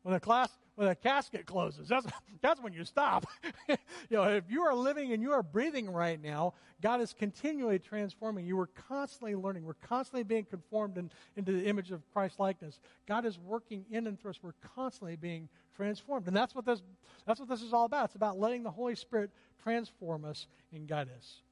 When 0.00 0.14
the 0.14 0.20
class, 0.20 0.48
when 0.74 0.88
the 0.88 0.94
casket 0.94 1.44
closes, 1.44 1.88
that's, 1.88 2.06
that's 2.40 2.62
when 2.62 2.72
you 2.72 2.84
stop. 2.86 3.26
you 3.68 3.76
know, 4.10 4.22
if 4.22 4.44
you 4.48 4.62
are 4.62 4.74
living 4.74 5.12
and 5.12 5.22
you 5.22 5.32
are 5.32 5.42
breathing 5.42 5.90
right 5.90 6.22
now, 6.22 6.54
God 6.80 7.02
is 7.02 7.12
continually 7.12 7.78
transforming. 7.78 8.46
You 8.46 8.58
are 8.60 8.70
constantly 8.88 9.34
learning. 9.34 9.66
We're 9.66 9.74
constantly 9.74 10.22
being 10.22 10.46
conformed 10.46 10.96
in, 10.96 11.10
into 11.36 11.52
the 11.52 11.66
image 11.66 11.90
of 11.90 12.00
Christ 12.14 12.40
likeness. 12.40 12.80
God 13.06 13.26
is 13.26 13.38
working 13.38 13.84
in 13.90 14.06
and 14.06 14.18
through 14.18 14.30
us. 14.30 14.38
We're 14.42 14.52
constantly 14.74 15.16
being 15.16 15.50
transformed. 15.76 16.26
And 16.28 16.34
that's 16.34 16.54
what 16.54 16.64
this, 16.64 16.80
that's 17.26 17.40
what 17.40 17.48
this 17.50 17.60
is 17.60 17.74
all 17.74 17.84
about. 17.84 18.06
It's 18.06 18.14
about 18.14 18.38
letting 18.38 18.62
the 18.62 18.70
Holy 18.70 18.94
Spirit 18.94 19.30
transform 19.62 20.24
us 20.24 20.46
and 20.72 20.88
guide 20.88 21.08
us. 21.14 21.42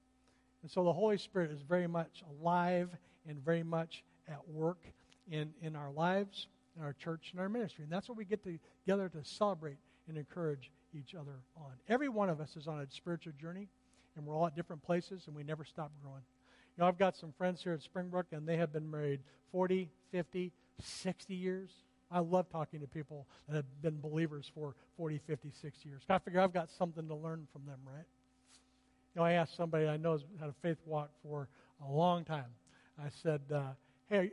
And 0.67 0.71
so 0.73 0.83
the 0.83 0.93
Holy 0.93 1.17
Spirit 1.17 1.53
is 1.53 1.63
very 1.63 1.87
much 1.87 2.25
alive 2.41 2.91
and 3.29 3.39
very 3.39 3.63
much 3.63 4.03
at 4.27 4.49
work 4.49 4.81
in, 5.31 5.53
in 5.63 5.77
our 5.77 5.93
lives 5.93 6.49
in 6.77 6.83
our 6.83 6.93
church 6.93 7.29
and 7.31 7.41
our 7.41 7.49
ministry. 7.49 7.85
And 7.85 7.93
that's 7.93 8.09
what 8.09 8.19
we 8.19 8.25
get 8.25 8.43
together 8.43 9.09
to 9.09 9.25
celebrate 9.25 9.77
and 10.09 10.17
encourage 10.17 10.73
each 10.93 11.15
other 11.15 11.43
on. 11.57 11.71
Every 11.89 12.09
one 12.09 12.29
of 12.29 12.41
us 12.41 12.57
is 12.57 12.67
on 12.67 12.81
a 12.81 12.87
spiritual 12.91 13.33
journey, 13.41 13.69
and 14.17 14.27
we're 14.27 14.37
all 14.37 14.47
at 14.47 14.57
different 14.57 14.83
places, 14.83 15.29
and 15.29 15.37
we 15.37 15.43
never 15.43 15.65
stop 15.65 15.93
growing. 16.03 16.23
You 16.77 16.83
know, 16.83 16.89
I've 16.89 16.99
got 16.99 17.17
some 17.17 17.33
friends 17.37 17.63
here 17.63 17.73
at 17.73 17.83
Springbrook, 17.83 18.27
and 18.33 18.47
they 18.47 18.57
have 18.57 18.73
been 18.73 18.91
married 18.91 19.21
40, 19.53 19.89
50, 20.11 20.53
60 20.81 21.35
years. 21.35 21.71
I 22.11 22.19
love 22.19 22.49
talking 22.51 22.81
to 22.81 22.87
people 22.87 23.27
that 23.49 23.55
have 23.55 23.83
been 23.83 24.01
believers 24.01 24.51
for 24.53 24.75
40, 24.97 25.21
50, 25.27 25.53
60 25.63 25.89
years. 25.89 26.03
I 26.09 26.19
figure 26.19 26.41
I've 26.41 26.53
got 26.53 26.71
something 26.71 27.09
to 27.09 27.15
learn 27.15 27.47
from 27.53 27.67
them, 27.67 27.79
right? 27.85 28.05
Know, 29.17 29.23
I 29.23 29.33
asked 29.33 29.57
somebody 29.57 29.89
I 29.89 29.97
know 29.97 30.13
has 30.13 30.25
had 30.39 30.51
a 30.51 30.55
faith 30.61 30.77
walk 30.85 31.09
for 31.23 31.49
a 31.87 31.91
long 31.91 32.23
time. 32.23 32.45
I 33.03 33.09
said, 33.23 33.41
uh, 33.53 33.63
hey, 34.11 34.31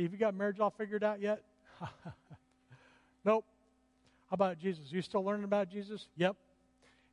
have 0.00 0.12
you 0.12 0.18
got 0.18 0.34
marriage 0.36 0.60
all 0.60 0.70
figured 0.70 1.02
out 1.02 1.20
yet? 1.20 1.42
nope. 3.24 3.44
How 4.30 4.34
about 4.34 4.60
Jesus? 4.60 4.92
You 4.92 5.02
still 5.02 5.24
learning 5.24 5.42
about 5.42 5.70
Jesus? 5.70 6.06
Yep. 6.16 6.36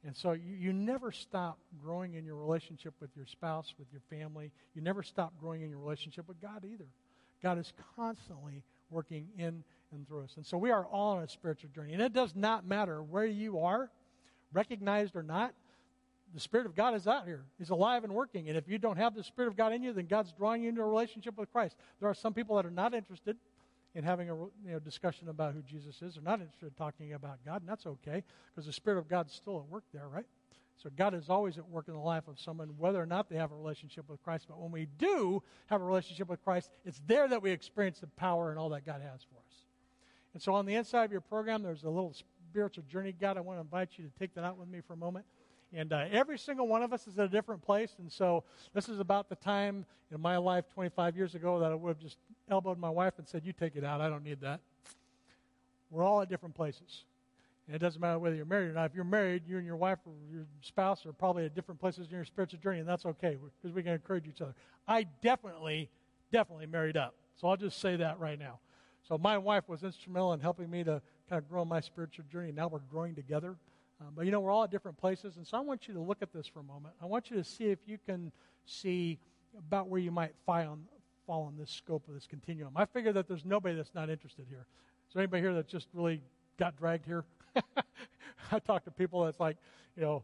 And 0.06 0.16
so 0.16 0.34
you, 0.34 0.54
you 0.56 0.72
never 0.72 1.12
stop 1.12 1.58
growing 1.84 2.14
in 2.14 2.26
your 2.26 2.36
relationship 2.36 2.94
with 3.02 3.10
your 3.16 3.26
spouse, 3.26 3.74
with 3.80 3.88
your 3.92 4.02
family. 4.10 4.52
You 4.76 4.84
never 4.84 5.02
stop 5.02 5.34
growing 5.42 5.64
in 5.64 5.70
your 5.72 5.80
relationship 5.80 6.28
with 6.28 6.40
God 6.40 6.64
either. 6.64 6.88
God 7.42 7.58
is 7.58 7.74
constantly 7.96 8.64
working 8.92 9.28
in 9.38 9.64
and 9.92 10.08
through 10.08 10.26
us. 10.26 10.34
And 10.36 10.46
so 10.46 10.60
we 10.60 10.70
are 10.70 10.86
all 10.86 11.18
on 11.18 11.24
a 11.24 11.28
spiritual 11.28 11.72
journey. 11.74 11.94
And 11.94 12.04
it 12.04 12.14
does 12.14 12.36
not 12.36 12.68
matter 12.68 13.02
where 13.02 13.26
you 13.26 13.60
are, 13.60 13.90
recognized 14.54 15.16
or 15.16 15.24
not, 15.24 15.54
the 16.34 16.40
Spirit 16.40 16.66
of 16.66 16.76
God 16.76 16.96
is 16.96 17.08
out 17.08 17.26
here. 17.26 17.44
He's 17.58 17.70
alive 17.70 18.04
and 18.04 18.14
working. 18.14 18.50
And 18.50 18.58
if 18.58 18.68
you 18.68 18.78
don't 18.78 18.98
have 18.98 19.16
the 19.16 19.24
Spirit 19.24 19.48
of 19.48 19.58
God 19.58 19.74
in 19.74 19.82
you, 19.82 19.94
then 19.94 20.06
God's 20.06 20.32
drawing 20.34 20.64
you 20.64 20.70
into 20.70 20.82
a 20.82 20.86
relationship 20.86 21.38
with 21.38 21.52
Christ. 21.52 21.76
There 22.00 22.10
are 22.10 22.14
some 22.14 22.34
people 22.34 22.56
that 22.58 22.66
are 22.66 22.72
not 22.72 22.94
interested 22.94 23.38
in 23.96 24.04
having 24.04 24.30
a 24.30 24.36
you 24.36 24.52
know, 24.66 24.80
discussion 24.80 25.30
about 25.30 25.54
who 25.54 25.62
Jesus 25.62 26.02
is. 26.02 26.14
They're 26.14 26.24
not 26.24 26.40
interested 26.40 26.68
in 26.68 26.74
talking 26.74 27.14
about 27.14 27.40
God, 27.46 27.62
and 27.62 27.70
that's 27.70 27.86
okay 27.86 28.24
because 28.54 28.66
the 28.66 28.74
Spirit 28.74 29.00
of 29.00 29.08
God's 29.08 29.34
still 29.34 29.58
at 29.58 29.68
work 29.72 29.84
there, 29.94 30.08
right? 30.08 30.26
So 30.82 30.90
God 30.96 31.14
is 31.14 31.30
always 31.30 31.58
at 31.58 31.68
work 31.68 31.88
in 31.88 31.94
the 31.94 32.00
life 32.00 32.28
of 32.28 32.40
someone, 32.40 32.70
whether 32.78 33.02
or 33.02 33.06
not 33.06 33.30
they 33.30 33.36
have 33.36 33.52
a 33.52 33.56
relationship 33.56 34.08
with 34.08 34.24
Christ. 34.24 34.46
But 34.48 34.60
when 34.60 34.72
we 34.72 34.88
do 34.98 35.44
have 35.68 35.82
a 35.82 35.84
relationship 35.84 36.30
with 36.30 36.42
Christ, 36.44 36.70
it's 36.86 37.02
there 37.06 37.28
that 37.28 37.42
we 37.42 37.52
experience 37.52 38.00
the 38.00 38.08
power 38.08 38.50
and 38.50 38.58
all 38.58 38.70
that 38.70 38.86
God 38.86 39.02
has 39.02 39.24
for 39.24 39.36
us. 39.36 39.66
And 40.34 40.42
so 40.42 40.54
on 40.54 40.66
the 40.66 40.76
inside 40.76 41.04
of 41.04 41.12
your 41.12 41.22
program, 41.22 41.64
there's 41.64 41.84
a 41.84 41.90
little 41.90 42.14
spiritual 42.50 42.86
journey 42.90 43.14
guide. 43.20 43.36
I 43.36 43.42
want 43.42 43.58
to 43.58 43.62
invite 43.62 43.90
you 43.98 44.06
to 44.06 44.12
take 44.20 44.34
that 44.36 44.46
out 44.46 44.58
with 44.58 44.70
me 44.70 44.80
for 44.86 44.94
a 44.94 44.98
moment. 44.98 45.26
And 45.74 45.94
uh, 45.94 46.06
every 46.12 46.38
single 46.38 46.68
one 46.68 46.82
of 46.82 46.94
us 46.94 47.08
is 47.08 47.18
at 47.20 47.26
a 47.26 47.30
different 47.30 47.62
place. 47.62 47.94
And 48.00 48.12
so 48.12 48.44
this 48.74 48.90
is 48.90 49.00
about 49.00 49.30
the 49.30 49.36
time 49.36 49.86
in 50.12 50.20
my 50.20 50.38
life 50.38 50.66
25 50.74 51.16
years 51.16 51.36
ago 51.36 51.60
that 51.60 51.72
I 51.72 51.76
would 51.76 51.90
have 51.90 52.00
just 52.00 52.18
elbowed 52.50 52.80
my 52.80 52.90
wife 52.90 53.14
and 53.18 53.28
said, 53.28 53.44
You 53.46 53.54
take 53.54 53.76
it 53.76 53.84
out. 53.84 54.02
I 54.02 54.10
don't 54.10 54.24
need 54.24 54.42
that. 54.42 54.60
We're 55.92 56.04
all 56.04 56.22
at 56.22 56.30
different 56.30 56.56
places. 56.56 57.04
And 57.68 57.76
it 57.76 57.80
doesn't 57.80 58.02
matter 58.02 58.18
whether 58.18 58.36
you're 58.36 58.46
married 58.46 58.70
or 58.70 58.74
not. 58.74 58.86
If 58.86 58.96
you're 58.96 59.04
married, 59.04 59.44
you 59.48 59.58
and 59.58 59.66
your 59.66 59.76
wife 59.76 60.00
or 60.08 60.14
your 60.34 60.46
spouse 60.62 61.06
are 61.06 61.14
probably 61.14 61.46
at 61.46 61.54
different 61.54 61.80
places 61.80 62.08
in 62.08 62.16
your 62.16 62.26
spiritual 62.26 62.60
journey, 62.60 62.80
and 62.80 62.90
that's 62.90 63.06
okay 63.06 63.38
because 63.62 63.76
we 63.76 63.84
can 63.84 63.94
encourage 63.94 64.28
each 64.28 64.42
other. 64.42 64.56
I 64.88 65.06
definitely, 65.22 65.88
definitely 66.32 66.66
married 66.66 66.98
up. 66.98 67.14
So 67.40 67.48
I'll 67.48 67.58
just 67.58 67.80
say 67.80 67.96
that 67.98 68.20
right 68.20 68.40
now. 68.40 68.58
So 69.08 69.20
my 69.20 69.38
wife 69.38 69.70
was 69.70 69.84
instrumental 69.84 70.34
in 70.34 70.40
helping 70.40 70.70
me 70.70 70.84
to 70.84 71.00
kind 71.30 71.42
of 71.42 71.48
grow 71.48 71.64
my 71.64 71.80
spiritual 71.80 72.26
journey. 72.32 72.52
Now 72.52 72.70
we're 72.70 72.80
growing 72.80 73.14
together. 73.14 73.56
Um, 74.02 74.14
but 74.16 74.26
you 74.26 74.32
know, 74.32 74.40
we're 74.40 74.52
all 74.52 74.64
at 74.64 74.72
different 74.72 74.98
places, 74.98 75.38
and 75.38 75.46
so 75.46 75.58
I 75.58 75.60
want 75.62 75.88
you 75.88 75.94
to 75.94 76.00
look 76.00 76.22
at 76.22 76.32
this 76.32 76.48
for 76.48 76.60
a 76.60 76.64
moment. 76.64 76.94
I 77.02 77.06
want 77.06 77.30
you 77.30 77.38
to 77.38 77.44
see 77.44 77.66
if 77.66 77.80
you 77.86 77.98
can 78.06 78.32
see 78.66 79.20
about 79.58 79.88
where 79.88 80.00
you 80.00 80.12
might 80.12 80.34
fall 80.46 80.62
on, 80.62 80.86
fall 81.28 81.44
on 81.44 81.58
this 81.58 81.70
scope 81.70 82.08
of 82.08 82.14
this 82.14 82.26
continuum. 82.26 82.74
I 82.76 82.86
figure 82.86 83.12
that 83.14 83.28
there's 83.28 83.46
nobody 83.46 83.76
that's 83.76 83.94
not 83.94 84.10
interested 84.10 84.46
here. 84.50 84.66
Is 85.08 85.14
there 85.14 85.24
anybody 85.24 85.42
here 85.42 85.54
that 85.54 85.68
just 85.68 85.88
really 85.94 86.22
got 86.58 86.78
dragged 86.78 87.06
here? 87.06 87.26
I 88.52 88.60
talk 88.60 88.86
to 88.86 88.92
people 88.92 89.26
that's 89.26 89.40
like, 89.40 89.58
you 89.98 90.04
know, 90.04 90.24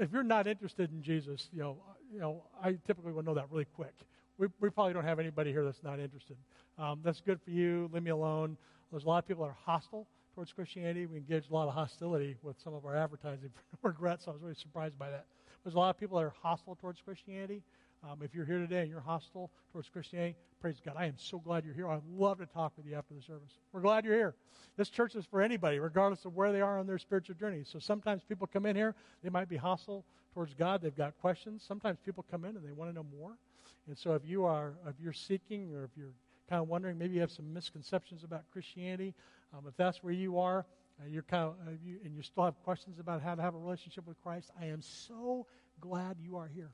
if 0.00 0.12
you're 0.12 0.22
not 0.22 0.46
interested 0.46 0.90
in 0.90 1.02
Jesus, 1.02 1.48
you 1.52 1.60
know, 1.60 1.76
you 2.12 2.18
know, 2.18 2.42
I 2.62 2.76
typically 2.86 3.12
will 3.12 3.22
know 3.22 3.34
that 3.34 3.46
really 3.50 3.66
quick. 3.76 3.94
We, 4.38 4.48
we 4.60 4.70
probably 4.70 4.92
don't 4.92 5.04
have 5.04 5.20
anybody 5.20 5.52
here 5.52 5.64
that's 5.64 5.82
not 5.82 6.00
interested. 6.00 6.36
Um, 6.78 7.00
that's 7.04 7.20
good 7.20 7.40
for 7.40 7.50
you. 7.50 7.88
Leave 7.92 8.02
me 8.02 8.10
alone. 8.10 8.56
There's 8.90 9.04
a 9.04 9.08
lot 9.08 9.18
of 9.18 9.28
people 9.28 9.44
that 9.44 9.50
are 9.50 9.56
hostile 9.64 10.08
towards 10.34 10.52
Christianity. 10.52 11.06
We 11.06 11.18
engage 11.18 11.48
a 11.48 11.54
lot 11.54 11.68
of 11.68 11.74
hostility 11.74 12.36
with 12.42 12.60
some 12.62 12.74
of 12.74 12.84
our 12.84 12.96
advertising. 12.96 13.50
for 13.80 13.90
Regrets. 13.90 14.26
I 14.28 14.32
was 14.32 14.42
really 14.42 14.54
surprised 14.54 14.98
by 14.98 15.10
that. 15.10 15.26
There's 15.62 15.74
a 15.74 15.78
lot 15.78 15.90
of 15.90 15.98
people 15.98 16.18
that 16.18 16.24
are 16.24 16.34
hostile 16.42 16.76
towards 16.76 17.00
Christianity. 17.00 17.62
Um, 18.02 18.18
if 18.22 18.34
you're 18.34 18.44
here 18.44 18.58
today 18.58 18.80
and 18.80 18.90
you're 18.90 19.00
hostile 19.00 19.50
towards 19.72 19.88
Christianity, 19.88 20.36
praise 20.60 20.76
God. 20.84 20.94
I 20.98 21.06
am 21.06 21.14
so 21.16 21.38
glad 21.38 21.64
you're 21.64 21.74
here. 21.74 21.88
I'd 21.88 22.02
love 22.16 22.38
to 22.38 22.46
talk 22.46 22.72
with 22.76 22.86
you 22.86 22.96
after 22.96 23.14
the 23.14 23.22
service. 23.22 23.58
We're 23.72 23.80
glad 23.80 24.04
you're 24.04 24.14
here. 24.14 24.34
This 24.76 24.90
church 24.90 25.14
is 25.14 25.24
for 25.24 25.40
anybody, 25.40 25.78
regardless 25.78 26.24
of 26.26 26.34
where 26.34 26.52
they 26.52 26.60
are 26.60 26.78
on 26.78 26.86
their 26.86 26.98
spiritual 26.98 27.36
journey. 27.36 27.62
So 27.64 27.78
sometimes 27.78 28.22
people 28.22 28.46
come 28.46 28.66
in 28.66 28.76
here, 28.76 28.94
they 29.22 29.30
might 29.30 29.48
be 29.48 29.56
hostile 29.56 30.04
towards 30.34 30.52
God. 30.52 30.82
They've 30.82 30.94
got 30.94 31.16
questions. 31.20 31.64
Sometimes 31.66 31.98
people 32.04 32.24
come 32.30 32.44
in 32.44 32.56
and 32.56 32.66
they 32.66 32.72
want 32.72 32.90
to 32.90 32.94
know 32.94 33.06
more. 33.18 33.38
And 33.86 33.96
so 33.96 34.14
if 34.14 34.22
you 34.26 34.44
are, 34.44 34.74
if 34.86 34.96
you're 35.00 35.12
seeking 35.12 35.74
or 35.74 35.84
if 35.84 35.90
you're 35.96 36.12
kind 36.48 36.60
of 36.60 36.68
wondering, 36.68 36.98
maybe 36.98 37.14
you 37.14 37.20
have 37.20 37.30
some 37.30 37.52
misconceptions 37.52 38.24
about 38.24 38.42
Christianity, 38.52 39.14
um, 39.54 39.64
if 39.68 39.76
that's 39.76 40.02
where 40.02 40.12
you 40.12 40.38
are, 40.38 40.66
uh, 41.00 41.08
you're 41.08 41.22
kind 41.22 41.44
of, 41.44 41.54
uh, 41.66 41.70
you, 41.84 41.98
and 42.04 42.14
you 42.14 42.22
still 42.22 42.44
have 42.44 42.60
questions 42.64 42.98
about 42.98 43.22
how 43.22 43.34
to 43.34 43.42
have 43.42 43.54
a 43.54 43.58
relationship 43.58 44.06
with 44.06 44.20
Christ, 44.22 44.50
I 44.60 44.66
am 44.66 44.82
so 44.82 45.46
glad 45.80 46.16
you 46.22 46.36
are 46.36 46.48
here. 46.54 46.70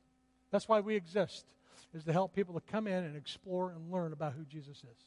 That's 0.51 0.69
why 0.69 0.81
we 0.81 0.97
exist, 0.97 1.47
is 1.95 2.05
to 2.05 2.12
help 2.12 2.35
people 2.35 2.55
to 2.55 2.61
come 2.61 2.87
in 2.87 3.05
and 3.05 3.16
explore 3.16 3.71
and 3.71 3.90
learn 3.93 4.12
about 4.12 4.33
who 4.33 4.45
Jesus 4.45 4.79
is. 4.79 5.07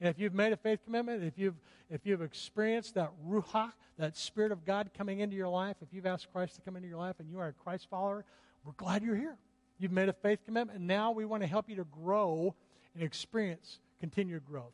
And 0.00 0.08
if 0.08 0.18
you've 0.18 0.34
made 0.34 0.52
a 0.52 0.56
faith 0.56 0.80
commitment, 0.84 1.22
if 1.22 1.38
you've, 1.38 1.56
if 1.90 2.06
you've 2.06 2.22
experienced 2.22 2.94
that 2.94 3.12
ruach, 3.28 3.72
that 3.98 4.16
Spirit 4.16 4.50
of 4.50 4.64
God 4.64 4.90
coming 4.96 5.20
into 5.20 5.36
your 5.36 5.48
life, 5.48 5.76
if 5.82 5.88
you've 5.92 6.06
asked 6.06 6.32
Christ 6.32 6.54
to 6.54 6.60
come 6.62 6.76
into 6.76 6.88
your 6.88 6.98
life 6.98 7.16
and 7.18 7.28
you 7.28 7.38
are 7.38 7.48
a 7.48 7.52
Christ 7.52 7.88
follower, 7.90 8.24
we're 8.64 8.72
glad 8.72 9.02
you're 9.02 9.16
here. 9.16 9.36
You've 9.78 9.92
made 9.92 10.08
a 10.08 10.14
faith 10.14 10.40
commitment, 10.44 10.78
and 10.78 10.86
now 10.86 11.10
we 11.10 11.24
want 11.24 11.42
to 11.42 11.46
help 11.46 11.68
you 11.68 11.76
to 11.76 11.84
grow 11.84 12.54
and 12.94 13.02
experience 13.02 13.78
continued 14.00 14.44
growth. 14.44 14.72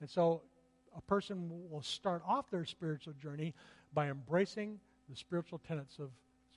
And 0.00 0.10
so 0.10 0.42
a 0.96 1.00
person 1.02 1.50
will 1.70 1.82
start 1.82 2.22
off 2.26 2.50
their 2.50 2.64
spiritual 2.64 3.14
journey 3.14 3.54
by 3.92 4.08
embracing 4.08 4.78
the 5.08 5.16
spiritual 5.16 5.60
tenets 5.66 5.98
of 5.98 6.10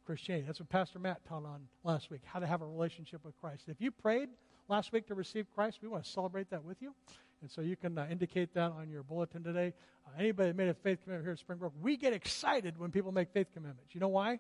Christianity. 0.06 0.46
That's 0.48 0.60
what 0.60 0.70
Pastor 0.70 0.98
Matt 0.98 1.24
taught 1.28 1.46
on 1.46 1.68
last 1.84 2.10
week, 2.10 2.22
how 2.26 2.40
to 2.40 2.48
have 2.48 2.62
a 2.62 2.66
relationship 2.66 3.24
with 3.24 3.40
Christ. 3.40 3.66
If 3.68 3.80
you 3.80 3.92
prayed 3.92 4.30
last 4.68 4.92
week 4.92 5.08
to 5.08 5.16
receive 5.16 5.46
Christ, 5.54 5.80
we 5.82 5.88
want 5.88 6.04
to 6.04 6.10
celebrate 6.10 6.50
that 6.50 6.64
with 6.64 6.82
you. 6.82 6.94
And 7.42 7.50
so 7.50 7.62
you 7.62 7.76
can 7.76 7.98
uh, 7.98 8.08
indicate 8.10 8.54
that 8.54 8.72
on 8.72 8.90
your 8.90 9.04
bulletin 9.04 9.44
today. 9.44 9.74
Uh, 10.06 10.20
anybody 10.20 10.50
that 10.50 10.56
made 10.56 10.68
a 10.68 10.74
faith 10.74 11.00
commitment 11.04 11.26
here 11.26 11.34
at 11.34 11.40
Springbrook, 11.40 11.74
we 11.82 11.96
get 11.96 12.14
excited 12.14 12.78
when 12.78 12.92
people 12.92 13.12
make 13.12 13.30
faith 13.30 13.48
commitments. 13.54 13.94
You 13.94 14.02
know 14.02 14.10
why? 14.10 14.40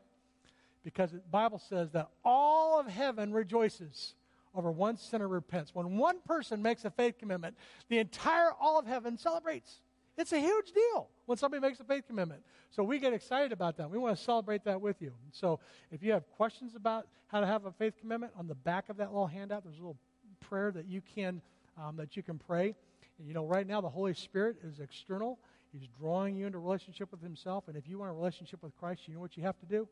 Because 0.83 1.11
the 1.11 1.19
Bible 1.31 1.59
says 1.59 1.91
that 1.91 2.09
all 2.25 2.79
of 2.79 2.87
heaven 2.87 3.31
rejoices 3.31 4.15
over 4.55 4.71
one 4.71 4.97
sinner 4.97 5.27
repents. 5.27 5.75
When 5.75 5.97
one 5.97 6.19
person 6.25 6.61
makes 6.61 6.83
a 6.83 6.89
faith 6.89 7.17
commitment, 7.19 7.55
the 7.89 7.99
entire 7.99 8.51
all 8.59 8.79
of 8.79 8.85
heaven 8.87 9.17
celebrates. 9.17 9.81
It's 10.19 10.33
a 10.33 10.39
huge 10.39 10.73
deal 10.73 11.07
when 11.27 11.37
somebody 11.37 11.61
makes 11.61 11.79
a 11.79 11.85
faith 11.85 12.05
commitment. 12.05 12.41
So 12.71 12.83
we 12.83 12.99
get 12.99 13.13
excited 13.13 13.53
about 13.53 13.77
that. 13.77 13.89
We 13.89 13.97
want 13.97 14.17
to 14.17 14.21
celebrate 14.21 14.65
that 14.65 14.81
with 14.81 15.01
you. 15.01 15.13
So 15.31 15.61
if 15.91 16.03
you 16.03 16.11
have 16.11 16.29
questions 16.35 16.75
about 16.75 17.07
how 17.27 17.39
to 17.39 17.47
have 17.47 17.65
a 17.65 17.71
faith 17.71 17.93
commitment, 18.01 18.33
on 18.37 18.45
the 18.45 18.55
back 18.55 18.89
of 18.89 18.97
that 18.97 19.13
little 19.13 19.27
handout, 19.27 19.63
there's 19.63 19.77
a 19.77 19.79
little 19.79 19.97
prayer 20.41 20.71
that 20.71 20.87
you 20.87 21.01
can 21.15 21.41
um, 21.77 21.95
that 21.95 22.17
you 22.17 22.23
can 22.23 22.37
pray. 22.37 22.75
And 23.17 23.27
you 23.29 23.33
know, 23.33 23.45
right 23.45 23.65
now 23.65 23.79
the 23.79 23.89
Holy 23.89 24.13
Spirit 24.13 24.57
is 24.61 24.81
external. 24.81 25.39
He's 25.71 25.87
drawing 25.97 26.35
you 26.35 26.47
into 26.47 26.59
relationship 26.59 27.11
with 27.11 27.21
Himself. 27.21 27.69
And 27.69 27.77
if 27.77 27.87
you 27.87 27.99
want 27.99 28.11
a 28.11 28.13
relationship 28.13 28.61
with 28.61 28.77
Christ, 28.77 29.07
you 29.07 29.13
know 29.13 29.21
what 29.21 29.37
you 29.37 29.43
have 29.43 29.57
to 29.59 29.65
do? 29.65 29.87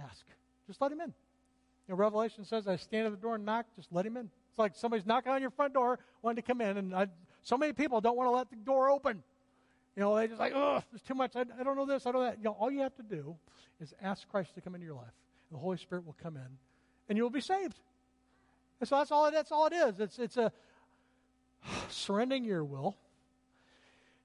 Ask. 0.00 0.24
Just 0.68 0.80
let 0.80 0.92
Him 0.92 1.00
in. 1.00 1.08
You 1.88 1.94
know, 1.94 1.96
Revelation 1.96 2.44
says, 2.44 2.68
"I 2.68 2.76
stand 2.76 3.06
at 3.06 3.10
the 3.10 3.18
door 3.18 3.34
and 3.34 3.44
knock. 3.44 3.66
Just 3.74 3.92
let 3.92 4.06
Him 4.06 4.16
in." 4.16 4.30
It's 4.50 4.58
like 4.60 4.76
somebody's 4.76 5.06
knocking 5.06 5.32
on 5.32 5.40
your 5.40 5.50
front 5.50 5.74
door, 5.74 5.98
wanting 6.22 6.40
to 6.40 6.46
come 6.46 6.60
in, 6.60 6.76
and 6.76 6.94
I, 6.94 7.08
so 7.42 7.56
many 7.56 7.72
people 7.72 8.00
don't 8.00 8.16
want 8.16 8.28
to 8.28 8.32
let 8.32 8.48
the 8.48 8.56
door 8.56 8.90
open. 8.90 9.24
You 9.96 10.02
know, 10.02 10.14
they 10.14 10.26
just 10.26 10.38
like, 10.38 10.52
oh, 10.54 10.82
there's 10.92 11.02
too 11.02 11.14
much. 11.14 11.36
I, 11.36 11.44
I 11.58 11.62
don't 11.62 11.76
know 11.76 11.86
this. 11.86 12.06
I 12.06 12.12
don't 12.12 12.20
know 12.20 12.26
that. 12.28 12.38
You 12.38 12.44
know, 12.44 12.56
all 12.58 12.70
you 12.70 12.80
have 12.80 12.94
to 12.96 13.02
do 13.02 13.34
is 13.80 13.94
ask 14.02 14.28
Christ 14.28 14.54
to 14.54 14.60
come 14.60 14.74
into 14.74 14.86
your 14.86 14.94
life. 14.94 15.14
The 15.50 15.58
Holy 15.58 15.78
Spirit 15.78 16.04
will 16.04 16.16
come 16.22 16.36
in, 16.36 16.58
and 17.08 17.16
you'll 17.16 17.30
be 17.30 17.40
saved. 17.40 17.78
And 18.80 18.88
so 18.88 18.98
that's 18.98 19.10
all. 19.10 19.30
That's 19.30 19.50
all 19.50 19.66
it 19.66 19.72
is. 19.72 20.00
It's 20.00 20.18
it's 20.18 20.36
a 20.36 20.52
surrendering 21.88 22.44
your 22.44 22.62
will 22.62 22.94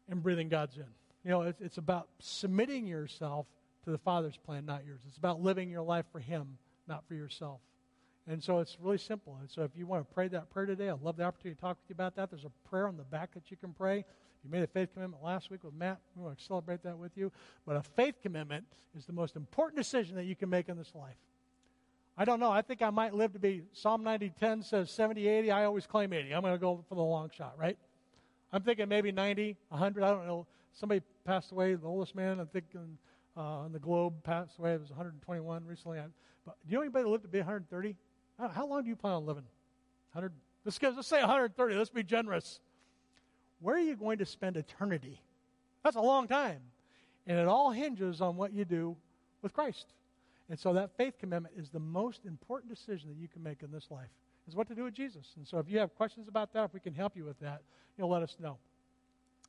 and 0.10 0.21
breathing 0.21 0.49
God's 0.49 0.75
in. 0.77 0.86
You 1.23 1.31
know, 1.31 1.41
it's, 1.43 1.62
it's 1.62 1.77
about 1.77 2.07
submitting 2.19 2.86
yourself 2.86 3.45
to 3.86 3.91
the 3.91 3.97
Father's 3.97 4.38
plan, 4.38 4.65
not 4.65 4.86
yours. 4.86 4.99
It's 5.07 5.17
about 5.17 5.41
living 5.41 5.69
your 5.69 5.84
life 5.84 6.05
for 6.12 6.19
Him, 6.19 6.57
not 6.88 7.03
for 7.07 7.13
yourself. 7.13 7.62
And 8.27 8.43
so 8.43 8.60
it's 8.60 8.77
really 8.79 8.97
simple. 8.97 9.38
And 9.39 9.49
so 9.49 9.63
if 9.63 9.71
you 9.75 9.88
want 9.88 10.07
to 10.07 10.13
pray 10.13 10.27
that 10.27 10.49
prayer 10.51 10.65
today, 10.65 10.89
I'd 10.89 11.01
love 11.01 11.17
the 11.17 11.23
opportunity 11.23 11.55
to 11.55 11.62
talk 11.62 11.77
with 11.77 11.89
you 11.89 11.93
about 11.93 12.15
that. 12.15 12.29
There's 12.29 12.45
a 12.45 12.69
prayer 12.69 12.88
on 12.88 12.97
the 12.97 13.03
back 13.03 13.34
that 13.34 13.49
you 13.49 13.57
can 13.57 13.73
pray. 13.73 14.05
You 14.43 14.49
made 14.49 14.63
a 14.63 14.67
faith 14.67 14.93
commitment 14.93 15.23
last 15.23 15.51
week 15.51 15.63
with 15.63 15.73
Matt. 15.73 15.99
We 16.15 16.23
want 16.23 16.38
to 16.38 16.43
celebrate 16.43 16.82
that 16.84 16.97
with 16.97 17.15
you. 17.15 17.32
But 17.65 17.75
a 17.75 17.84
faith 17.84 18.15
commitment 18.21 18.65
is 18.97 19.06
the 19.06 19.13
most 19.13 19.36
important 19.36 19.77
decision 19.77 20.15
that 20.15 20.25
you 20.25 20.36
can 20.36 20.49
make 20.49 20.67
in 20.67 20.77
this 20.77 20.93
life. 20.95 21.17
I 22.17 22.25
don't 22.25 22.39
know. 22.39 22.51
I 22.51 22.62
think 22.62 22.82
I 22.82 22.89
might 22.89 23.13
live 23.13 23.34
to 23.34 23.39
be 23.39 23.63
Psalm 23.71 24.04
90:10 24.04 24.63
says 24.63 24.91
70, 24.91 25.27
80. 25.27 25.51
I 25.51 25.65
always 25.65 25.86
claim 25.88 26.12
80. 26.12 26.34
I'm 26.34 26.41
going 26.41 26.54
to 26.54 26.60
go 26.60 26.84
for 26.89 26.95
the 26.95 27.01
long 27.01 27.30
shot, 27.30 27.54
right? 27.58 27.77
I'm 28.51 28.63
thinking 28.63 28.89
maybe 28.89 29.12
90, 29.12 29.56
100. 29.69 30.04
I 30.04 30.10
don't 30.10 30.27
know. 30.27 30.45
Somebody 30.73 31.01
passed 31.23 31.51
away. 31.51 31.75
The 31.75 31.88
oldest 31.88 32.15
man 32.15 32.39
I 32.39 32.45
think 32.45 32.65
in, 32.73 32.97
uh, 33.38 33.41
on 33.41 33.71
the 33.71 33.80
globe 33.80 34.23
passed 34.23 34.58
away. 34.58 34.73
It 34.73 34.82
was 34.82 34.89
121 34.89 35.65
recently. 35.65 35.99
I, 35.99 36.06
but 36.45 36.58
do 36.65 36.71
you 36.71 36.77
know 36.77 36.82
anybody 36.82 37.04
that 37.04 37.10
lived 37.10 37.23
to 37.23 37.30
be 37.30 37.39
130? 37.39 37.95
How, 38.38 38.49
how 38.49 38.67
long 38.67 38.84
do 38.84 38.89
you 38.89 38.95
plan 38.95 39.13
on 39.13 39.25
living? 39.25 39.45
100. 40.13 40.34
Let's, 40.65 40.82
let's 40.82 41.08
say 41.08 41.21
130. 41.21 41.75
Let's 41.75 41.89
be 41.89 42.04
generous 42.04 42.60
where 43.62 43.76
are 43.76 43.80
you 43.80 43.95
going 43.95 44.17
to 44.17 44.26
spend 44.26 44.58
eternity? 44.58 45.21
That's 45.84 45.95
a 45.95 46.02
long 46.02 46.28
time. 46.28 46.60
And 47.28 47.38
it 47.38 47.47
all 47.47 47.71
hinges 47.71 48.19
on 48.19 48.36
what 48.36 48.52
you 48.52 48.65
do 48.65 48.97
with 49.41 49.54
Christ. 49.54 49.93
And 50.50 50.60
so 50.60 50.74
that 50.74 50.97
faith 50.97 51.17
commitment 51.19 51.54
is 51.58 51.69
the 51.69 51.80
most 51.80 52.26
important 52.26 52.76
decision 52.76 53.10
that 53.10 53.17
you 53.17 53.28
can 53.28 53.41
make 53.41 53.63
in 53.63 53.71
this 53.71 53.88
life, 53.89 54.10
is 54.47 54.56
what 54.56 54.67
to 54.67 54.76
do 54.76 54.84
with 54.84 54.93
Jesus. 54.93 55.34
And 55.38 55.47
so 55.47 55.60
if 55.60 55.69
you 55.69 55.80
have 55.80 55.95
questions 55.95 56.28
about 56.28 56.52
that, 56.54 56.65
if 56.65 56.74
we 56.74 56.80
can 56.80 56.93
help 56.93 57.15
you 57.15 57.24
with 57.24 57.39
that, 57.39 57.62
you'll 57.97 58.10
let 58.10 58.24
us 58.24 58.36
know. 58.39 58.58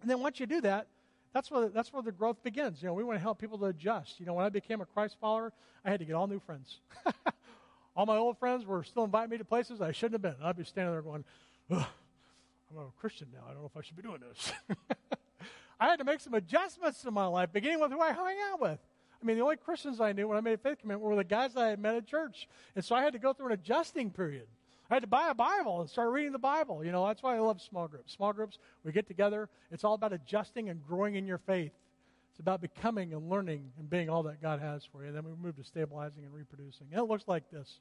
And 0.03 0.11
then 0.11 0.21
once 0.21 0.39
you 0.39 0.47
do 0.47 0.61
that, 0.61 0.87
that's 1.33 1.51
where, 1.51 1.69
that's 1.71 1.93
where 1.93 2.03
the 2.03 2.13
growth 2.13 2.43
begins. 2.43 2.83
You 2.83 2.89
know, 2.89 2.95
we 2.95 3.05
want 3.05 3.17
to 3.19 3.23
help 3.23 3.39
people 3.39 3.57
to 3.59 3.65
adjust. 3.67 4.21
You 4.21 4.27
know, 4.27 4.35
when 4.35 4.45
I 4.45 4.51
became 4.51 4.83
a 4.83 4.87
Christ 4.87 5.17
follower, 5.19 5.53
I 5.85 5.91
had 5.91 6.01
to 6.01 6.05
get 6.05 6.15
all 6.15 6.27
new 6.27 6.41
friends. 6.41 6.81
all 7.97 8.05
my 8.05 8.19
old 8.19 8.39
friends 8.39 8.67
were 8.67 8.85
still 8.85 9.05
inviting 9.05 9.31
me 9.31 9.39
to 9.39 9.45
places 9.45 9.81
I 9.81 9.93
shouldn't 9.93 10.23
have 10.23 10.37
been. 10.37 10.45
I'd 10.45 10.57
be 10.57 10.65
standing 10.65 10.93
there 10.93 11.01
going, 11.01 11.25
Ugh 11.71 11.87
I'm 12.77 12.87
a 12.87 13.01
Christian 13.01 13.29
now. 13.33 13.41
I 13.45 13.53
don't 13.53 13.63
know 13.63 13.71
if 13.73 13.77
I 13.77 13.83
should 13.83 13.97
be 13.97 14.03
doing 14.03 14.21
this. 14.21 14.53
I 15.81 15.87
had 15.87 15.99
to 15.99 16.05
make 16.05 16.21
some 16.21 16.35
adjustments 16.35 17.05
in 17.05 17.13
my 17.13 17.27
life, 17.27 17.53
beginning 17.53 17.81
with 17.81 17.91
who 17.91 18.01
I 18.01 18.13
hung 18.13 18.37
out 18.51 18.61
with. 18.61 18.79
I 19.21 19.25
mean, 19.25 19.37
the 19.37 19.43
only 19.43 19.57
Christians 19.57 20.01
I 20.01 20.13
knew 20.13 20.27
when 20.27 20.37
I 20.37 20.41
made 20.41 20.55
a 20.55 20.59
faith 20.59 20.79
commitment 20.81 21.01
were 21.01 21.17
the 21.17 21.25
guys 21.25 21.55
that 21.55 21.63
I 21.63 21.69
had 21.69 21.79
met 21.79 21.95
at 21.95 22.07
church. 22.07 22.49
And 22.75 22.85
so 22.85 22.95
I 22.95 23.03
had 23.03 23.13
to 23.13 23.19
go 23.19 23.33
through 23.33 23.47
an 23.47 23.53
adjusting 23.53 24.11
period. 24.11 24.47
I 24.91 24.95
had 24.95 25.03
to 25.03 25.09
buy 25.09 25.29
a 25.31 25.35
Bible 25.35 25.81
and 25.81 25.89
start 25.89 26.11
reading 26.11 26.33
the 26.33 26.39
Bible. 26.39 26.85
You 26.85 26.93
know, 26.93 27.07
that's 27.07 27.23
why 27.23 27.37
I 27.37 27.39
love 27.39 27.63
small 27.63 27.89
groups. 27.89 28.13
Small 28.13 28.33
groups, 28.33 28.59
we 28.85 28.93
get 28.93 29.07
together. 29.07 29.49
It's 29.71 29.85
all 29.85 29.95
about 29.95 30.13
adjusting 30.13 30.69
and 30.69 30.85
growing 30.87 31.15
in 31.15 31.27
your 31.27 31.39
faith. 31.39 31.73
It's 32.33 32.41
about 32.41 32.63
becoming 32.63 33.13
and 33.13 33.29
learning 33.29 33.71
and 33.79 33.91
being 33.91 34.09
all 34.09 34.23
that 34.23 34.41
God 34.41 34.59
has 34.59 34.85
for 34.85 35.03
you. 35.03 35.09
And 35.09 35.17
then 35.17 35.25
we 35.25 35.33
move 35.41 35.57
to 35.57 35.65
stabilizing 35.65 36.25
and 36.25 36.33
reproducing. 36.33 36.87
And 36.91 36.99
it 36.99 37.05
looks 37.05 37.25
like 37.29 37.51
this. 37.51 37.81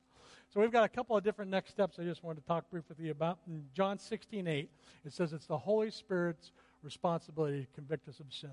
So 0.54 0.60
we've 0.60 0.74
got 0.74 0.84
a 0.84 0.90
couple 0.90 1.16
of 1.16 1.24
different 1.24 1.50
next 1.50 1.72
steps 1.72 1.98
I 2.00 2.04
just 2.04 2.22
wanted 2.22 2.42
to 2.42 2.48
talk 2.48 2.70
briefly 2.70 2.96
with 2.98 3.06
you 3.06 3.12
about. 3.12 3.40
In 3.48 3.64
John 3.74 3.98
16, 3.98 4.46
8, 4.48 4.70
it 5.06 5.14
says 5.14 5.32
it's 5.32 5.46
the 5.46 5.58
Holy 5.58 5.90
Spirit's 5.90 6.52
responsibility 6.84 7.62
to 7.62 7.68
convict 7.76 8.10
us 8.10 8.20
of 8.20 8.26
sin. 8.30 8.52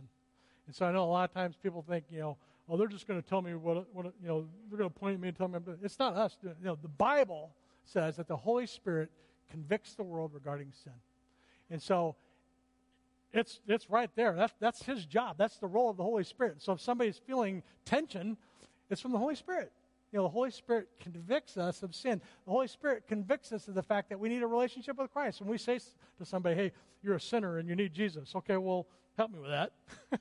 And 0.69 0.77
so 0.77 0.87
I 0.87 0.93
know 0.93 1.03
a 1.03 1.11
lot 1.11 1.29
of 1.29 1.35
times 1.35 1.57
people 1.61 1.85
think, 1.89 2.05
you 2.11 2.21
know, 2.21 2.37
oh, 2.69 2.77
they're 2.77 2.87
just 2.87 3.09
going 3.09 3.21
to 3.21 3.29
tell 3.29 3.43
me 3.43 3.55
what, 3.57 3.93
what, 3.93 4.07
you 4.23 4.29
know, 4.29 4.47
they're 4.71 4.79
going 4.79 4.91
to 4.91 4.97
point 4.97 5.15
at 5.15 5.21
me 5.21 5.29
and 5.29 5.37
tell 5.37 5.49
me. 5.49 5.59
It's 5.83 5.99
not 5.99 6.15
us. 6.15 6.37
You 6.43 6.55
know, 6.63 6.79
the 6.81 6.87
Bible 6.87 7.51
says 7.85 8.17
that 8.19 8.29
the 8.29 8.37
Holy 8.37 8.67
Spirit 8.67 9.11
convicts 9.51 9.95
the 9.95 10.05
world 10.05 10.31
regarding 10.33 10.71
sin. 10.85 10.93
And 11.71 11.83
so 11.83 12.15
it's, 13.33 13.61
it's 13.67 13.91
right 13.91 14.11
there. 14.15 14.35
That's, 14.35 14.55
that's 14.61 14.83
his 14.83 15.05
job. 15.05 15.37
That's 15.39 15.59
the 15.59 15.67
role 15.67 15.91
of 15.91 15.97
the 15.97 16.03
Holy 16.03 16.25
Spirit. 16.25 16.63
So 16.63 16.73
if 16.73 16.81
somebody's 16.81 17.19
feeling 17.19 17.63
tension, 17.85 18.37
it's 18.91 19.01
from 19.01 19.13
the 19.13 19.19
Holy 19.19 19.35
Spirit. 19.35 19.73
You 20.13 20.19
know, 20.19 20.23
the 20.23 20.31
Holy 20.31 20.51
Spirit 20.51 20.89
convicts 21.01 21.59
us 21.59 21.83
of 21.83 21.95
sin. 21.95 22.23
The 22.47 22.51
Holy 22.51 22.69
Spirit 22.69 23.05
convicts 23.07 23.53
us 23.53 23.69
of 23.69 23.75
the 23.75 23.83
fact 23.83 24.09
that 24.09 24.19
we 24.19 24.31
need 24.31 24.43
a 24.43 24.47
relationship 24.47 24.97
with 24.97 25.13
Christ. 25.13 25.41
When 25.41 25.51
we 25.51 25.59
say 25.59 25.79
to 25.79 26.25
somebody, 26.25 26.55
hey, 26.55 26.73
you're 27.03 27.17
a 27.17 27.21
sinner 27.21 27.59
and 27.59 27.69
you 27.69 27.77
need 27.77 27.93
Jesus, 27.93 28.35
okay, 28.35 28.57
well, 28.57 28.87
help 29.19 29.31
me 29.31 29.39
with 29.39 29.51
that. 29.51 29.73
what 30.09 30.21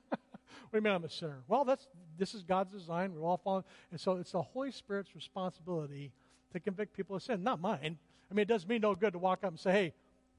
do 0.71 0.77
you 0.77 0.81
mean 0.81 0.93
I'm 0.93 1.05
a 1.05 1.09
sinner? 1.09 1.39
Well, 1.47 1.63
that's, 1.63 1.87
this 2.17 2.33
is 2.33 2.43
God's 2.43 2.73
design. 2.73 3.13
We're 3.13 3.23
all 3.23 3.37
fallen. 3.37 3.63
And 3.91 3.99
so 3.99 4.17
it's 4.17 4.33
the 4.33 4.41
Holy 4.41 4.71
Spirit's 4.71 5.15
responsibility 5.15 6.11
to 6.51 6.59
convict 6.59 6.93
people 6.93 7.15
of 7.15 7.23
sin, 7.23 7.41
not 7.41 7.61
mine. 7.61 7.97
I 8.29 8.33
mean, 8.33 8.43
it 8.43 8.49
does 8.49 8.67
me 8.67 8.79
no 8.79 8.93
good 8.93 9.13
to 9.13 9.19
walk 9.19 9.45
up 9.45 9.51
and 9.51 9.59
say, 9.59 9.71
hey, 9.71 9.93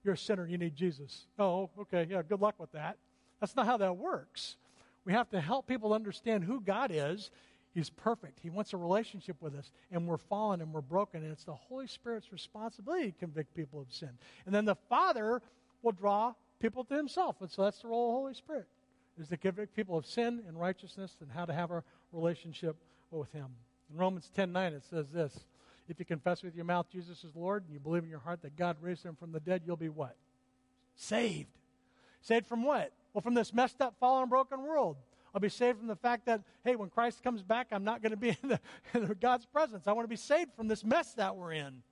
you're 0.08 0.14
a 0.14 0.18
sinner, 0.18 0.46
you 0.46 0.56
need 0.56 0.74
Jesus. 0.74 1.26
Oh, 1.38 1.68
okay, 1.80 2.06
yeah, 2.08 2.22
good 2.26 2.40
luck 2.40 2.54
with 2.56 2.72
that. 2.72 2.96
That's 3.40 3.54
not 3.54 3.66
how 3.66 3.76
that 3.76 3.98
works. 3.98 4.56
We 5.04 5.12
have 5.12 5.28
to 5.30 5.40
help 5.40 5.66
people 5.66 5.92
understand 5.92 6.44
who 6.44 6.62
God 6.62 6.90
is. 6.90 7.30
He's 7.74 7.90
perfect. 7.90 8.40
He 8.42 8.48
wants 8.48 8.72
a 8.72 8.78
relationship 8.78 9.36
with 9.42 9.54
us, 9.54 9.70
and 9.92 10.06
we're 10.06 10.16
fallen 10.16 10.62
and 10.62 10.72
we're 10.72 10.80
broken, 10.80 11.22
and 11.22 11.30
it's 11.30 11.44
the 11.44 11.52
Holy 11.52 11.86
Spirit's 11.86 12.32
responsibility 12.32 13.12
to 13.12 13.18
convict 13.18 13.54
people 13.54 13.82
of 13.82 13.92
sin. 13.92 14.08
And 14.46 14.54
then 14.54 14.64
the 14.64 14.76
Father 14.88 15.42
will 15.82 15.92
draw 15.92 16.32
people 16.58 16.84
to 16.84 16.96
Himself, 16.96 17.36
and 17.42 17.50
so 17.50 17.64
that's 17.64 17.82
the 17.82 17.88
role 17.88 18.08
of 18.08 18.14
the 18.14 18.18
Holy 18.18 18.34
Spirit, 18.34 18.66
is 19.20 19.28
to 19.28 19.36
convict 19.36 19.76
people 19.76 19.98
of 19.98 20.06
sin 20.06 20.42
and 20.48 20.58
righteousness 20.58 21.18
and 21.20 21.30
how 21.30 21.44
to 21.44 21.52
have 21.52 21.70
a 21.70 21.84
relationship 22.14 22.76
with 23.10 23.30
Him. 23.32 23.48
In 23.92 23.98
Romans 23.98 24.30
10 24.34 24.52
9, 24.52 24.72
it 24.72 24.84
says 24.88 25.10
this 25.10 25.44
if 25.88 25.98
you 25.98 26.04
confess 26.04 26.42
with 26.42 26.54
your 26.54 26.64
mouth 26.64 26.86
Jesus 26.90 27.24
is 27.24 27.34
Lord 27.34 27.64
and 27.64 27.72
you 27.72 27.80
believe 27.80 28.04
in 28.04 28.10
your 28.10 28.18
heart 28.18 28.42
that 28.42 28.56
God 28.56 28.76
raised 28.80 29.04
him 29.04 29.16
from 29.16 29.32
the 29.32 29.40
dead, 29.40 29.62
you'll 29.64 29.76
be 29.76 29.88
what? 29.88 30.16
Saved. 30.96 31.48
Saved 32.20 32.46
from 32.46 32.64
what? 32.64 32.92
Well, 33.12 33.22
from 33.22 33.34
this 33.34 33.52
messed 33.54 33.80
up, 33.80 33.94
fallen, 33.98 34.28
broken 34.28 34.62
world. 34.62 34.96
I'll 35.34 35.40
be 35.40 35.48
saved 35.48 35.78
from 35.78 35.88
the 35.88 35.96
fact 35.96 36.26
that, 36.26 36.42
hey, 36.64 36.74
when 36.76 36.88
Christ 36.88 37.22
comes 37.22 37.42
back, 37.42 37.68
I'm 37.70 37.84
not 37.84 38.02
going 38.02 38.10
to 38.10 38.16
be 38.16 38.30
in, 38.42 38.48
the, 38.48 38.60
in 38.94 39.16
God's 39.20 39.46
presence. 39.46 39.86
I 39.86 39.92
want 39.92 40.04
to 40.04 40.10
be 40.10 40.16
saved 40.16 40.52
from 40.56 40.68
this 40.68 40.84
mess 40.84 41.14
that 41.14 41.36
we're 41.36 41.52
in. 41.52 41.82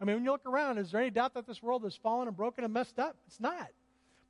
I 0.00 0.04
mean, 0.04 0.16
when 0.16 0.24
you 0.24 0.30
look 0.30 0.46
around, 0.46 0.78
is 0.78 0.90
there 0.90 1.00
any 1.00 1.10
doubt 1.10 1.34
that 1.34 1.46
this 1.46 1.62
world 1.62 1.84
is 1.84 1.94
fallen 1.94 2.28
and 2.28 2.36
broken 2.36 2.64
and 2.64 2.72
messed 2.72 2.98
up? 2.98 3.16
It's 3.26 3.40
not. 3.40 3.68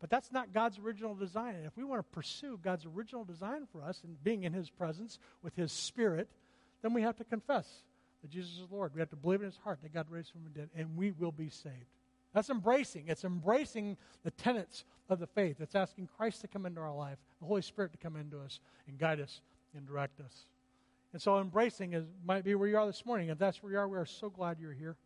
But 0.01 0.11
that's 0.11 0.31
not 0.31 0.53
God's 0.53 0.79
original 0.79 1.15
design. 1.15 1.55
And 1.55 1.67
if 1.67 1.77
we 1.77 1.85
want 1.85 2.01
to 2.01 2.15
pursue 2.15 2.59
God's 2.63 2.85
original 2.85 3.25
design 3.25 3.67
for 3.73 3.83
us 3.83 4.03
and 4.05 4.23
being 4.23 4.45
in 4.45 4.53
His 4.53 4.69
presence 4.69 5.19
with 5.43 5.57
His 5.57 5.73
Spirit, 5.73 6.29
then 6.83 6.93
we 6.93 7.03
have 7.03 7.17
to 7.17 7.25
confess 7.25 7.67
that 8.25 8.31
Jesus 8.31 8.53
is 8.53 8.65
Lord. 8.71 8.93
We 8.95 9.01
have 9.01 9.11
to 9.11 9.17
believe 9.17 9.41
in 9.41 9.47
his 9.47 9.59
heart 9.59 9.81
that 9.83 9.93
God 9.93 10.07
raised 10.09 10.31
him 10.31 10.41
from 10.41 10.51
the 10.51 10.59
dead, 10.61 10.71
and 10.75 10.97
we 10.97 11.11
will 11.11 11.31
be 11.31 11.51
saved. 11.51 11.75
That's 12.33 12.49
embracing. 12.49 13.05
It's 13.09 13.23
embracing 13.23 13.99
the 14.23 14.31
tenets 14.31 14.85
of 15.11 15.21
the 15.21 15.27
faith. 15.27 15.57
It's 15.61 15.75
asking 15.75 16.09
Christ 16.17 16.41
to 16.41 16.49
come 16.49 16.65
into 16.65 16.81
our 16.81 16.95
life, 16.95 17.19
the 17.39 17.47
Holy 17.47 17.61
Spirit 17.61 17.93
to 17.93 17.99
come 17.99 18.17
into 18.17 18.41
us 18.41 18.61
and 18.89 18.99
guide 18.99 19.21
us 19.21 19.43
and 19.77 19.87
direct 19.87 20.21
us. 20.21 20.47
And 21.13 21.21
so 21.21 21.39
embracing 21.39 21.93
is 21.93 22.07
might 22.25 22.45
be 22.45 22.55
where 22.55 22.67
you 22.67 22.79
are 22.79 22.87
this 22.87 23.05
morning. 23.05 23.29
If 23.29 23.37
that's 23.37 23.63
where 23.63 23.73
you 23.73 23.79
are, 23.79 23.87
we 23.87 23.99
are 23.99 24.07
so 24.07 24.31
glad 24.31 24.57
you're 24.59 24.73
here. 24.73 24.97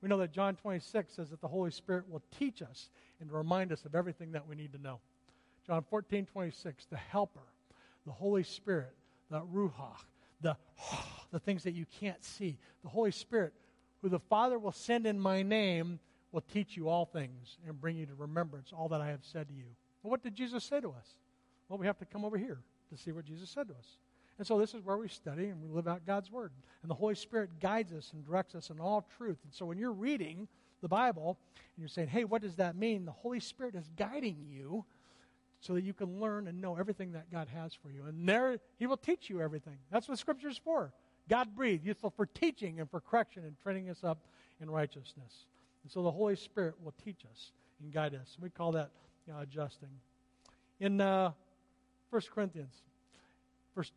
We 0.00 0.08
know 0.08 0.18
that 0.18 0.30
John 0.30 0.54
26 0.54 1.12
says 1.12 1.30
that 1.30 1.40
the 1.40 1.48
Holy 1.48 1.72
Spirit 1.72 2.08
will 2.08 2.22
teach 2.38 2.62
us 2.62 2.88
and 3.20 3.32
remind 3.32 3.72
us 3.72 3.84
of 3.84 3.96
everything 3.96 4.30
that 4.30 4.46
we 4.46 4.54
need 4.54 4.72
to 4.74 4.78
know. 4.80 5.00
John 5.66 5.82
14, 5.90 6.24
26, 6.26 6.86
the 6.86 6.96
helper, 6.96 7.40
the 8.06 8.12
Holy 8.12 8.44
Spirit, 8.44 8.94
the 9.28 9.40
Ruach, 9.40 10.04
the, 10.40 10.56
the 11.34 11.40
things 11.40 11.64
that 11.64 11.74
you 11.74 11.84
can't 12.00 12.22
see. 12.24 12.56
The 12.84 12.88
Holy 12.88 13.10
Spirit, 13.10 13.52
who 14.00 14.08
the 14.08 14.20
Father 14.20 14.56
will 14.56 14.72
send 14.72 15.04
in 15.04 15.18
my 15.18 15.42
name, 15.42 15.98
will 16.30 16.44
teach 16.52 16.76
you 16.76 16.88
all 16.88 17.04
things 17.04 17.58
and 17.66 17.80
bring 17.80 17.96
you 17.96 18.06
to 18.06 18.14
remembrance 18.14 18.72
all 18.72 18.88
that 18.90 19.00
I 19.00 19.08
have 19.08 19.24
said 19.24 19.48
to 19.48 19.54
you. 19.54 19.66
Well, 20.02 20.12
what 20.12 20.22
did 20.22 20.34
Jesus 20.36 20.62
say 20.62 20.80
to 20.80 20.90
us? 20.90 21.16
Well, 21.68 21.78
we 21.78 21.86
have 21.86 21.98
to 21.98 22.04
come 22.04 22.24
over 22.24 22.38
here 22.38 22.60
to 22.90 22.96
see 22.96 23.10
what 23.10 23.24
Jesus 23.24 23.50
said 23.50 23.66
to 23.68 23.74
us. 23.74 23.98
And 24.38 24.46
so 24.46 24.58
this 24.58 24.74
is 24.74 24.84
where 24.84 24.96
we 24.96 25.08
study 25.08 25.46
and 25.46 25.60
we 25.60 25.68
live 25.68 25.88
out 25.88 26.06
God's 26.06 26.30
Word. 26.30 26.52
And 26.82 26.90
the 26.90 26.94
Holy 26.94 27.16
Spirit 27.16 27.50
guides 27.60 27.92
us 27.92 28.12
and 28.12 28.24
directs 28.24 28.54
us 28.54 28.70
in 28.70 28.78
all 28.78 29.04
truth. 29.16 29.38
And 29.42 29.52
so 29.52 29.66
when 29.66 29.78
you're 29.78 29.92
reading 29.92 30.46
the 30.82 30.88
Bible 30.88 31.36
and 31.56 31.82
you're 31.82 31.88
saying, 31.88 32.08
hey, 32.08 32.24
what 32.24 32.42
does 32.42 32.56
that 32.56 32.76
mean? 32.76 33.06
The 33.06 33.12
Holy 33.12 33.40
Spirit 33.40 33.74
is 33.74 33.90
guiding 33.96 34.36
you 34.48 34.84
so 35.60 35.74
that 35.74 35.82
you 35.82 35.94
can 35.94 36.20
learn 36.20 36.46
and 36.46 36.60
know 36.60 36.76
everything 36.76 37.12
that 37.12 37.32
God 37.32 37.48
has 37.54 37.74
for 37.74 37.90
you. 37.90 38.04
And 38.06 38.28
there, 38.28 38.58
He 38.76 38.86
will 38.86 38.98
teach 38.98 39.30
you 39.30 39.40
everything. 39.40 39.78
That's 39.90 40.08
what 40.08 40.18
Scripture 40.18 40.48
is 40.48 40.58
for. 40.58 40.92
God 41.28 41.54
breathed, 41.54 41.84
useful 41.84 42.10
for 42.10 42.26
teaching 42.26 42.80
and 42.80 42.90
for 42.90 43.00
correction 43.00 43.44
and 43.44 43.58
training 43.62 43.88
us 43.88 44.04
up 44.04 44.18
in 44.60 44.70
righteousness. 44.70 45.46
And 45.82 45.92
so 45.92 46.02
the 46.02 46.10
Holy 46.10 46.36
Spirit 46.36 46.74
will 46.82 46.94
teach 47.04 47.24
us 47.30 47.52
and 47.82 47.92
guide 47.92 48.14
us. 48.14 48.36
We 48.40 48.50
call 48.50 48.72
that 48.72 48.90
you 49.26 49.32
know, 49.32 49.40
adjusting. 49.40 49.88
In 50.80 51.00
uh, 51.00 51.32
1 52.10 52.22
Corinthians, 52.34 52.74
verse 53.74 53.90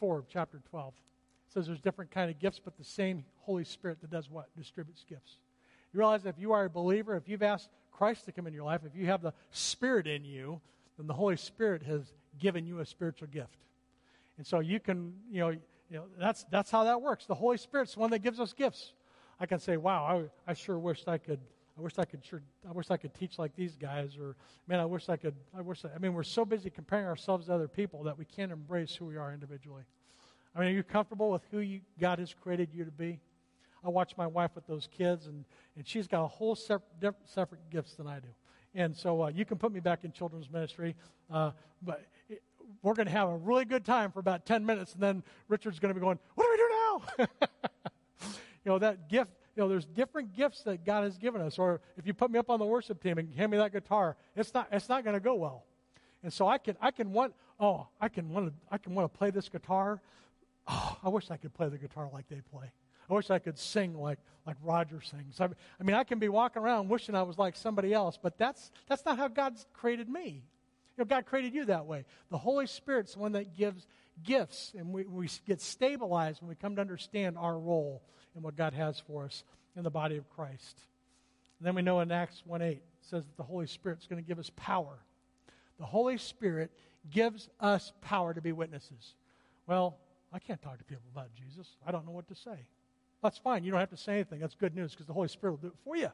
4 0.00 0.18
of 0.18 0.28
chapter 0.28 0.60
12, 0.70 0.94
it 0.94 1.52
says 1.52 1.66
there's 1.66 1.80
different 1.80 2.10
kind 2.10 2.30
of 2.30 2.38
gifts, 2.38 2.60
but 2.62 2.76
the 2.76 2.84
same 2.84 3.24
Holy 3.42 3.64
Spirit 3.64 4.00
that 4.00 4.10
does 4.10 4.28
what? 4.30 4.48
Distributes 4.56 5.04
gifts. 5.08 5.36
You 5.92 6.00
realize 6.00 6.26
if 6.26 6.38
you 6.38 6.52
are 6.52 6.64
a 6.64 6.70
believer, 6.70 7.16
if 7.16 7.28
you've 7.28 7.42
asked 7.42 7.70
Christ 7.92 8.24
to 8.26 8.32
come 8.32 8.46
into 8.46 8.56
your 8.56 8.66
life, 8.66 8.82
if 8.84 8.94
you 8.94 9.06
have 9.06 9.22
the 9.22 9.32
Spirit 9.50 10.06
in 10.06 10.24
you, 10.24 10.60
then 10.98 11.06
the 11.06 11.14
Holy 11.14 11.36
Spirit 11.36 11.82
has 11.84 12.12
given 12.38 12.66
you 12.66 12.80
a 12.80 12.86
spiritual 12.86 13.28
gift. 13.28 13.56
And 14.36 14.46
so 14.46 14.60
you 14.60 14.80
can, 14.80 15.14
you 15.30 15.40
know, 15.40 15.56
you 15.90 15.96
know 15.96 16.04
that's, 16.18 16.44
that's 16.50 16.70
how 16.70 16.84
that 16.84 17.00
works. 17.00 17.26
The 17.26 17.34
Holy 17.34 17.56
Spirit's 17.56 17.94
the 17.94 18.00
one 18.00 18.10
that 18.10 18.20
gives 18.20 18.40
us 18.40 18.52
gifts. 18.52 18.92
I 19.38 19.46
can 19.46 19.58
say, 19.58 19.76
wow, 19.76 20.28
I, 20.46 20.50
I 20.50 20.54
sure 20.54 20.78
wished 20.78 21.08
I 21.08 21.18
could, 21.18 21.40
I 21.78 21.82
wish 21.82 21.92
I 21.98 22.04
could 22.04 22.24
sure, 22.24 22.42
I 22.68 22.72
wish 22.72 22.90
I 22.90 22.96
could 22.96 23.14
teach 23.14 23.38
like 23.38 23.54
these 23.54 23.76
guys, 23.76 24.16
or 24.16 24.34
man, 24.66 24.80
I 24.80 24.86
wish 24.86 25.08
I 25.08 25.16
could, 25.16 25.34
I 25.56 25.60
wish, 25.60 25.84
I, 25.84 25.88
I 25.94 25.98
mean, 25.98 26.14
we're 26.14 26.22
so 26.22 26.44
busy 26.44 26.70
comparing 26.70 27.06
ourselves 27.06 27.46
to 27.46 27.54
other 27.54 27.68
people 27.68 28.02
that 28.04 28.16
we 28.18 28.24
can't 28.24 28.50
embrace 28.50 28.94
who 28.94 29.04
we 29.04 29.16
are 29.16 29.32
individually. 29.32 29.84
I 30.54 30.60
mean, 30.60 30.68
are 30.68 30.72
you 30.72 30.82
comfortable 30.82 31.30
with 31.30 31.42
who 31.50 31.58
you, 31.58 31.80
God 32.00 32.18
has 32.18 32.34
created 32.34 32.70
you 32.72 32.84
to 32.84 32.90
be? 32.90 33.20
I 33.84 33.90
watch 33.90 34.16
my 34.16 34.26
wife 34.26 34.52
with 34.54 34.66
those 34.66 34.88
kids, 34.90 35.26
and, 35.26 35.44
and 35.76 35.86
she's 35.86 36.08
got 36.08 36.24
a 36.24 36.26
whole 36.26 36.56
separate, 36.56 37.14
separate 37.24 37.60
gifts 37.70 37.94
than 37.94 38.06
I 38.06 38.20
do. 38.20 38.28
And 38.74 38.96
so 38.96 39.24
uh, 39.24 39.28
you 39.28 39.44
can 39.44 39.58
put 39.58 39.70
me 39.70 39.80
back 39.80 40.04
in 40.04 40.12
children's 40.12 40.50
ministry, 40.50 40.96
uh, 41.30 41.50
but 41.82 42.02
we're 42.82 42.94
going 42.94 43.06
to 43.06 43.12
have 43.12 43.28
a 43.28 43.36
really 43.36 43.64
good 43.64 43.84
time 43.84 44.10
for 44.10 44.20
about 44.20 44.46
10 44.46 44.64
minutes, 44.64 44.94
and 44.94 45.02
then 45.02 45.22
Richard's 45.48 45.78
going 45.78 45.94
to 45.94 45.94
be 45.94 46.04
going, 46.04 46.18
What 46.34 46.44
do 46.44 46.50
we 46.50 46.56
do 46.56 46.68
now? 46.70 47.48
you 48.64 48.72
know, 48.72 48.78
that 48.78 49.08
gift, 49.08 49.30
you 49.54 49.62
know, 49.62 49.68
there's 49.68 49.86
different 49.86 50.34
gifts 50.34 50.62
that 50.62 50.84
God 50.84 51.04
has 51.04 51.16
given 51.16 51.40
us. 51.40 51.58
Or 51.58 51.80
if 51.96 52.06
you 52.06 52.14
put 52.14 52.30
me 52.30 52.38
up 52.38 52.50
on 52.50 52.58
the 52.58 52.66
worship 52.66 53.02
team 53.02 53.18
and 53.18 53.34
hand 53.34 53.50
me 53.50 53.58
that 53.58 53.72
guitar, 53.72 54.16
it's 54.34 54.52
not, 54.52 54.68
it's 54.70 54.88
not 54.88 55.04
going 55.04 55.14
to 55.14 55.20
go 55.20 55.34
well. 55.34 55.64
And 56.22 56.32
so 56.32 56.46
I 56.48 56.58
can, 56.58 56.76
I 56.80 56.90
can 56.90 57.12
want, 57.12 57.34
oh, 57.60 57.86
I 58.00 58.08
can 58.08 58.28
want 58.28 58.48
to, 58.48 58.52
I 58.70 58.78
can 58.78 58.94
want 58.94 59.12
to 59.12 59.18
play 59.18 59.30
this 59.30 59.48
guitar. 59.48 60.00
Oh, 60.68 60.96
I 61.02 61.08
wish 61.08 61.30
I 61.30 61.36
could 61.36 61.54
play 61.54 61.68
the 61.68 61.78
guitar 61.78 62.08
like 62.12 62.28
they 62.28 62.40
play. 62.52 62.72
I 63.08 63.14
wish 63.14 63.30
I 63.30 63.38
could 63.38 63.58
sing 63.58 63.94
like, 63.94 64.18
like 64.46 64.56
Roger 64.62 65.00
sings. 65.00 65.40
I, 65.40 65.44
I 65.44 65.84
mean, 65.84 65.94
I 65.94 66.04
can 66.04 66.18
be 66.18 66.28
walking 66.28 66.62
around 66.62 66.88
wishing 66.88 67.14
I 67.14 67.22
was 67.22 67.38
like 67.38 67.54
somebody 67.56 67.94
else, 67.94 68.18
but 68.20 68.36
that's, 68.36 68.72
that's 68.88 69.04
not 69.04 69.16
how 69.16 69.28
God's 69.28 69.66
created 69.72 70.08
me. 70.08 70.42
You 70.96 71.04
know, 71.04 71.08
God 71.08 71.26
created 71.26 71.54
you 71.54 71.66
that 71.66 71.86
way. 71.86 72.04
The 72.30 72.38
Holy 72.38 72.66
Spirit's 72.66 73.14
the 73.14 73.20
one 73.20 73.32
that 73.32 73.56
gives 73.56 73.86
gifts, 74.24 74.72
and 74.76 74.92
we, 74.92 75.04
we 75.04 75.28
get 75.46 75.60
stabilized 75.60 76.40
when 76.40 76.48
we 76.48 76.54
come 76.54 76.76
to 76.76 76.80
understand 76.80 77.36
our 77.38 77.58
role 77.58 78.02
and 78.34 78.42
what 78.42 78.56
God 78.56 78.72
has 78.72 78.98
for 79.00 79.24
us 79.24 79.44
in 79.76 79.82
the 79.82 79.90
body 79.90 80.16
of 80.16 80.28
Christ. 80.30 80.80
And 81.58 81.66
then 81.66 81.74
we 81.74 81.82
know 81.82 82.00
in 82.00 82.10
Acts 82.10 82.42
1 82.46 82.62
8, 82.62 82.82
says 83.02 83.24
that 83.24 83.36
the 83.36 83.42
Holy 83.42 83.66
Spirit's 83.66 84.06
going 84.06 84.22
to 84.22 84.26
give 84.26 84.38
us 84.38 84.50
power. 84.56 84.98
The 85.78 85.86
Holy 85.86 86.18
Spirit 86.18 86.70
gives 87.10 87.48
us 87.60 87.92
power 88.00 88.34
to 88.34 88.40
be 88.40 88.52
witnesses. 88.52 89.14
Well, 89.66 89.96
I 90.32 90.38
can't 90.38 90.60
talk 90.60 90.78
to 90.78 90.84
people 90.84 91.04
about 91.12 91.28
Jesus. 91.34 91.68
I 91.86 91.92
don't 91.92 92.06
know 92.06 92.12
what 92.12 92.28
to 92.28 92.34
say. 92.34 92.66
That's 93.22 93.38
fine. 93.38 93.64
You 93.64 93.70
don't 93.70 93.80
have 93.80 93.90
to 93.90 93.96
say 93.96 94.14
anything. 94.14 94.40
That's 94.40 94.54
good 94.54 94.74
news 94.74 94.92
because 94.92 95.06
the 95.06 95.12
Holy 95.12 95.28
Spirit 95.28 95.52
will 95.52 95.58
do 95.58 95.66
it 95.68 95.78
for 95.84 95.96
you. 95.96 96.10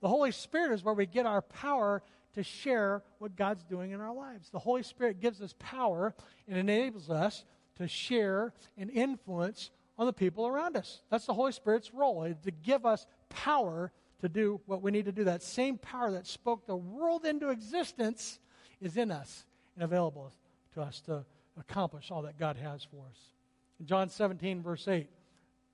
The 0.00 0.08
Holy 0.08 0.32
Spirit 0.32 0.72
is 0.72 0.84
where 0.84 0.94
we 0.94 1.06
get 1.06 1.26
our 1.26 1.42
power 1.42 2.02
to 2.34 2.42
share 2.42 3.02
what 3.18 3.34
God's 3.34 3.64
doing 3.64 3.92
in 3.92 4.00
our 4.00 4.14
lives. 4.14 4.50
The 4.50 4.58
Holy 4.58 4.82
Spirit 4.82 5.20
gives 5.20 5.40
us 5.40 5.54
power 5.58 6.14
and 6.46 6.58
enables 6.58 7.10
us 7.10 7.44
to 7.76 7.88
share 7.88 8.52
and 8.76 8.90
influence 8.90 9.70
on 9.98 10.06
the 10.06 10.12
people 10.12 10.46
around 10.46 10.76
us. 10.76 11.00
That's 11.10 11.26
the 11.26 11.34
Holy 11.34 11.52
Spirit's 11.52 11.94
role, 11.94 12.22
to 12.42 12.50
give 12.50 12.84
us 12.84 13.06
power 13.30 13.90
to 14.20 14.28
do 14.28 14.60
what 14.66 14.82
we 14.82 14.90
need 14.90 15.06
to 15.06 15.12
do. 15.12 15.24
That 15.24 15.42
same 15.42 15.78
power 15.78 16.10
that 16.12 16.26
spoke 16.26 16.66
the 16.66 16.76
world 16.76 17.24
into 17.24 17.48
existence 17.48 18.38
is 18.80 18.96
in 18.96 19.10
us 19.10 19.44
and 19.74 19.84
available 19.84 20.30
to 20.74 20.82
us 20.82 21.00
to 21.02 21.24
accomplish 21.58 22.10
all 22.10 22.22
that 22.22 22.38
God 22.38 22.56
has 22.56 22.84
for 22.84 22.98
us. 23.08 23.18
In 23.80 23.86
John 23.86 24.08
17, 24.08 24.62
verse 24.62 24.86
8, 24.88 25.08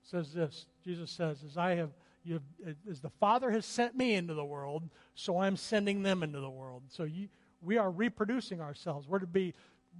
says 0.03 0.33
this 0.33 0.65
Jesus 0.83 1.11
says, 1.11 1.43
As 1.45 1.57
I 1.57 1.75
have 1.75 1.91
you 2.23 2.41
as 2.89 3.01
the 3.01 3.09
Father 3.09 3.51
has 3.51 3.65
sent 3.65 3.95
me 3.95 4.13
into 4.13 4.33
the 4.33 4.45
world, 4.45 4.89
so 5.15 5.39
I'm 5.39 5.57
sending 5.57 6.03
them 6.03 6.23
into 6.23 6.39
the 6.39 6.49
world. 6.49 6.83
So 6.89 7.03
you, 7.03 7.27
we 7.61 7.77
are 7.77 7.91
reproducing 7.91 8.61
ourselves. 8.61 9.07
We're 9.07 9.19
to 9.19 9.27
be 9.27 9.53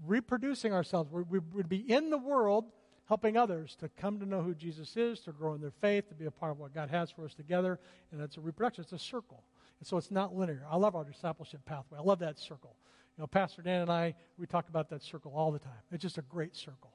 reproducing 0.06 0.74
ourselves. 0.74 1.12
We're, 1.12 1.24
we 1.24 1.40
would 1.40 1.70
be 1.70 1.90
in 1.92 2.10
the 2.10 2.18
world 2.18 2.66
helping 3.06 3.38
others 3.38 3.76
to 3.80 3.90
come 3.90 4.20
to 4.20 4.26
know 4.26 4.42
who 4.42 4.56
Jesus 4.56 4.96
is, 4.96 5.20
to 5.22 5.32
grow 5.32 5.54
in 5.54 5.62
their 5.62 5.74
faith, 5.82 6.08
to 6.10 6.16
be 6.16 6.26
a 6.26 6.32
part 6.32 6.52
of 6.52 6.60
what 6.60 6.74
God 6.74 6.90
has 6.90 7.12
for 7.12 7.26
us 7.26 7.34
together. 7.34 7.80
And 8.12 8.22
it's 8.22 8.38
a 8.38 8.42
reproduction, 8.42 8.84
it's 8.84 8.94
a 8.94 9.00
circle. 9.00 9.44
And 9.80 9.88
so 9.88 9.98
it's 9.98 10.12
not 10.12 10.36
linear. 10.36 10.64
I 10.70 10.78
love 10.78 10.96
our 10.96 11.04
discipleship 11.04 11.66
pathway. 11.66 12.00
I 12.00 12.02
love 12.02 12.20
that 12.20 12.40
circle. 12.40 12.76
You 13.18 13.24
know, 13.24 13.28
Pastor 13.28 13.62
Dan 13.62 13.82
and 13.82 13.92
I, 13.92 14.16
we 14.38 14.48
talk 14.48 14.70
about 14.70 14.90
that 14.90 15.04
circle 15.04 15.34
all 15.36 15.52
the 15.52 15.60
time. 15.60 15.74
It's 15.92 16.02
just 16.02 16.18
a 16.18 16.24
great 16.24 16.56
circle. 16.56 16.92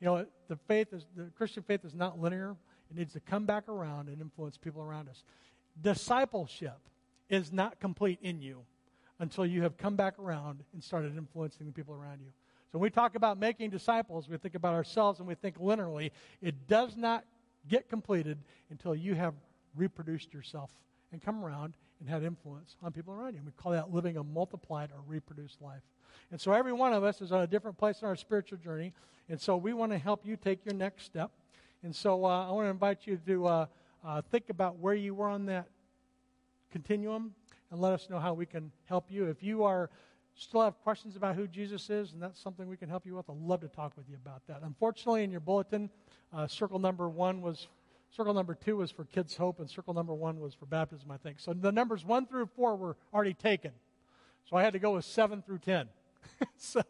You 0.00 0.06
know, 0.06 0.26
the 0.46 0.56
faith 0.68 0.92
is 0.92 1.04
the 1.16 1.24
Christian 1.36 1.64
faith 1.64 1.84
is 1.84 1.94
not 1.94 2.20
linear. 2.20 2.56
It 2.90 2.96
needs 2.96 3.12
to 3.12 3.20
come 3.20 3.44
back 3.44 3.68
around 3.68 4.08
and 4.08 4.20
influence 4.20 4.56
people 4.56 4.82
around 4.82 5.08
us. 5.08 5.22
Discipleship 5.80 6.78
is 7.28 7.52
not 7.52 7.78
complete 7.80 8.18
in 8.22 8.40
you 8.40 8.64
until 9.20 9.44
you 9.44 9.62
have 9.62 9.76
come 9.76 9.96
back 9.96 10.18
around 10.18 10.62
and 10.72 10.82
started 10.82 11.16
influencing 11.16 11.66
the 11.66 11.72
people 11.72 11.94
around 11.94 12.20
you. 12.20 12.32
So 12.70 12.78
when 12.78 12.82
we 12.82 12.90
talk 12.90 13.14
about 13.14 13.38
making 13.38 13.70
disciples, 13.70 14.28
we 14.28 14.36
think 14.36 14.54
about 14.54 14.74
ourselves 14.74 15.18
and 15.18 15.28
we 15.28 15.34
think 15.34 15.58
linearly. 15.58 16.10
It 16.42 16.68
does 16.68 16.96
not 16.96 17.24
get 17.68 17.88
completed 17.88 18.38
until 18.70 18.94
you 18.94 19.14
have 19.14 19.34
reproduced 19.74 20.32
yourself 20.32 20.70
and 21.12 21.22
come 21.22 21.44
around 21.44 21.74
and 22.00 22.08
had 22.08 22.22
influence 22.22 22.76
on 22.82 22.92
people 22.92 23.12
around 23.12 23.34
you. 23.34 23.40
We 23.44 23.52
call 23.52 23.72
that 23.72 23.92
living 23.92 24.16
a 24.16 24.24
multiplied 24.24 24.90
or 24.92 25.00
reproduced 25.06 25.60
life. 25.60 25.82
And 26.30 26.40
so 26.40 26.52
every 26.52 26.72
one 26.72 26.92
of 26.92 27.04
us 27.04 27.20
is 27.20 27.32
on 27.32 27.42
a 27.42 27.46
different 27.46 27.78
place 27.78 28.02
in 28.02 28.08
our 28.08 28.16
spiritual 28.16 28.58
journey. 28.58 28.92
And 29.28 29.40
so 29.40 29.56
we 29.56 29.72
want 29.72 29.92
to 29.92 29.98
help 29.98 30.26
you 30.26 30.36
take 30.36 30.64
your 30.64 30.74
next 30.74 31.04
step. 31.04 31.30
And 31.84 31.94
so 31.94 32.24
uh, 32.24 32.48
I 32.48 32.50
want 32.50 32.66
to 32.66 32.70
invite 32.70 33.06
you 33.06 33.20
to 33.24 33.46
uh, 33.46 33.66
uh, 34.04 34.22
think 34.32 34.50
about 34.50 34.78
where 34.78 34.94
you 34.94 35.14
were 35.14 35.28
on 35.28 35.46
that 35.46 35.68
continuum 36.72 37.34
and 37.70 37.80
let 37.80 37.92
us 37.92 38.08
know 38.10 38.18
how 38.18 38.34
we 38.34 38.46
can 38.46 38.72
help 38.86 39.10
you. 39.10 39.26
If 39.26 39.44
you 39.44 39.62
are 39.62 39.88
still 40.34 40.62
have 40.62 40.80
questions 40.82 41.14
about 41.14 41.36
who 41.36 41.46
Jesus 41.46 41.88
is, 41.88 42.12
and 42.12 42.20
that's 42.20 42.40
something 42.40 42.68
we 42.68 42.76
can 42.76 42.88
help 42.88 43.06
you 43.06 43.14
with, 43.14 43.30
I'd 43.30 43.36
love 43.36 43.60
to 43.60 43.68
talk 43.68 43.96
with 43.96 44.08
you 44.08 44.16
about 44.16 44.44
that. 44.48 44.62
Unfortunately, 44.62 45.22
in 45.22 45.30
your 45.30 45.40
bulletin, 45.40 45.88
uh, 46.32 46.48
circle 46.48 46.80
number 46.80 47.08
one 47.08 47.42
was 47.42 47.68
circle 48.10 48.34
number 48.34 48.54
two 48.54 48.78
was 48.78 48.90
for 48.90 49.04
Kids 49.04 49.36
Hope, 49.36 49.60
and 49.60 49.70
circle 49.70 49.94
number 49.94 50.14
one 50.14 50.40
was 50.40 50.54
for 50.54 50.66
baptism, 50.66 51.12
I 51.12 51.16
think. 51.16 51.38
So 51.38 51.52
the 51.52 51.70
numbers 51.70 52.04
one 52.04 52.26
through 52.26 52.46
four 52.56 52.74
were 52.74 52.96
already 53.14 53.34
taken. 53.34 53.70
So 54.50 54.56
I 54.56 54.62
had 54.62 54.72
to 54.72 54.80
go 54.80 54.94
with 54.94 55.04
seven 55.04 55.42
through 55.42 55.58
ten. 55.58 55.88
so 56.56 56.82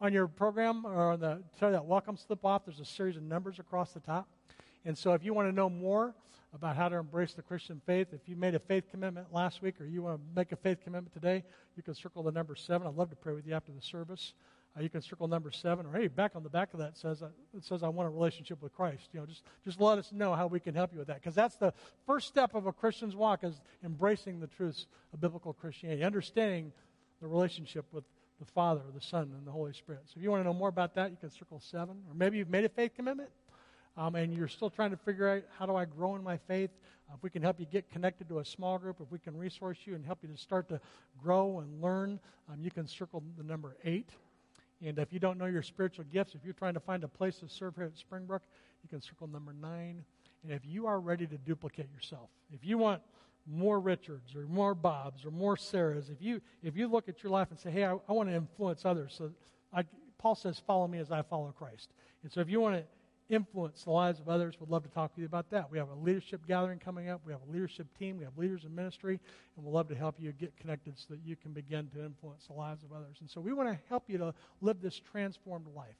on 0.00 0.12
your 0.12 0.26
program 0.28 0.86
or 0.86 1.12
on 1.12 1.20
the 1.20 1.42
sorry, 1.58 1.72
that 1.72 1.84
welcome 1.84 2.16
slip 2.16 2.44
off, 2.44 2.64
there's 2.66 2.80
a 2.80 2.84
series 2.84 3.16
of 3.16 3.22
numbers 3.22 3.58
across 3.58 3.92
the 3.92 4.00
top. 4.00 4.28
And 4.84 4.96
so 4.96 5.14
if 5.14 5.24
you 5.24 5.34
want 5.34 5.48
to 5.48 5.52
know 5.52 5.68
more 5.68 6.14
about 6.54 6.76
how 6.76 6.88
to 6.88 6.96
embrace 6.96 7.34
the 7.34 7.42
Christian 7.42 7.80
faith, 7.86 8.08
if 8.12 8.28
you 8.28 8.36
made 8.36 8.54
a 8.54 8.58
faith 8.58 8.84
commitment 8.90 9.32
last 9.32 9.62
week 9.62 9.80
or 9.80 9.84
you 9.84 10.02
want 10.02 10.16
to 10.16 10.22
make 10.34 10.52
a 10.52 10.56
faith 10.56 10.78
commitment 10.84 11.12
today, 11.12 11.44
you 11.76 11.82
can 11.82 11.94
circle 11.94 12.22
the 12.22 12.32
number 12.32 12.54
seven. 12.54 12.86
I'd 12.86 12.94
love 12.94 13.10
to 13.10 13.16
pray 13.16 13.34
with 13.34 13.46
you 13.46 13.54
after 13.54 13.72
the 13.72 13.82
service. 13.82 14.32
Uh, 14.76 14.82
you 14.82 14.90
can 14.90 15.00
circle 15.00 15.26
number 15.26 15.50
seven, 15.50 15.86
or 15.86 15.92
hey, 15.92 16.06
back 16.06 16.32
on 16.36 16.42
the 16.42 16.50
back 16.50 16.74
of 16.74 16.80
that 16.80 16.98
says 16.98 17.22
uh, 17.22 17.28
it 17.56 17.64
says 17.64 17.82
I 17.82 17.88
want 17.88 18.08
a 18.08 18.10
relationship 18.10 18.62
with 18.62 18.74
Christ. 18.74 19.08
You 19.12 19.20
know, 19.20 19.26
just 19.26 19.42
just 19.64 19.80
let 19.80 19.96
us 19.98 20.12
know 20.12 20.34
how 20.34 20.48
we 20.48 20.60
can 20.60 20.74
help 20.74 20.92
you 20.92 20.98
with 20.98 21.08
that, 21.08 21.20
because 21.20 21.34
that's 21.34 21.56
the 21.56 21.72
first 22.06 22.28
step 22.28 22.54
of 22.54 22.66
a 22.66 22.72
Christian's 22.72 23.16
walk 23.16 23.42
is 23.42 23.58
embracing 23.82 24.38
the 24.38 24.46
truths 24.46 24.86
of 25.14 25.20
biblical 25.20 25.54
Christianity, 25.54 26.04
understanding 26.04 26.72
the 27.22 27.26
relationship 27.26 27.86
with 27.90 28.04
the 28.38 28.44
Father, 28.44 28.82
the 28.94 29.00
Son, 29.00 29.32
and 29.36 29.46
the 29.46 29.50
Holy 29.50 29.72
Spirit. 29.72 30.02
So 30.06 30.14
if 30.16 30.22
you 30.22 30.30
want 30.30 30.40
to 30.40 30.44
know 30.44 30.54
more 30.54 30.68
about 30.68 30.94
that, 30.94 31.10
you 31.10 31.16
can 31.16 31.30
circle 31.30 31.60
seven. 31.60 31.96
Or 32.08 32.14
maybe 32.14 32.38
you've 32.38 32.50
made 32.50 32.64
a 32.64 32.68
faith 32.68 32.92
commitment 32.94 33.30
um, 33.96 34.14
and 34.14 34.34
you're 34.34 34.48
still 34.48 34.70
trying 34.70 34.90
to 34.90 34.96
figure 34.96 35.28
out 35.28 35.42
how 35.58 35.66
do 35.66 35.74
I 35.74 35.84
grow 35.84 36.16
in 36.16 36.22
my 36.22 36.36
faith. 36.36 36.70
Uh, 37.08 37.14
if 37.16 37.22
we 37.22 37.30
can 37.30 37.42
help 37.42 37.58
you 37.58 37.66
get 37.66 37.88
connected 37.90 38.28
to 38.28 38.40
a 38.40 38.44
small 38.44 38.78
group, 38.78 38.96
if 39.00 39.10
we 39.10 39.18
can 39.18 39.36
resource 39.36 39.78
you 39.84 39.94
and 39.94 40.04
help 40.04 40.18
you 40.22 40.28
to 40.28 40.36
start 40.36 40.68
to 40.68 40.80
grow 41.22 41.60
and 41.60 41.80
learn, 41.80 42.20
um, 42.52 42.60
you 42.60 42.70
can 42.70 42.86
circle 42.86 43.22
the 43.38 43.44
number 43.44 43.76
eight. 43.84 44.10
And 44.84 44.98
if 44.98 45.12
you 45.12 45.18
don't 45.18 45.38
know 45.38 45.46
your 45.46 45.62
spiritual 45.62 46.04
gifts, 46.12 46.34
if 46.34 46.44
you're 46.44 46.52
trying 46.52 46.74
to 46.74 46.80
find 46.80 47.04
a 47.04 47.08
place 47.08 47.38
to 47.38 47.48
serve 47.48 47.76
here 47.76 47.84
at 47.84 47.96
Springbrook, 47.96 48.42
you 48.82 48.88
can 48.88 49.00
circle 49.00 49.26
number 49.26 49.54
nine. 49.54 50.04
And 50.42 50.52
if 50.52 50.62
you 50.66 50.86
are 50.86 51.00
ready 51.00 51.26
to 51.26 51.38
duplicate 51.38 51.88
yourself, 51.94 52.28
if 52.52 52.64
you 52.64 52.76
want 52.76 53.00
more 53.46 53.80
Richards 53.80 54.34
or 54.34 54.42
more 54.46 54.74
Bobs 54.74 55.24
or 55.24 55.30
more 55.30 55.56
Sarahs, 55.56 56.10
if 56.10 56.20
you 56.20 56.40
if 56.62 56.76
you 56.76 56.88
look 56.88 57.08
at 57.08 57.22
your 57.22 57.30
life 57.30 57.48
and 57.50 57.58
say, 57.58 57.70
"Hey, 57.70 57.84
I, 57.84 57.96
I 58.08 58.12
want 58.12 58.28
to 58.28 58.34
influence 58.34 58.84
others," 58.84 59.14
so 59.16 59.30
I, 59.72 59.84
Paul 60.18 60.34
says, 60.34 60.60
"Follow 60.66 60.88
me 60.88 60.98
as 60.98 61.10
I 61.10 61.22
follow 61.22 61.52
Christ." 61.56 61.90
And 62.22 62.32
so, 62.32 62.40
if 62.40 62.48
you 62.48 62.60
want 62.60 62.76
to 62.76 62.84
influence 63.28 63.84
the 63.84 63.90
lives 63.90 64.20
of 64.20 64.28
others, 64.28 64.54
we'd 64.60 64.70
love 64.70 64.82
to 64.84 64.88
talk 64.88 65.14
to 65.14 65.20
you 65.20 65.26
about 65.26 65.50
that. 65.50 65.70
We 65.70 65.78
have 65.78 65.88
a 65.90 65.94
leadership 65.94 66.46
gathering 66.46 66.78
coming 66.78 67.08
up. 67.08 67.20
We 67.24 67.32
have 67.32 67.42
a 67.48 67.52
leadership 67.52 67.86
team. 67.98 68.18
We 68.18 68.24
have 68.24 68.36
leaders 68.36 68.64
in 68.64 68.74
ministry, 68.74 69.20
and 69.56 69.64
we'd 69.64 69.72
love 69.72 69.88
to 69.88 69.94
help 69.94 70.16
you 70.18 70.32
get 70.32 70.56
connected 70.56 70.98
so 70.98 71.06
that 71.10 71.20
you 71.24 71.36
can 71.36 71.52
begin 71.52 71.88
to 71.88 72.04
influence 72.04 72.46
the 72.46 72.54
lives 72.54 72.82
of 72.82 72.92
others. 72.92 73.18
And 73.20 73.30
so, 73.30 73.40
we 73.40 73.52
want 73.52 73.68
to 73.68 73.78
help 73.88 74.04
you 74.08 74.18
to 74.18 74.34
live 74.60 74.80
this 74.80 74.98
transformed 74.98 75.66
life. 75.74 75.96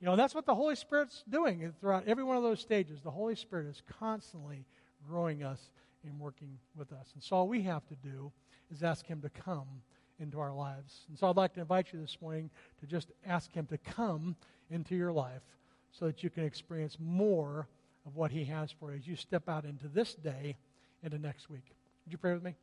You 0.00 0.06
know, 0.06 0.16
that's 0.16 0.34
what 0.34 0.46
the 0.46 0.54
Holy 0.54 0.74
Spirit's 0.74 1.22
doing 1.30 1.72
throughout 1.80 2.08
every 2.08 2.24
one 2.24 2.36
of 2.36 2.42
those 2.42 2.58
stages. 2.58 3.00
The 3.02 3.10
Holy 3.12 3.36
Spirit 3.36 3.66
is 3.68 3.82
constantly 4.00 4.66
growing 5.08 5.44
us 5.44 5.70
and 6.04 6.18
working 6.18 6.58
with 6.76 6.92
us. 6.92 7.10
And 7.14 7.22
so 7.22 7.36
all 7.36 7.48
we 7.48 7.62
have 7.62 7.86
to 7.88 7.94
do 7.96 8.32
is 8.70 8.82
ask 8.82 9.06
Him 9.06 9.20
to 9.22 9.30
come 9.30 9.82
into 10.18 10.38
our 10.38 10.52
lives. 10.52 11.00
And 11.08 11.18
so 11.18 11.28
I'd 11.28 11.36
like 11.36 11.54
to 11.54 11.60
invite 11.60 11.92
you 11.92 12.00
this 12.00 12.18
morning 12.20 12.50
to 12.80 12.86
just 12.86 13.10
ask 13.26 13.52
Him 13.52 13.66
to 13.66 13.78
come 13.78 14.36
into 14.70 14.94
your 14.94 15.12
life 15.12 15.42
so 15.90 16.06
that 16.06 16.22
you 16.22 16.30
can 16.30 16.44
experience 16.44 16.96
more 17.00 17.66
of 18.06 18.16
what 18.16 18.30
He 18.30 18.44
has 18.44 18.70
for 18.72 18.92
you 18.92 18.98
as 18.98 19.06
you 19.06 19.16
step 19.16 19.48
out 19.48 19.64
into 19.64 19.88
this 19.88 20.14
day 20.14 20.56
the 21.02 21.18
next 21.18 21.50
week. 21.50 21.64
Would 22.04 22.12
you 22.12 22.18
pray 22.18 22.32
with 22.32 22.42
me? 22.42 22.54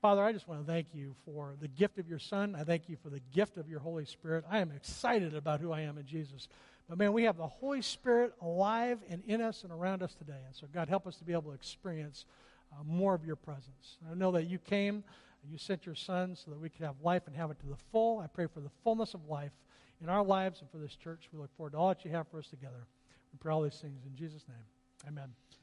Father, 0.00 0.24
I 0.24 0.32
just 0.32 0.48
want 0.48 0.66
to 0.66 0.66
thank 0.66 0.88
you 0.92 1.14
for 1.24 1.54
the 1.60 1.68
gift 1.68 1.98
of 1.98 2.08
your 2.08 2.18
Son. 2.18 2.56
I 2.58 2.64
thank 2.64 2.88
you 2.88 2.96
for 3.02 3.08
the 3.08 3.20
gift 3.32 3.56
of 3.56 3.68
your 3.68 3.78
Holy 3.78 4.04
Spirit. 4.04 4.44
I 4.50 4.58
am 4.58 4.72
excited 4.72 5.34
about 5.34 5.60
who 5.60 5.70
I 5.70 5.82
am 5.82 5.96
in 5.96 6.06
Jesus. 6.06 6.48
But 6.88 6.98
man, 6.98 7.12
we 7.12 7.24
have 7.24 7.36
the 7.36 7.46
Holy 7.46 7.82
Spirit 7.82 8.32
alive 8.40 8.98
and 9.08 9.22
in 9.24 9.40
us 9.40 9.62
and 9.62 9.72
around 9.72 10.02
us 10.02 10.14
today. 10.14 10.40
And 10.46 10.54
so, 10.54 10.66
God, 10.72 10.88
help 10.88 11.06
us 11.06 11.16
to 11.16 11.24
be 11.24 11.32
able 11.32 11.50
to 11.50 11.52
experience 11.52 12.26
uh, 12.72 12.82
more 12.84 13.14
of 13.14 13.24
your 13.24 13.36
presence. 13.36 13.98
I 14.10 14.14
know 14.14 14.32
that 14.32 14.44
you 14.44 14.58
came, 14.58 15.04
you 15.48 15.58
sent 15.58 15.86
your 15.86 15.94
Son 15.94 16.36
so 16.36 16.50
that 16.50 16.60
we 16.60 16.68
could 16.68 16.84
have 16.84 16.96
life 17.02 17.22
and 17.26 17.36
have 17.36 17.50
it 17.50 17.60
to 17.60 17.66
the 17.66 17.76
full. 17.90 18.18
I 18.18 18.26
pray 18.26 18.46
for 18.46 18.60
the 18.60 18.70
fullness 18.84 19.14
of 19.14 19.28
life 19.28 19.52
in 20.02 20.08
our 20.08 20.22
lives 20.22 20.60
and 20.60 20.70
for 20.70 20.78
this 20.78 20.96
church. 20.96 21.28
We 21.32 21.38
look 21.38 21.54
forward 21.56 21.72
to 21.72 21.78
all 21.78 21.88
that 21.88 22.04
you 22.04 22.10
have 22.10 22.28
for 22.28 22.38
us 22.38 22.48
together. 22.48 22.86
We 23.32 23.38
pray 23.38 23.52
all 23.52 23.62
these 23.62 23.78
things 23.80 24.04
in 24.04 24.14
Jesus' 24.14 24.44
name. 24.48 25.08
Amen. 25.08 25.42